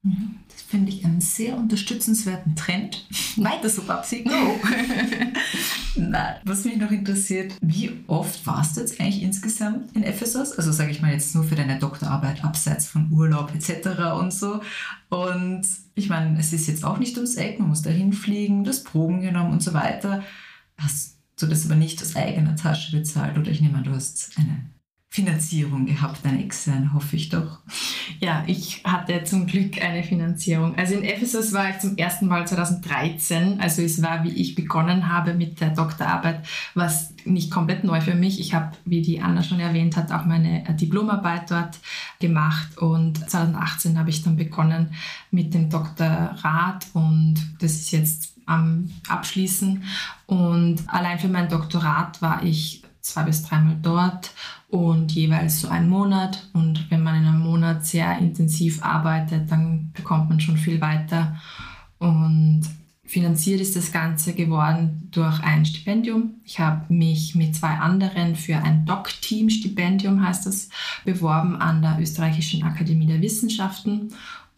Mhm. 0.03 0.37
Das 0.49 0.63
finde 0.63 0.91
ich 0.91 1.05
einen 1.05 1.21
sehr 1.21 1.57
unterstützenswerten 1.57 2.57
Trend. 2.57 3.07
Weiter 3.37 3.69
so, 3.69 3.83
Babsi, 3.83 4.23
go! 4.23 4.31
Na, 5.97 6.37
was 6.45 6.65
mich 6.65 6.79
noch 6.79 6.91
interessiert, 6.91 7.55
wie 7.61 8.03
oft 8.07 8.47
warst 8.47 8.77
du 8.77 8.81
jetzt 8.81 8.99
eigentlich 9.01 9.23
insgesamt 9.23 9.95
in 9.95 10.03
Ephesus? 10.03 10.53
Also 10.53 10.73
sage 10.73 10.91
ich 10.91 11.03
mal 11.03 11.13
jetzt 11.13 11.35
nur 11.35 11.45
für 11.45 11.57
deine 11.57 11.79
Doktorarbeit, 11.79 12.45
abseits 12.45 12.87
von 12.87 13.13
Urlaub 13.13 13.53
etc. 13.55 14.15
und 14.19 14.33
so. 14.33 14.63
Und 15.11 15.67
ich 15.95 16.09
meine, 16.09 16.39
es 16.39 16.53
ist 16.53 16.67
jetzt 16.67 16.85
auch 16.85 16.99
nicht 16.99 17.17
ums 17.17 17.35
Eck, 17.35 17.59
man 17.59 17.69
muss 17.69 17.83
da 17.83 17.91
hinfliegen, 17.91 18.65
das 18.65 18.85
Proben 18.85 19.21
genommen 19.21 19.53
und 19.53 19.63
so 19.63 19.75
weiter. 19.75 20.23
Hast 20.79 21.19
du 21.37 21.47
das 21.47 21.67
aber 21.67 21.77
nicht 21.77 22.01
aus 22.01 22.17
eigener 22.17 22.57
Tasche 22.57 22.97
bezahlt 22.97 23.37
oder 23.37 23.51
ich 23.51 23.61
nehme 23.61 23.79
an, 23.79 23.85
du 23.85 23.93
hast 23.93 24.33
eine 24.39 24.71
Finanzierung 25.13 25.87
gehabt, 25.87 26.25
eine 26.25 26.45
externe, 26.45 26.95
hoffe 26.95 27.17
ich 27.17 27.31
doch. 27.31 27.59
Ja, 28.21 28.45
ich 28.47 28.85
hatte 28.85 29.25
zum 29.25 29.49
Glück 29.49 29.83
eine 29.83 30.05
Finanzierung. 30.05 30.77
Also 30.77 30.95
in 30.95 31.03
Ephesus 31.03 31.53
war 31.53 31.69
ich 31.69 31.81
zum 31.81 31.97
ersten 31.97 32.29
Mal 32.29 32.47
2013. 32.47 33.61
Also 33.61 33.83
es 33.83 34.01
war, 34.03 34.23
wie 34.23 34.29
ich 34.29 34.55
begonnen 34.55 35.09
habe 35.09 35.35
mit 35.35 35.61
der 35.61 35.71
Doktorarbeit, 35.71 36.47
was 36.75 37.13
nicht 37.25 37.51
komplett 37.51 37.83
neu 37.83 38.01
für 38.01 38.15
mich. 38.15 38.39
Ich 38.39 38.55
habe, 38.55 38.71
wie 38.85 39.03
die 39.03 39.21
Anna 39.21 39.43
schon 39.43 39.59
erwähnt 39.59 39.97
hat, 39.97 40.13
auch 40.13 40.27
meine 40.27 40.63
Diplomarbeit 40.75 41.51
dort 41.51 41.81
gemacht 42.21 42.79
und 42.79 43.29
2018 43.29 43.99
habe 43.99 44.11
ich 44.11 44.23
dann 44.23 44.37
begonnen 44.37 44.95
mit 45.33 45.55
dem 45.55 45.71
Doktorat 45.71 46.87
und 46.93 47.35
das 47.59 47.73
ist 47.73 47.91
jetzt 47.91 48.35
am 48.47 48.91
Abschließen. 49.09 49.83
Und 50.27 50.85
allein 50.87 51.19
für 51.19 51.29
mein 51.29 51.49
Doktorat 51.49 52.23
war 52.23 52.45
ich 52.45 52.80
zwei 53.13 53.25
bis 53.25 53.43
dreimal 53.43 53.77
dort 53.83 54.33
und 54.69 55.13
jeweils 55.13 55.61
so 55.61 55.69
einen 55.69 55.89
Monat. 55.89 56.49
Und 56.53 56.91
wenn 56.91 57.03
man 57.03 57.17
in 57.17 57.27
einem 57.27 57.41
Monat 57.41 57.85
sehr 57.85 58.19
intensiv 58.19 58.83
arbeitet, 58.83 59.51
dann 59.51 59.93
bekommt 59.93 60.29
man 60.29 60.41
schon 60.41 60.57
viel 60.57 60.81
weiter. 60.81 61.37
Und 61.99 62.63
finanziert 63.05 63.61
ist 63.61 63.75
das 63.75 63.91
Ganze 63.91 64.35
geworden 64.35 65.09
durch 65.11 65.43
ein 65.43 65.67
Stipendium. 65.67 66.35
Ich 66.45 66.61
habe 66.61 66.93
mich 66.95 67.35
mit 67.35 67.57
zwei 67.57 67.75
anderen 67.75 68.37
für 68.37 68.57
ein 68.57 68.87
Doc-Team-Stipendium, 68.87 70.25
heißt 70.25 70.47
das, 70.47 70.69
beworben 71.05 71.57
an 71.57 71.83
der 71.83 71.99
Österreichischen 72.01 72.63
Akademie 72.63 73.07
der 73.07 73.21
Wissenschaften. 73.21 74.15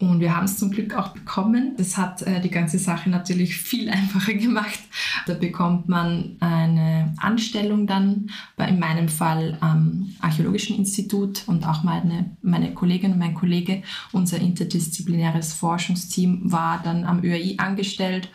Und 0.09 0.19
wir 0.19 0.35
haben 0.35 0.45
es 0.45 0.57
zum 0.57 0.71
Glück 0.71 0.95
auch 0.95 1.09
bekommen. 1.09 1.75
Das 1.77 1.97
hat 1.97 2.21
äh, 2.23 2.41
die 2.41 2.49
ganze 2.49 2.77
Sache 2.77 3.09
natürlich 3.09 3.57
viel 3.57 3.89
einfacher 3.91 4.33
gemacht. 4.33 4.79
Da 5.27 5.33
bekommt 5.33 5.87
man 5.87 6.37
eine 6.39 7.13
Anstellung 7.17 7.87
dann, 7.87 8.29
bei, 8.55 8.67
in 8.67 8.79
meinem 8.79 9.09
Fall 9.09 9.57
am 9.61 10.13
Archäologischen 10.19 10.77
Institut 10.77 11.43
und 11.47 11.67
auch 11.67 11.83
meine, 11.83 12.37
meine 12.41 12.73
Kollegin 12.73 13.13
und 13.13 13.19
mein 13.19 13.33
Kollege, 13.33 13.83
unser 14.11 14.39
interdisziplinäres 14.39 15.53
Forschungsteam 15.53 16.51
war 16.51 16.81
dann 16.83 17.05
am 17.05 17.23
ÖAI 17.23 17.55
angestellt 17.57 18.29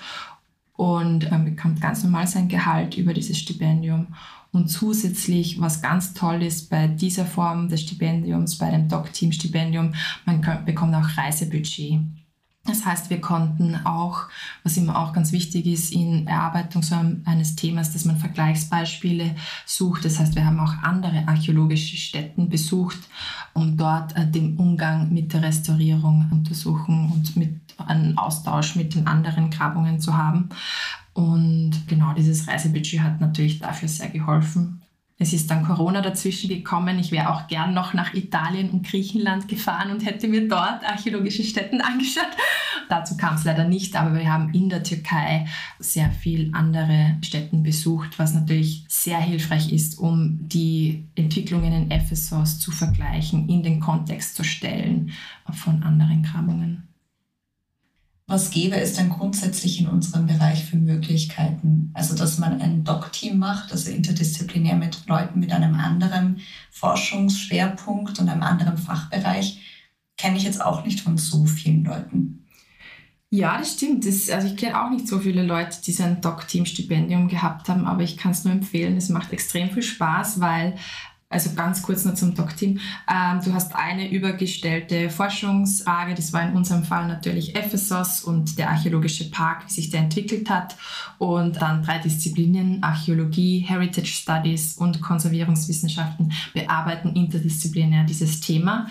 und 0.75 1.31
ähm, 1.33 1.45
bekommt 1.45 1.81
ganz 1.81 2.05
normal 2.05 2.27
sein 2.27 2.49
Gehalt 2.49 2.97
über 2.97 3.13
dieses 3.13 3.37
Stipendium. 3.39 4.09
Und 4.59 4.67
zusätzlich, 4.67 5.61
was 5.61 5.83
ganz 5.83 6.15
toll 6.15 6.43
ist 6.43 6.69
bei 6.69 6.89
dieser 6.89 7.25
Form 7.25 7.69
des 7.69 7.83
Stipendiums, 7.83 8.59
bei 8.59 8.73
dem 8.73 8.89
Doc-Team-Stipendium, 8.89 9.95
man 10.27 10.65
bekommt 10.67 10.97
auch 10.97 11.17
Reisebudget. 11.17 12.01
Das 12.65 12.85
heißt, 12.85 13.09
wir 13.09 13.21
konnten 13.21 13.77
auch, 13.87 14.25
was 14.65 14.77
immer 14.77 14.99
auch 14.99 15.13
ganz 15.13 15.31
wichtig 15.31 15.65
ist, 15.67 15.93
in 15.93 16.27
Erarbeitung 16.27 16.83
so 16.83 16.97
eines 17.25 17.55
Themas, 17.55 17.93
dass 17.93 18.05
man 18.05 18.17
Vergleichsbeispiele 18.17 19.37
sucht. 19.65 20.05
Das 20.05 20.19
heißt, 20.19 20.35
wir 20.35 20.45
haben 20.45 20.59
auch 20.59 20.75
andere 20.83 21.29
archäologische 21.29 21.97
Stätten 21.97 22.49
besucht, 22.49 22.99
um 23.55 23.77
dort 23.77 24.17
äh, 24.17 24.29
den 24.29 24.57
Umgang 24.57 25.15
mit 25.15 25.33
der 25.33 25.45
Restaurierung 25.45 26.27
untersuchen 26.33 27.13
und 27.13 27.37
mit 27.37 27.61
einen 27.79 28.19
Austausch 28.19 28.75
mit 28.75 28.97
den 28.97 29.07
anderen 29.07 29.51
Grabungen 29.51 30.01
zu 30.01 30.17
haben. 30.17 30.49
Und 31.19 31.73
genau 31.89 32.13
dieses 32.13 32.47
Reisebudget 32.47 33.01
hat 33.01 33.21
natürlich 33.21 33.59
dafür 33.59 33.89
sehr 33.89 34.09
geholfen. 34.09 34.83
Es 35.19 35.33
ist 35.33 35.51
dann 35.51 35.65
Corona 35.65 36.01
dazwischen 36.01 36.49
gekommen. 36.49 36.97
Ich 37.01 37.11
wäre 37.11 37.35
auch 37.35 37.49
gern 37.49 37.75
noch 37.75 37.93
nach 37.93 38.15
Italien 38.15 38.71
und 38.71 38.87
Griechenland 38.87 39.49
gefahren 39.49 39.91
und 39.91 40.07
hätte 40.07 40.29
mir 40.29 40.47
dort 40.47 40.85
archäologische 40.85 41.43
Stätten 41.43 41.81
angeschaut. 41.81 42.31
Dazu 42.89 43.17
kam 43.17 43.35
es 43.35 43.43
leider 43.43 43.65
nicht, 43.65 43.97
aber 43.97 44.17
wir 44.17 44.33
haben 44.33 44.55
in 44.55 44.69
der 44.69 44.85
Türkei 44.85 45.49
sehr 45.81 46.13
viel 46.13 46.51
andere 46.55 47.17
Stätten 47.21 47.65
besucht, 47.65 48.17
was 48.21 48.33
natürlich 48.35 48.85
sehr 48.87 49.19
hilfreich 49.19 49.73
ist, 49.73 49.99
um 49.99 50.39
die 50.41 51.09
Entwicklungen 51.17 51.73
in 51.73 51.91
Ephesus 51.91 52.61
zu 52.61 52.71
vergleichen, 52.71 53.49
in 53.49 53.65
den 53.65 53.81
Kontext 53.81 54.37
zu 54.37 54.45
stellen 54.45 55.11
von 55.51 55.83
anderen 55.83 56.23
Grabungen. 56.23 56.88
Was 58.31 58.51
gäbe 58.51 58.77
es 58.77 58.93
denn 58.93 59.09
grundsätzlich 59.09 59.81
in 59.81 59.89
unserem 59.89 60.27
Bereich 60.27 60.67
für 60.67 60.77
Möglichkeiten? 60.77 61.91
Also, 61.95 62.15
dass 62.15 62.39
man 62.39 62.61
ein 62.61 62.85
Doc-Team 62.85 63.39
macht, 63.39 63.73
also 63.73 63.91
interdisziplinär 63.91 64.77
mit 64.77 65.07
Leuten 65.07 65.41
mit 65.41 65.51
einem 65.51 65.75
anderen 65.75 66.41
Forschungsschwerpunkt 66.71 68.19
und 68.19 68.29
einem 68.29 68.43
anderen 68.43 68.77
Fachbereich, 68.77 69.63
kenne 70.19 70.37
ich 70.37 70.43
jetzt 70.43 70.63
auch 70.63 70.85
nicht 70.85 71.01
von 71.01 71.17
so 71.17 71.47
vielen 71.47 71.85
Leuten. 71.85 72.45
Ja, 73.31 73.57
das 73.57 73.73
stimmt. 73.73 74.07
Das, 74.07 74.29
also 74.29 74.49
ich 74.49 74.57
kenne 74.57 74.83
auch 74.83 74.91
nicht 74.91 75.09
so 75.09 75.21
viele 75.21 75.43
Leute, 75.43 75.79
die 75.87 75.93
so 75.93 76.03
ein 76.03 76.21
Doc-Team-Stipendium 76.21 77.29
gehabt 77.29 77.71
haben, 77.71 77.87
aber 77.87 78.03
ich 78.03 78.19
kann 78.19 78.33
es 78.33 78.45
nur 78.45 78.53
empfehlen. 78.53 78.99
Es 78.99 79.09
macht 79.09 79.33
extrem 79.33 79.71
viel 79.71 79.83
Spaß, 79.83 80.39
weil 80.41 80.77
also 81.31 81.51
ganz 81.55 81.83
kurz 81.83 82.05
nur 82.05 82.15
zum 82.15 82.35
Doc-Team. 82.35 82.81
Ähm, 83.09 83.41
du 83.45 83.53
hast 83.53 83.75
eine 83.75 84.11
übergestellte 84.11 85.11
Forschungsfrage, 85.11 86.15
das 86.15 86.33
war 86.33 86.43
in 86.43 86.57
unserem 86.57 86.85
Fall 86.85 87.07
natürlich 87.07 87.55
Ephesus 87.55 88.23
und 88.23 88.59
der 88.59 88.71
archäologische 88.71 89.31
Park, 89.31 89.67
wie 89.67 89.73
sich 89.73 89.91
der 89.91 90.01
entwickelt 90.01 90.49
hat. 90.49 90.77
Und 91.19 91.61
dann 91.61 91.83
drei 91.83 91.99
Disziplinen, 91.99 92.83
Archäologie, 92.83 93.61
Heritage 93.61 94.07
Studies 94.07 94.77
und 94.79 95.03
Konservierungswissenschaften 95.03 96.33
bearbeiten 96.55 97.15
interdisziplinär 97.15 98.05
dieses 98.05 98.41
Thema. 98.41 98.87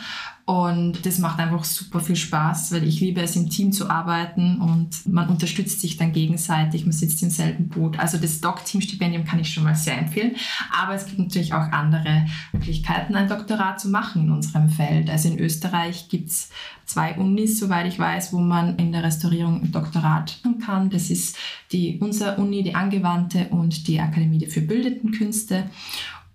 Und 0.47 1.05
das 1.05 1.19
macht 1.19 1.39
einfach 1.39 1.65
super 1.65 1.99
viel 1.99 2.15
Spaß, 2.15 2.71
weil 2.71 2.87
ich 2.87 3.01
liebe 3.01 3.19
es, 3.19 3.35
im 3.35 3.49
Team 3.49 3.73
zu 3.73 3.89
arbeiten 3.89 4.61
und 4.61 5.05
man 5.05 5.27
unterstützt 5.27 5.81
sich 5.81 5.97
dann 5.97 6.13
gegenseitig, 6.13 6.85
man 6.85 6.93
sitzt 6.93 7.21
im 7.21 7.29
selben 7.29 7.67
Boot. 7.67 7.99
Also 7.99 8.17
das 8.17 8.39
Doc-Team-Stipendium 8.39 9.25
kann 9.25 9.41
ich 9.41 9.53
schon 9.53 9.65
mal 9.65 9.75
sehr 9.75 9.97
empfehlen. 9.97 10.37
Aber 10.71 10.93
es 10.93 11.05
gibt 11.05 11.19
natürlich 11.19 11.53
auch 11.53 11.69
andere 11.73 12.27
Möglichkeiten, 12.53 13.15
ein 13.15 13.27
Doktorat 13.27 13.81
zu 13.81 13.89
machen 13.89 14.21
in 14.21 14.31
unserem 14.31 14.69
Feld. 14.69 15.09
Also 15.09 15.27
in 15.27 15.37
Österreich 15.37 16.07
gibt 16.07 16.29
es 16.29 16.49
zwei 16.85 17.15
Unis, 17.15 17.59
soweit 17.59 17.85
ich 17.85 17.99
weiß, 17.99 18.31
wo 18.31 18.39
man 18.39 18.77
in 18.77 18.93
der 18.93 19.03
Restaurierung 19.03 19.61
ein 19.61 19.73
Doktorat 19.73 20.39
machen 20.45 20.59
kann. 20.59 20.89
Das 20.89 21.09
ist 21.09 21.37
die, 21.71 21.99
unsere 21.99 22.37
Uni, 22.37 22.63
die 22.63 22.75
Angewandte 22.75 23.47
und 23.49 23.87
die 23.87 23.99
Akademie 23.99 24.45
für 24.47 24.61
Bildenden 24.61 25.11
Künste. 25.11 25.69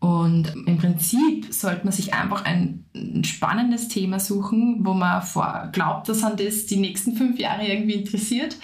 Und 0.03 0.53
im 0.67 0.79
Prinzip 0.79 1.47
sollte 1.55 1.85
man 1.85 1.93
sich 1.93 2.13
einfach 2.13 2.45
ein 2.45 2.85
spannendes 3.23 3.87
Thema 3.87 4.19
suchen, 4.19 4.81
wo 4.81 4.95
man 4.95 5.23
vor, 5.23 5.69
glaubt, 5.71 6.09
dass 6.09 6.23
man 6.23 6.37
das 6.37 6.67
die 6.67 6.79
nächsten 6.79 7.15
fünf 7.15 7.39
Jahre 7.39 7.65
irgendwie 7.65 7.95
interessiert. 7.95 8.57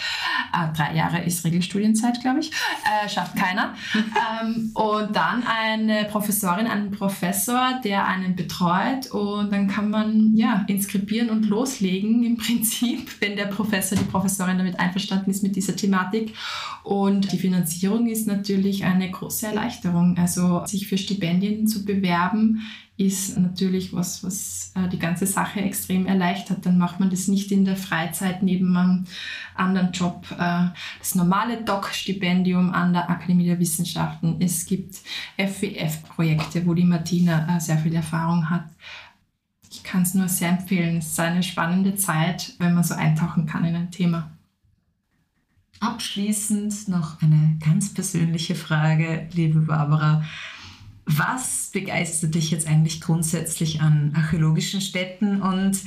Äh, 0.53 0.77
drei 0.77 0.97
Jahre 0.97 1.23
ist 1.23 1.45
Regelstudienzeit, 1.45 2.21
glaube 2.23 2.41
ich. 2.41 2.51
Äh, 2.51 3.09
schafft 3.09 3.37
keiner. 3.37 3.75
ähm, 3.95 4.73
und 4.75 5.15
dann 5.15 5.45
eine 5.45 6.07
Professorin, 6.07 6.67
einen 6.67 6.91
Professor, 6.91 7.81
der 7.85 8.09
einen 8.09 8.35
betreut. 8.35 9.13
Und 9.13 9.53
dann 9.53 9.69
kann 9.69 9.91
man 9.91 10.35
ja 10.35 10.65
inskribieren 10.67 11.31
und 11.31 11.45
loslegen 11.49 12.25
im 12.25 12.37
Prinzip, 12.37 13.13
wenn 13.21 13.37
der 13.37 13.47
Professor, 13.47 13.97
die 13.97 14.05
Professorin 14.05 14.59
damit 14.59 14.81
einverstanden 14.81 15.31
ist 15.31 15.45
mit 15.45 15.55
dieser 15.55 15.77
Thematik. 15.77 16.35
Und 16.83 17.31
die 17.31 17.39
Finanzierung 17.39 18.09
ist 18.09 18.27
natürlich 18.27 18.85
eine 18.85 19.09
große 19.09 19.47
Erleichterung. 19.47 20.19
Also 20.19 20.67
sich 20.67 20.89
für 20.89 20.99
Stipendien 20.99 21.28
zu 21.67 21.85
bewerben, 21.85 22.61
ist 22.99 23.39
natürlich 23.39 23.93
was, 23.93 24.25
was 24.25 24.73
äh, 24.75 24.89
die 24.89 24.99
ganze 24.99 25.25
Sache 25.25 25.61
extrem 25.61 26.07
erleichtert. 26.07 26.67
Dann 26.67 26.79
macht 26.79 26.99
man 26.99 27.11
das 27.11 27.29
nicht 27.29 27.53
in 27.53 27.65
der 27.65 27.77
Freizeit 27.77 28.43
neben 28.43 28.77
einem 28.77 29.05
anderen 29.55 29.93
Job. 29.93 30.27
Äh, 30.33 30.67
das 30.99 31.15
normale 31.15 31.63
Doc-Stipendium 31.63 32.73
an 32.73 32.93
der 32.93 33.09
Akademie 33.09 33.47
der 33.47 33.61
Wissenschaften. 33.61 34.37
Es 34.41 34.67
gibt 34.67 34.97
FWF-Projekte, 35.37 36.67
wo 36.67 36.75
die 36.75 36.85
Martina 36.85 37.57
äh, 37.57 37.61
sehr 37.61 37.79
viel 37.79 37.95
Erfahrung 37.95 38.51
hat. 38.51 38.65
Ich 39.71 39.85
kann 39.85 40.03
es 40.03 40.15
nur 40.15 40.27
sehr 40.27 40.49
empfehlen. 40.49 40.97
Es 40.97 41.09
ist 41.09 41.21
eine 41.21 41.45
spannende 41.45 41.95
Zeit, 41.95 42.55
wenn 42.59 42.75
man 42.75 42.83
so 42.83 42.95
eintauchen 42.95 43.47
kann 43.47 43.65
in 43.65 43.77
ein 43.77 43.93
Thema. 43.93 44.33
Abschließend 45.79 46.89
noch 46.89 47.23
eine 47.23 47.59
ganz 47.65 47.95
persönliche 47.95 48.57
Frage, 48.57 49.29
liebe 49.33 49.61
Barbara. 49.61 50.25
Was 51.11 51.71
begeistert 51.73 52.35
dich 52.35 52.51
jetzt 52.51 52.69
eigentlich 52.69 53.01
grundsätzlich 53.01 53.81
an 53.81 54.13
archäologischen 54.15 54.83
Städten 54.83 55.41
und 55.41 55.81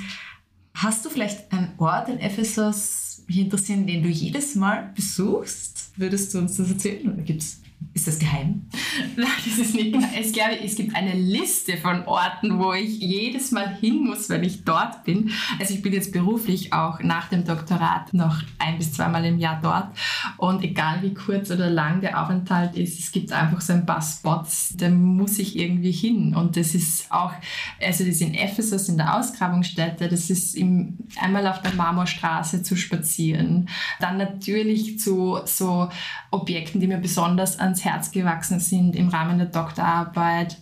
hast 0.73 1.05
du 1.05 1.09
vielleicht 1.09 1.51
einen 1.51 1.73
Ort 1.77 2.09
in 2.09 2.19
Ephesus, 2.19 3.23
mich 3.27 3.37
interessieren, 3.37 3.85
den 3.85 4.01
du 4.01 4.09
jedes 4.09 4.55
Mal 4.55 4.91
besuchst? 4.95 5.91
Würdest 5.95 6.33
du 6.33 6.39
uns 6.39 6.57
das 6.57 6.71
erzählen 6.71 7.13
oder 7.13 7.21
gibt 7.21 7.43
es 7.43 7.60
Ist 7.93 8.07
das 8.07 8.19
geheim? 8.19 8.69
Nein, 9.17 9.27
das 9.45 9.57
ist 9.57 9.75
nicht 9.75 9.91
geheim. 9.91 10.09
Ich 10.19 10.31
glaube, 10.31 10.59
es 10.63 10.75
gibt 10.75 10.95
eine 10.95 11.13
Liste 11.13 11.75
von 11.77 12.05
Orten, 12.05 12.57
wo 12.57 12.73
ich 12.73 12.99
jedes 12.99 13.51
Mal 13.51 13.75
hin 13.75 14.05
muss, 14.05 14.29
wenn 14.29 14.43
ich 14.43 14.63
dort 14.63 15.03
bin. 15.03 15.31
Also 15.59 15.73
ich 15.73 15.81
bin 15.81 15.91
jetzt 15.91 16.13
beruflich 16.13 16.71
auch 16.71 17.01
nach 17.01 17.27
dem 17.29 17.43
Doktorat 17.43 18.13
noch 18.13 18.41
ein 18.59 18.77
bis 18.77 18.93
zweimal 18.93 19.25
im 19.25 19.39
Jahr 19.39 19.59
dort. 19.61 19.89
Und 20.37 20.63
egal 20.63 21.01
wie 21.01 21.13
kurz 21.13 21.51
oder 21.51 21.69
lang 21.69 22.01
der 22.01 22.21
Aufenthalt 22.21 22.75
ist, 22.75 22.99
es 22.99 23.11
gibt 23.11 23.33
einfach 23.33 23.61
so 23.61 23.73
ein 23.73 23.85
paar 23.85 24.01
Spots, 24.01 24.73
da 24.77 24.89
muss 24.89 25.37
ich 25.39 25.57
irgendwie 25.57 25.91
hin. 25.91 26.33
Und 26.35 26.55
das 26.55 26.73
ist 26.73 27.11
auch, 27.11 27.33
also 27.81 28.05
das 28.05 28.15
ist 28.15 28.21
in 28.21 28.35
Ephesus 28.35 28.87
in 28.87 28.97
der 28.97 29.17
Ausgrabungsstätte, 29.17 30.07
das 30.07 30.29
ist 30.29 30.55
im, 30.55 30.97
einmal 31.19 31.45
auf 31.47 31.61
der 31.61 31.73
Marmorstraße 31.73 32.63
zu 32.63 32.75
spazieren. 32.75 33.67
Dann 33.99 34.17
natürlich 34.17 34.99
zu 34.99 35.39
so 35.45 35.89
Objekten, 36.31 36.79
die 36.79 36.87
mir 36.87 36.97
besonders 36.97 37.59
ans 37.71 37.85
Herz 37.85 38.11
gewachsen 38.11 38.59
sind 38.59 38.95
im 38.95 39.09
Rahmen 39.09 39.37
der 39.37 39.47
Doktorarbeit 39.47 40.57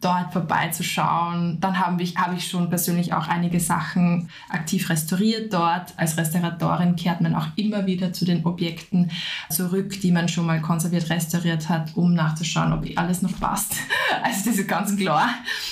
dort 0.00 0.32
vorbeizuschauen. 0.32 1.58
Dann 1.60 1.78
habe 1.78 2.02
ich, 2.02 2.16
habe 2.16 2.36
ich 2.36 2.48
schon 2.48 2.68
persönlich 2.68 3.12
auch 3.12 3.26
einige 3.26 3.58
Sachen 3.58 4.28
aktiv 4.48 4.88
restauriert 4.90 5.52
dort. 5.52 5.92
Als 5.96 6.16
Restauratorin 6.16 6.94
kehrt 6.94 7.20
man 7.20 7.34
auch 7.34 7.48
immer 7.56 7.86
wieder 7.86 8.12
zu 8.12 8.24
den 8.24 8.44
Objekten 8.44 9.10
zurück, 9.50 10.00
die 10.00 10.12
man 10.12 10.28
schon 10.28 10.46
mal 10.46 10.60
konserviert 10.60 11.10
restauriert 11.10 11.68
hat, 11.68 11.96
um 11.96 12.14
nachzuschauen, 12.14 12.72
ob 12.72 12.86
alles 12.96 13.22
noch 13.22 13.38
passt. 13.38 13.76
Also 14.20 14.50
das 14.50 14.58
ist 14.58 14.68
ganz 14.68 14.96
klar. 14.96 15.28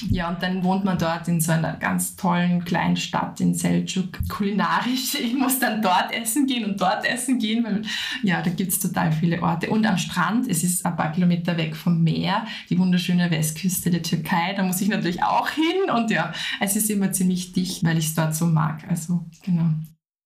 Ja, 0.09 0.29
und 0.29 0.41
dann 0.41 0.63
wohnt 0.63 0.85
man 0.85 0.97
dort 0.99 1.27
in 1.27 1.41
so 1.41 1.51
einer 1.51 1.73
ganz 1.73 2.15
tollen 2.15 2.65
kleinen 2.65 2.97
Stadt 2.97 3.41
in 3.41 3.55
Selçuk. 3.55 4.19
Kulinarisch. 4.29 5.15
Ich 5.15 5.35
muss 5.35 5.59
dann 5.59 5.83
dort 5.83 6.13
essen 6.13 6.47
gehen 6.47 6.65
und 6.65 6.81
dort 6.81 7.05
essen 7.05 7.39
gehen, 7.39 7.65
weil 7.65 7.83
ja, 8.23 8.43
da 8.43 8.51
gibt 8.51 8.71
es 8.71 8.79
total 8.79 9.11
viele 9.11 9.43
Orte. 9.43 9.69
Und 9.69 9.85
am 9.85 9.99
Strand, 9.99 10.49
es 10.49 10.63
ist 10.63 10.87
ein 10.87 10.95
paar 10.95 11.11
Kilometer 11.11 11.57
weg 11.57 11.75
vom 11.75 12.05
Meer, 12.05 12.47
die 12.71 12.79
wunderschöne 12.79 13.31
Westküste 13.33 13.91
der 13.91 14.03
Türkei 14.03 14.16
Türkei, 14.17 14.55
da 14.55 14.63
muss 14.63 14.81
ich 14.81 14.89
natürlich 14.89 15.23
auch 15.23 15.49
hin 15.51 15.91
und 15.95 16.11
ja, 16.11 16.33
es 16.61 16.77
ist 16.77 16.91
immer 16.91 17.13
ziemlich 17.13 17.53
dicht, 17.53 17.85
weil 17.85 17.99
ich 17.99 18.07
es 18.07 18.15
dort 18.15 18.35
so 18.35 18.47
mag. 18.47 18.85
Also, 18.89 19.25
genau. 19.43 19.71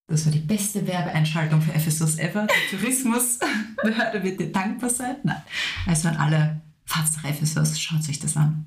Das 0.07 0.27
war 0.27 0.33
die 0.33 0.41
beste 0.41 0.87
Werbeeinschaltung 0.87 1.63
für 1.63 1.73
Ephesus 1.73 2.19
ever. 2.19 2.47
Der 2.47 2.79
Tourismusbehörde 2.79 4.25
wird 4.25 4.41
dir 4.41 4.51
dankbar 4.51 4.91
sein. 4.91 5.17
Nein. 5.23 5.43
Also 5.87 6.09
an 6.09 6.17
alle, 6.17 6.61
fahrt 6.85 7.07
nach 7.17 7.31
Ephesus, 7.31 7.79
schaut 7.81 8.03
sich 8.03 8.19
das 8.19 8.37
an. 8.37 8.67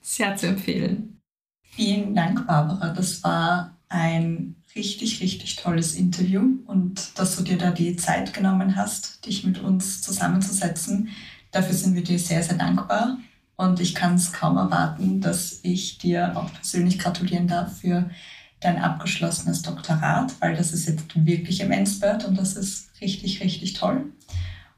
Sehr 0.00 0.36
zu 0.36 0.46
empfehlen. 0.46 1.20
Vielen 1.62 2.14
Dank, 2.14 2.46
Barbara. 2.46 2.94
Das 2.94 3.22
war 3.22 3.76
ein 3.90 4.56
richtig, 4.74 5.20
richtig 5.20 5.56
tolles 5.56 5.94
Interview 5.94 6.42
und 6.66 7.18
dass 7.18 7.36
du 7.36 7.42
dir 7.42 7.58
da 7.58 7.70
die 7.72 7.96
Zeit 7.96 8.32
genommen 8.32 8.76
hast, 8.76 9.26
dich 9.26 9.44
mit 9.44 9.58
uns 9.58 10.00
zusammenzusetzen. 10.00 11.10
Dafür 11.50 11.74
sind 11.74 11.94
wir 11.94 12.04
dir 12.04 12.18
sehr, 12.18 12.42
sehr 12.42 12.56
dankbar. 12.56 13.18
Und 13.60 13.78
ich 13.78 13.94
kann 13.94 14.14
es 14.14 14.32
kaum 14.32 14.56
erwarten, 14.56 15.20
dass 15.20 15.60
ich 15.62 15.98
dir 15.98 16.34
auch 16.34 16.50
persönlich 16.50 16.98
gratulieren 16.98 17.46
darf 17.46 17.80
für 17.80 18.08
dein 18.58 18.78
abgeschlossenes 18.78 19.60
Doktorat, 19.60 20.32
weil 20.40 20.56
das 20.56 20.72
ist 20.72 20.88
jetzt 20.88 21.26
wirklich 21.26 21.60
immens 21.60 22.00
wert 22.00 22.24
und 22.24 22.38
das 22.38 22.56
ist 22.56 22.88
richtig, 23.02 23.42
richtig 23.42 23.74
toll. 23.74 24.14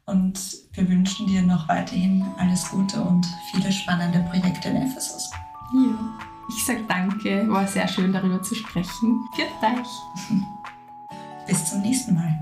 Und 0.05 0.37
wir 0.73 0.89
wünschen 0.89 1.29
dir 1.29 1.43
noch 1.43 1.69
weiterhin 1.69 2.27
alles 2.39 2.71
Gute 2.71 3.01
und 3.01 3.25
viele 3.53 3.71
spannende 3.71 4.19
Projekte 4.29 4.71
in 4.71 4.79
Ephesus. 4.79 5.31
Ja, 5.73 6.19
ich 6.49 6.67
sage 6.67 6.83
danke, 6.89 7.49
war 7.49 7.69
sehr 7.69 7.87
schön 7.87 8.13
darüber 8.13 8.43
zu 8.43 8.57
sprechen. 8.57 9.21
Viert 9.37 9.51
euch. 9.63 10.37
Bis 11.47 11.71
zum 11.71 11.83
nächsten 11.83 12.17
Mal. 12.17 12.41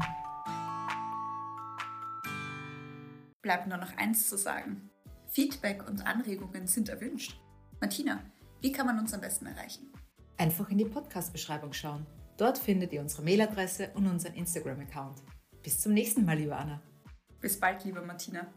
Bleibt 3.42 3.66
nur 3.66 3.76
noch 3.76 3.94
eins 3.98 4.26
zu 4.26 4.38
sagen. 4.38 4.89
Feedback 5.30 5.88
und 5.88 6.04
Anregungen 6.04 6.66
sind 6.66 6.88
erwünscht. 6.88 7.40
Martina, 7.80 8.20
wie 8.60 8.72
kann 8.72 8.86
man 8.86 8.98
uns 8.98 9.14
am 9.14 9.20
besten 9.20 9.46
erreichen? 9.46 9.92
Einfach 10.36 10.68
in 10.70 10.78
die 10.78 10.84
Podcast-Beschreibung 10.84 11.72
schauen. 11.72 12.04
Dort 12.36 12.58
findet 12.58 12.92
ihr 12.92 13.00
unsere 13.00 13.22
Mailadresse 13.22 13.90
und 13.94 14.08
unseren 14.08 14.34
Instagram-Account. 14.34 15.22
Bis 15.62 15.78
zum 15.78 15.92
nächsten 15.92 16.24
Mal, 16.24 16.38
liebe 16.38 16.56
Anna. 16.56 16.82
Bis 17.40 17.60
bald, 17.60 17.84
liebe 17.84 18.02
Martina. 18.02 18.52